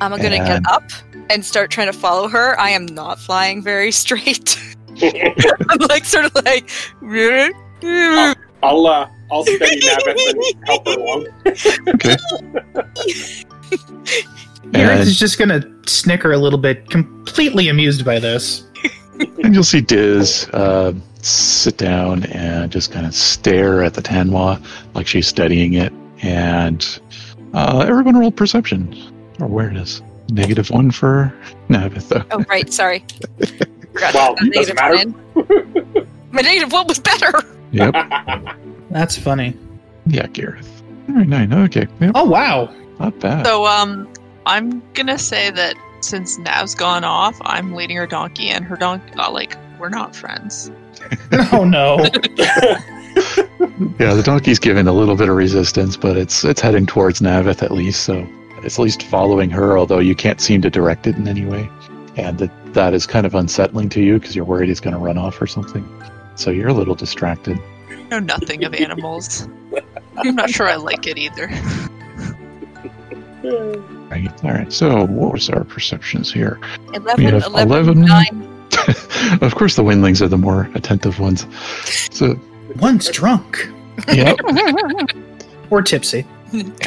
I'm 0.02 0.12
gonna 0.12 0.36
And- 0.36 0.64
get 0.64 0.72
up 0.72 0.84
and 1.30 1.44
start 1.44 1.72
trying 1.72 1.88
to 1.88 1.94
follow 1.98 2.28
her. 2.28 2.60
I 2.60 2.70
am 2.70 2.86
not 2.86 3.20
flying 3.20 3.64
very 3.64 3.92
straight. 3.92 4.60
I'm 5.02 5.78
like 5.90 6.06
sort 6.06 6.26
of 6.26 6.36
like. 6.46 6.70
I'll 8.62 8.86
uh, 8.88 9.10
I'll 9.32 9.44
steady 9.46 9.82
Navith 9.82 10.30
and 10.30 10.68
help 10.68 10.88
her 10.88 10.94
along. 10.94 11.28
Okay. 11.88 12.16
Gareth 14.72 14.92
and, 14.92 15.02
is 15.02 15.20
just 15.20 15.38
gonna 15.38 15.62
snicker 15.86 16.32
a 16.32 16.38
little 16.38 16.60
bit, 16.60 16.90
completely 16.90 17.70
amused 17.70 18.06
by 18.06 18.20
this. 18.20 18.66
and 19.44 19.54
you'll 19.54 19.64
see 19.64 19.82
Diz 19.82 20.48
uh, 20.54 20.94
sit 21.22 21.78
down 21.78 22.24
and 22.26 22.72
just 22.72 22.92
kind 22.92 23.06
of 23.06 23.14
stare 23.14 23.84
at 23.84 23.94
the 23.94 24.02
Tanwa 24.02 24.64
like 24.96 25.08
she's 25.08 25.28
studying 25.28 25.74
it. 25.74 25.92
And 26.22 27.00
uh, 27.54 27.86
everyone 27.88 28.18
roll 28.18 28.32
perception 28.32 28.96
or 29.40 29.46
awareness. 29.46 30.02
Negative 30.30 30.70
one 30.70 30.90
for 30.90 31.34
Navith, 31.70 32.08
though. 32.08 32.24
Oh 32.32 32.44
right, 32.50 32.72
sorry. 32.72 33.06
Forgot 33.92 34.14
Well, 34.14 34.36
to 34.36 34.50
doesn't 34.50 34.76
negative 34.76 35.14
one 35.36 35.96
in. 35.96 36.08
My 36.32 36.42
negative 36.42 36.72
one 36.72 36.88
was 36.88 36.98
better. 37.00 37.32
Yep. 37.72 37.94
That's 38.90 39.18
funny. 39.18 39.56
Yeah, 40.08 40.28
Gareth. 40.28 40.82
All 41.10 41.16
right, 41.16 41.28
nine. 41.28 41.54
Okay. 41.54 41.88
Yep, 42.00 42.12
Oh 42.16 42.24
wow! 42.24 42.74
not 43.00 43.20
bad. 43.20 43.46
So, 43.46 43.66
um, 43.66 44.12
I'm 44.46 44.82
gonna 44.94 45.20
say 45.20 45.52
that 45.52 45.76
since 46.02 46.38
Nav's 46.38 46.76
gone 46.76 47.04
off, 47.04 47.38
I'm 47.42 47.74
leading 47.74 47.98
her 47.98 48.08
donkey, 48.08 48.50
and 48.50 48.66
her 48.66 48.76
donkey, 48.76 49.14
uh, 49.18 49.32
like, 49.32 49.58
we're 49.80 49.90
not 49.90 50.16
friends. 50.16 50.72
Oh 51.52 51.66
no! 51.66 51.98
Yeah, 54.00 54.14
the 54.14 54.24
donkey's 54.24 54.60
giving 54.60 54.88
a 54.88 54.94
little 54.94 55.16
bit 55.16 55.30
of 55.30 55.36
resistance, 55.36 55.98
but 55.98 56.16
it's 56.16 56.44
it's 56.44 56.62
heading 56.62 56.86
towards 56.86 57.22
Navith 57.22 57.64
at 57.64 57.72
least, 57.72 58.04
so 58.04 58.28
it's 58.64 58.78
at 58.78 58.84
least 58.84 59.04
following 59.04 59.50
her, 59.50 59.78
although 59.78 60.00
you 60.00 60.16
can't 60.16 60.40
seem 60.40 60.62
to 60.62 60.70
direct 60.70 61.08
it 61.08 61.16
in 61.16 61.28
any 61.28 61.46
way. 61.46 61.70
And 62.16 62.38
that 62.38 62.52
that 62.74 62.94
is 62.94 63.08
kind 63.08 63.26
of 63.26 63.34
unsettling 63.36 63.90
to 63.90 64.02
you 64.02 64.20
because 64.20 64.36
you're 64.36 64.46
worried 64.46 64.70
he's 64.70 64.80
going 64.80 64.94
to 64.94 65.00
run 65.00 65.18
off 65.18 65.42
or 65.42 65.48
something. 65.48 65.88
So 66.36 66.52
you're 66.52 66.70
a 66.70 66.74
little 66.74 66.96
distracted. 66.96 67.60
I 67.90 68.04
know 68.04 68.20
nothing 68.20 68.64
of 68.64 68.74
animals. 68.74 69.48
I'm 70.18 70.36
not 70.36 70.50
sure 70.50 70.68
I 70.68 70.76
like 70.76 71.08
it 71.08 71.18
either. 71.18 71.50
Right. 74.14 74.44
All 74.44 74.52
right. 74.52 74.72
So 74.72 75.08
what 75.08 75.34
was 75.34 75.50
our 75.50 75.64
perceptions 75.64 76.32
here? 76.32 76.60
11, 76.94 77.16
We 77.18 77.24
have 77.32 77.46
11, 77.46 77.98
11. 77.98 78.02
9. 78.02 78.70
of 79.42 79.56
course, 79.56 79.76
the 79.76 79.84
windlings 79.84 80.22
are 80.22 80.28
the 80.28 80.38
more 80.38 80.70
attentive 80.76 81.20
ones. 81.20 81.48
So 82.12 82.40
One's 82.76 83.10
drunk 83.10 83.70
yep. 84.08 84.38
or 85.72 85.82
tipsy. 85.82 86.28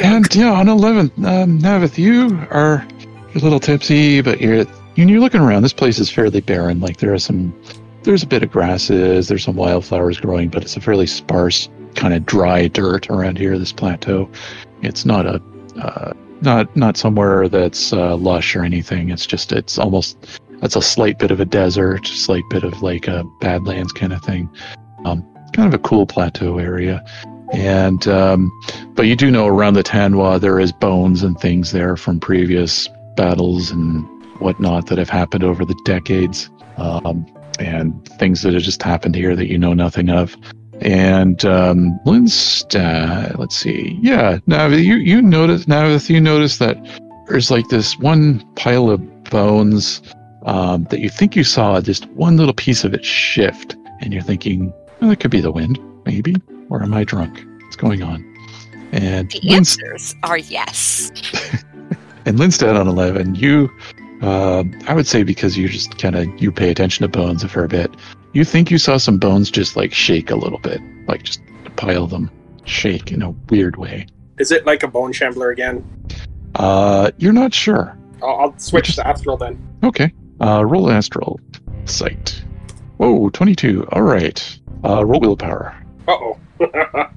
And 0.01 0.33
yeah, 0.33 0.53
on 0.53 0.69
11, 0.69 1.11
um, 1.25 1.59
Navith, 1.59 1.97
you 1.97 2.47
are 2.49 2.87
a 3.35 3.39
little 3.39 3.59
tipsy, 3.59 4.21
but 4.21 4.39
you're 4.39 4.65
you're 4.95 5.19
looking 5.19 5.41
around. 5.41 5.63
This 5.63 5.73
place 5.73 5.99
is 5.99 6.09
fairly 6.09 6.39
barren. 6.39 6.79
Like 6.79 6.97
there 6.97 7.13
are 7.13 7.19
some, 7.19 7.53
there's 8.03 8.23
a 8.23 8.27
bit 8.27 8.41
of 8.41 8.51
grasses, 8.51 9.27
there's 9.27 9.43
some 9.43 9.57
wildflowers 9.57 10.17
growing, 10.21 10.47
but 10.47 10.63
it's 10.63 10.77
a 10.77 10.81
fairly 10.81 11.07
sparse, 11.07 11.67
kind 11.95 12.13
of 12.13 12.25
dry 12.25 12.69
dirt 12.69 13.09
around 13.09 13.37
here. 13.37 13.57
This 13.59 13.73
plateau, 13.73 14.29
it's 14.81 15.03
not 15.05 15.25
a, 15.25 15.41
uh, 15.81 16.13
not 16.41 16.75
not 16.75 16.97
somewhere 16.97 17.47
that's 17.47 17.93
uh, 17.93 18.15
lush 18.17 18.55
or 18.55 18.63
anything. 18.63 19.09
It's 19.09 19.25
just 19.25 19.51
it's 19.51 19.77
almost 19.77 20.17
it's 20.63 20.75
a 20.75 20.81
slight 20.81 21.19
bit 21.19 21.31
of 21.31 21.39
a 21.39 21.45
desert, 21.45 22.07
slight 22.07 22.43
bit 22.49 22.63
of 22.63 22.81
like 22.81 23.07
a 23.07 23.23
badlands 23.39 23.91
kind 23.91 24.13
of 24.13 24.21
thing. 24.21 24.49
Um, 25.05 25.25
kind 25.53 25.67
of 25.67 25.73
a 25.73 25.83
cool 25.83 26.05
plateau 26.05 26.57
area, 26.57 27.03
and 27.53 28.07
um, 28.07 28.51
but 28.93 29.03
you 29.03 29.15
do 29.15 29.31
know 29.31 29.47
around 29.47 29.73
the 29.73 29.83
Tanwa 29.83 30.39
there 30.39 30.59
is 30.59 30.71
bones 30.71 31.23
and 31.23 31.39
things 31.39 31.71
there 31.71 31.95
from 31.95 32.19
previous 32.19 32.87
battles 33.15 33.71
and 33.71 34.05
whatnot 34.39 34.87
that 34.87 34.97
have 34.97 35.09
happened 35.09 35.43
over 35.43 35.65
the 35.65 35.79
decades, 35.85 36.49
um, 36.77 37.25
and 37.59 38.05
things 38.19 38.41
that 38.41 38.53
have 38.53 38.63
just 38.63 38.83
happened 38.83 39.15
here 39.15 39.35
that 39.35 39.47
you 39.47 39.57
know 39.57 39.73
nothing 39.73 40.09
of. 40.09 40.35
And 40.81 41.43
um, 41.45 41.99
Lindstad, 42.05 43.37
let's 43.37 43.55
see, 43.55 43.97
yeah, 44.01 44.39
now 44.45 44.67
you 44.67 44.95
you 44.95 45.21
notice 45.21 45.67
now 45.67 45.87
if 45.87 46.09
you 46.09 46.21
notice 46.21 46.59
that 46.59 46.77
there's 47.27 47.49
like 47.49 47.67
this 47.69 47.97
one 47.97 48.45
pile 48.55 48.89
of 48.89 49.23
bones 49.25 50.01
um, 50.45 50.85
that 50.85 50.99
you 50.99 51.09
think 51.09 51.35
you 51.35 51.43
saw 51.43 51.81
just 51.81 52.05
one 52.11 52.37
little 52.37 52.53
piece 52.53 52.83
of 52.83 52.93
it 52.93 53.03
shift, 53.03 53.75
and 54.01 54.13
you're 54.13 54.23
thinking, 54.23 54.73
well, 55.01 55.11
it 55.11 55.19
could 55.19 55.31
be 55.31 55.41
the 55.41 55.51
wind, 55.51 55.79
maybe, 56.05 56.35
or 56.69 56.81
am 56.81 56.93
I 56.93 57.03
drunk? 57.03 57.43
What's 57.63 57.75
going 57.75 58.01
on? 58.01 58.23
And 58.91 59.29
The 59.31 59.39
Linst- 59.41 59.53
answers 59.53 60.15
are 60.23 60.37
yes. 60.37 61.11
and 62.25 62.37
Lindstad 62.37 62.79
on 62.79 62.87
11, 62.87 63.35
you, 63.35 63.69
uh, 64.21 64.63
I 64.87 64.93
would 64.93 65.07
say 65.07 65.23
because 65.23 65.57
you 65.57 65.67
just 65.67 65.97
kind 65.97 66.15
of, 66.15 66.27
you 66.41 66.51
pay 66.51 66.69
attention 66.69 67.03
to 67.03 67.09
bones 67.09 67.43
a 67.43 67.49
fair 67.49 67.67
bit, 67.67 67.93
you 68.33 68.43
think 68.43 68.71
you 68.71 68.77
saw 68.77 68.97
some 68.97 69.17
bones 69.17 69.49
just 69.49 69.75
like 69.75 69.93
shake 69.93 70.31
a 70.31 70.35
little 70.35 70.59
bit, 70.59 70.81
like 71.07 71.23
just 71.23 71.41
pile 71.75 72.07
them 72.07 72.29
shake 72.65 73.11
in 73.11 73.21
a 73.21 73.31
weird 73.49 73.77
way. 73.77 74.07
Is 74.39 74.51
it 74.51 74.65
like 74.65 74.83
a 74.83 74.87
bone 74.87 75.13
shambler 75.13 75.51
again? 75.51 75.83
Uh, 76.55 77.11
you're 77.17 77.33
not 77.33 77.53
sure. 77.53 77.97
I'll, 78.21 78.39
I'll 78.39 78.59
switch 78.59 78.95
to 78.95 79.07
astral 79.07 79.37
then. 79.37 79.59
Okay. 79.83 80.13
Uh, 80.41 80.63
roll 80.65 80.91
astral 80.91 81.39
sight. 81.85 82.43
Whoa, 82.97 83.29
22. 83.29 83.87
All 83.91 84.01
right. 84.01 84.59
Uh, 84.83 85.05
roll 85.05 85.19
willpower. 85.19 85.75
Uh 86.07 86.11
oh. 86.11 86.39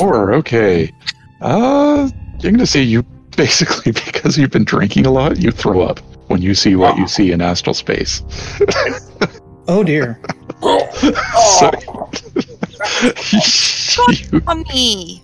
Or, 0.00 0.34
okay. 0.34 0.92
Uh, 1.40 2.08
I'm 2.12 2.40
going 2.40 2.58
to 2.58 2.66
say 2.66 2.82
you 2.82 3.02
basically, 3.36 3.92
because 4.06 4.36
you've 4.36 4.50
been 4.50 4.64
drinking 4.64 5.06
a 5.06 5.10
lot, 5.10 5.38
you 5.38 5.50
throw 5.50 5.82
up 5.82 6.00
when 6.28 6.42
you 6.42 6.54
see 6.54 6.76
what 6.76 6.98
you 6.98 7.06
see 7.06 7.32
in 7.32 7.40
astral 7.40 7.74
space. 7.74 8.22
Oh 9.68 9.82
dear. 9.82 10.20
So, 12.86 14.04
you, 14.10 14.42
On 14.46 14.62
me. 14.68 15.22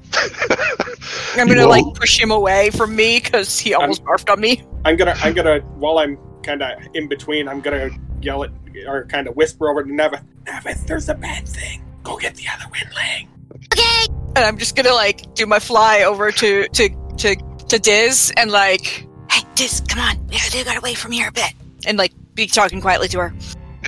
I'm 1.36 1.46
gonna 1.46 1.66
like 1.66 1.84
push 1.94 2.18
him 2.18 2.30
away 2.30 2.70
from 2.70 2.96
me 2.96 3.20
because 3.20 3.58
he 3.58 3.74
almost 3.74 4.04
barfed 4.04 4.30
on 4.30 4.40
me. 4.40 4.62
I'm 4.84 4.96
gonna, 4.96 5.14
I'm 5.18 5.34
gonna, 5.34 5.60
while 5.76 5.98
I'm 5.98 6.18
kind 6.42 6.62
of 6.62 6.78
in 6.94 7.08
between, 7.08 7.48
I'm 7.48 7.60
gonna 7.60 7.90
yell 8.20 8.44
at 8.44 8.50
or 8.86 9.04
kind 9.06 9.28
of 9.28 9.36
whisper 9.36 9.68
over 9.68 9.82
to 9.82 9.90
Navith. 9.90 10.24
Navith, 10.44 10.86
there's 10.86 11.08
a 11.08 11.14
bad 11.14 11.46
thing. 11.46 11.84
Go 12.02 12.16
get 12.16 12.34
the 12.34 12.46
other 12.48 12.64
windling. 12.72 13.28
Okay. 13.72 14.06
And 14.36 14.44
I'm 14.44 14.58
just 14.58 14.76
gonna 14.76 14.94
like 14.94 15.34
do 15.34 15.46
my 15.46 15.58
fly 15.58 16.02
over 16.02 16.32
to 16.32 16.68
to 16.68 16.88
to 17.18 17.36
to 17.68 17.78
Diz 17.78 18.32
and 18.36 18.50
like, 18.50 19.06
hey 19.30 19.46
Diz, 19.54 19.82
come 19.88 20.00
on, 20.00 20.26
we 20.26 20.36
gotta 20.36 20.64
get 20.64 20.78
away 20.78 20.94
from 20.94 21.12
here 21.12 21.28
a 21.28 21.32
bit, 21.32 21.52
and 21.86 21.98
like 21.98 22.12
be 22.34 22.46
talking 22.46 22.80
quietly 22.80 23.08
to 23.08 23.20
her. 23.20 23.34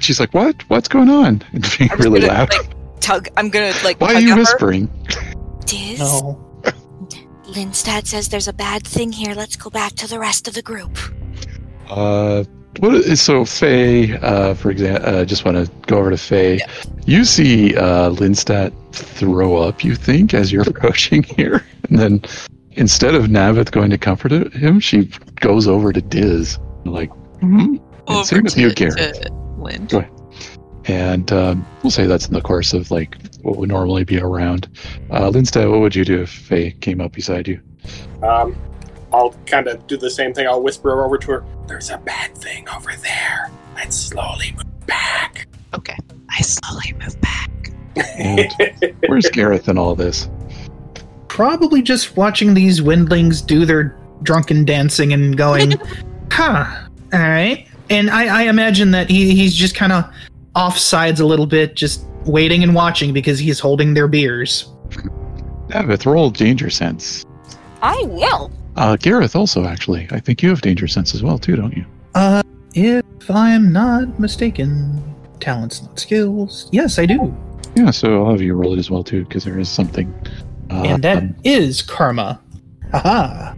And 0.04 0.06
she's 0.06 0.20
like, 0.20 0.34
"What? 0.34 0.68
What's 0.68 0.86
going 0.86 1.08
on?" 1.08 1.42
And 1.54 1.66
being 1.78 1.90
I'm 1.90 1.98
really 1.98 2.20
gonna, 2.20 2.32
loud. 2.34 2.50
Like, 2.52 3.00
tug. 3.00 3.28
I'm 3.38 3.48
gonna 3.48 3.72
like. 3.82 3.98
Why 4.02 4.12
are 4.14 4.20
you 4.20 4.36
whispering? 4.36 4.90
Diz, 5.64 5.98
No. 5.98 6.38
Lindstad 7.44 8.06
says 8.06 8.28
there's 8.28 8.48
a 8.48 8.52
bad 8.52 8.86
thing 8.86 9.12
here. 9.12 9.34
Let's 9.34 9.56
go 9.56 9.70
back 9.70 9.92
to 9.94 10.06
the 10.06 10.18
rest 10.18 10.46
of 10.46 10.52
the 10.52 10.60
group. 10.60 10.98
Uh, 11.88 12.44
what 12.80 12.94
is 12.94 13.22
so 13.22 13.46
Faye? 13.46 14.18
Uh, 14.18 14.52
for 14.52 14.70
example, 14.70 15.08
uh, 15.08 15.24
just 15.24 15.46
want 15.46 15.56
to 15.56 15.72
go 15.86 15.96
over 15.98 16.10
to 16.10 16.18
Faye. 16.18 16.56
Yeah. 16.58 16.66
You 17.06 17.24
see 17.24 17.74
uh, 17.76 18.10
Lindstad 18.10 18.72
throw 18.92 19.56
up. 19.56 19.82
You 19.84 19.94
think 19.94 20.34
as 20.34 20.52
you're 20.52 20.62
approaching 20.68 21.22
here, 21.22 21.64
and 21.88 21.98
then 21.98 22.22
instead 22.72 23.14
of 23.14 23.24
Navith 23.26 23.70
going 23.70 23.88
to 23.88 23.96
comfort 23.98 24.32
him, 24.52 24.80
she 24.80 25.08
goes 25.40 25.66
over 25.66 25.94
to 25.94 26.02
Diz, 26.02 26.58
like, 26.84 27.10
hmm 27.40 27.76
And 27.76 27.80
Over 28.08 28.24
same 28.24 28.42
with 28.42 28.54
to, 28.54 28.60
you, 28.60 28.74
Gareth. 28.74 28.96
to 29.22 29.43
Lind. 29.64 29.90
Go 29.90 30.04
and 30.86 31.32
um, 31.32 31.66
we'll 31.82 31.90
say 31.90 32.06
that's 32.06 32.26
in 32.26 32.34
the 32.34 32.42
course 32.42 32.72
of 32.72 32.90
like 32.90 33.16
what 33.42 33.56
would 33.56 33.68
normally 33.68 34.04
be 34.04 34.20
around. 34.20 34.68
Uh, 35.10 35.30
Lindstad, 35.30 35.70
what 35.70 35.80
would 35.80 35.94
you 35.94 36.04
do 36.04 36.22
if 36.22 36.30
Faye 36.30 36.72
came 36.72 37.00
up 37.00 37.12
beside 37.12 37.48
you? 37.48 37.60
Um, 38.22 38.56
I'll 39.12 39.32
kind 39.46 39.66
of 39.66 39.86
do 39.86 39.96
the 39.96 40.10
same 40.10 40.34
thing. 40.34 40.46
I'll 40.46 40.62
whisper 40.62 41.04
over 41.04 41.18
to 41.18 41.30
her. 41.32 41.44
There's 41.66 41.90
a 41.90 41.98
bad 41.98 42.36
thing 42.36 42.68
over 42.68 42.92
there. 42.96 43.50
Let's 43.74 43.96
slowly 43.96 44.52
move 44.52 44.86
back. 44.86 45.46
Okay. 45.74 45.96
I 46.30 46.42
slowly 46.42 46.94
move 47.00 47.18
back. 47.20 47.50
And 48.18 48.52
where's 49.06 49.28
Gareth 49.30 49.68
in 49.68 49.78
all 49.78 49.94
this? 49.94 50.28
Probably 51.28 51.80
just 51.80 52.16
watching 52.16 52.54
these 52.54 52.82
windlings 52.82 53.40
do 53.40 53.64
their 53.64 53.96
drunken 54.22 54.64
dancing 54.64 55.12
and 55.12 55.36
going, 55.36 55.74
huh, 56.32 56.88
all 57.12 57.20
right. 57.20 57.68
And 57.90 58.10
I, 58.10 58.40
I 58.40 58.42
imagine 58.44 58.90
that 58.92 59.10
he, 59.10 59.34
he's 59.34 59.54
just 59.54 59.74
kind 59.74 59.92
of 59.92 60.04
off 60.54 60.78
sides 60.78 61.20
a 61.20 61.26
little 61.26 61.46
bit, 61.46 61.76
just 61.76 62.04
waiting 62.24 62.62
and 62.62 62.74
watching 62.74 63.12
because 63.12 63.38
he's 63.38 63.60
holding 63.60 63.94
their 63.94 64.08
beers. 64.08 64.68
Navith, 65.68 66.06
roll 66.06 66.30
danger 66.30 66.70
sense. 66.70 67.24
I 67.82 68.02
will. 68.06 68.50
Uh, 68.76 68.96
Gareth 68.96 69.36
also, 69.36 69.64
actually. 69.66 70.08
I 70.10 70.20
think 70.20 70.42
you 70.42 70.48
have 70.48 70.60
danger 70.60 70.88
sense 70.88 71.14
as 71.14 71.22
well, 71.22 71.38
too, 71.38 71.56
don't 71.56 71.76
you? 71.76 71.84
Uh, 72.14 72.42
if 72.74 73.04
I'm 73.30 73.72
not 73.72 74.18
mistaken. 74.18 75.02
Talents, 75.40 75.82
not 75.82 75.98
skills. 75.98 76.68
Yes, 76.72 76.98
I 76.98 77.06
do. 77.06 77.36
Yeah, 77.74 77.90
so 77.90 78.24
I'll 78.24 78.30
have 78.30 78.40
you 78.40 78.54
roll 78.54 78.72
it 78.72 78.78
as 78.78 78.90
well 78.90 79.02
too, 79.02 79.24
because 79.24 79.44
there 79.44 79.58
is 79.58 79.68
something. 79.68 80.12
Uh, 80.70 80.84
and 80.84 81.04
that 81.04 81.18
um, 81.18 81.36
is 81.44 81.82
karma. 81.82 82.40
Haha. 82.92 83.54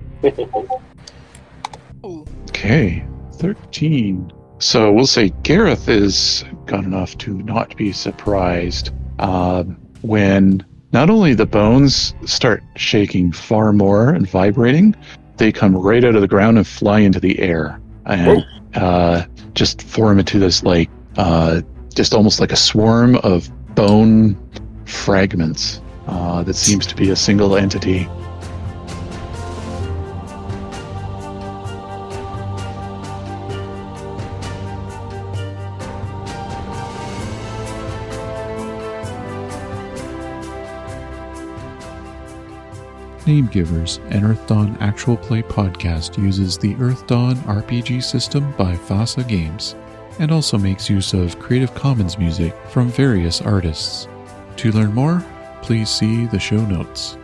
Okay, 2.48 3.04
13. 3.38 4.32
So 4.58 4.92
we'll 4.92 5.06
say 5.06 5.30
Gareth 5.42 5.88
is 5.88 6.44
good 6.66 6.84
enough 6.84 7.16
to 7.18 7.34
not 7.42 7.76
be 7.76 7.92
surprised 7.92 8.90
um, 9.18 9.76
when 10.02 10.64
not 10.92 11.10
only 11.10 11.34
the 11.34 11.46
bones 11.46 12.14
start 12.24 12.62
shaking 12.76 13.32
far 13.32 13.72
more 13.72 14.10
and 14.10 14.28
vibrating, 14.28 14.94
they 15.36 15.52
come 15.52 15.76
right 15.76 16.04
out 16.04 16.14
of 16.14 16.22
the 16.22 16.28
ground 16.28 16.56
and 16.56 16.66
fly 16.66 17.00
into 17.00 17.20
the 17.20 17.38
air 17.38 17.80
and 18.06 18.46
uh, 18.74 19.24
just 19.54 19.82
form 19.82 20.18
into 20.18 20.38
this 20.38 20.62
like 20.62 20.88
uh, 21.16 21.60
just 21.94 22.14
almost 22.14 22.40
like 22.40 22.52
a 22.52 22.56
swarm 22.56 23.16
of 23.16 23.50
bone 23.74 24.36
fragments 24.86 25.80
uh, 26.06 26.42
that 26.44 26.54
seems 26.54 26.86
to 26.86 26.94
be 26.94 27.10
a 27.10 27.16
single 27.16 27.56
entity. 27.56 28.08
Name 43.26 43.48
Givers, 43.48 43.96
an 44.10 44.22
Earthdawn 44.22 44.76
actual 44.80 45.16
play 45.16 45.42
podcast, 45.42 46.16
uses 46.16 46.56
the 46.56 46.74
Earthdawn 46.76 47.34
RPG 47.46 48.04
system 48.04 48.52
by 48.52 48.76
FASA 48.76 49.26
Games 49.26 49.74
and 50.20 50.30
also 50.30 50.56
makes 50.56 50.88
use 50.88 51.12
of 51.12 51.38
Creative 51.38 51.74
Commons 51.74 52.18
music 52.18 52.54
from 52.68 52.88
various 52.88 53.42
artists. 53.42 54.06
To 54.58 54.70
learn 54.70 54.94
more, 54.94 55.24
please 55.62 55.90
see 55.90 56.26
the 56.26 56.38
show 56.38 56.64
notes. 56.66 57.18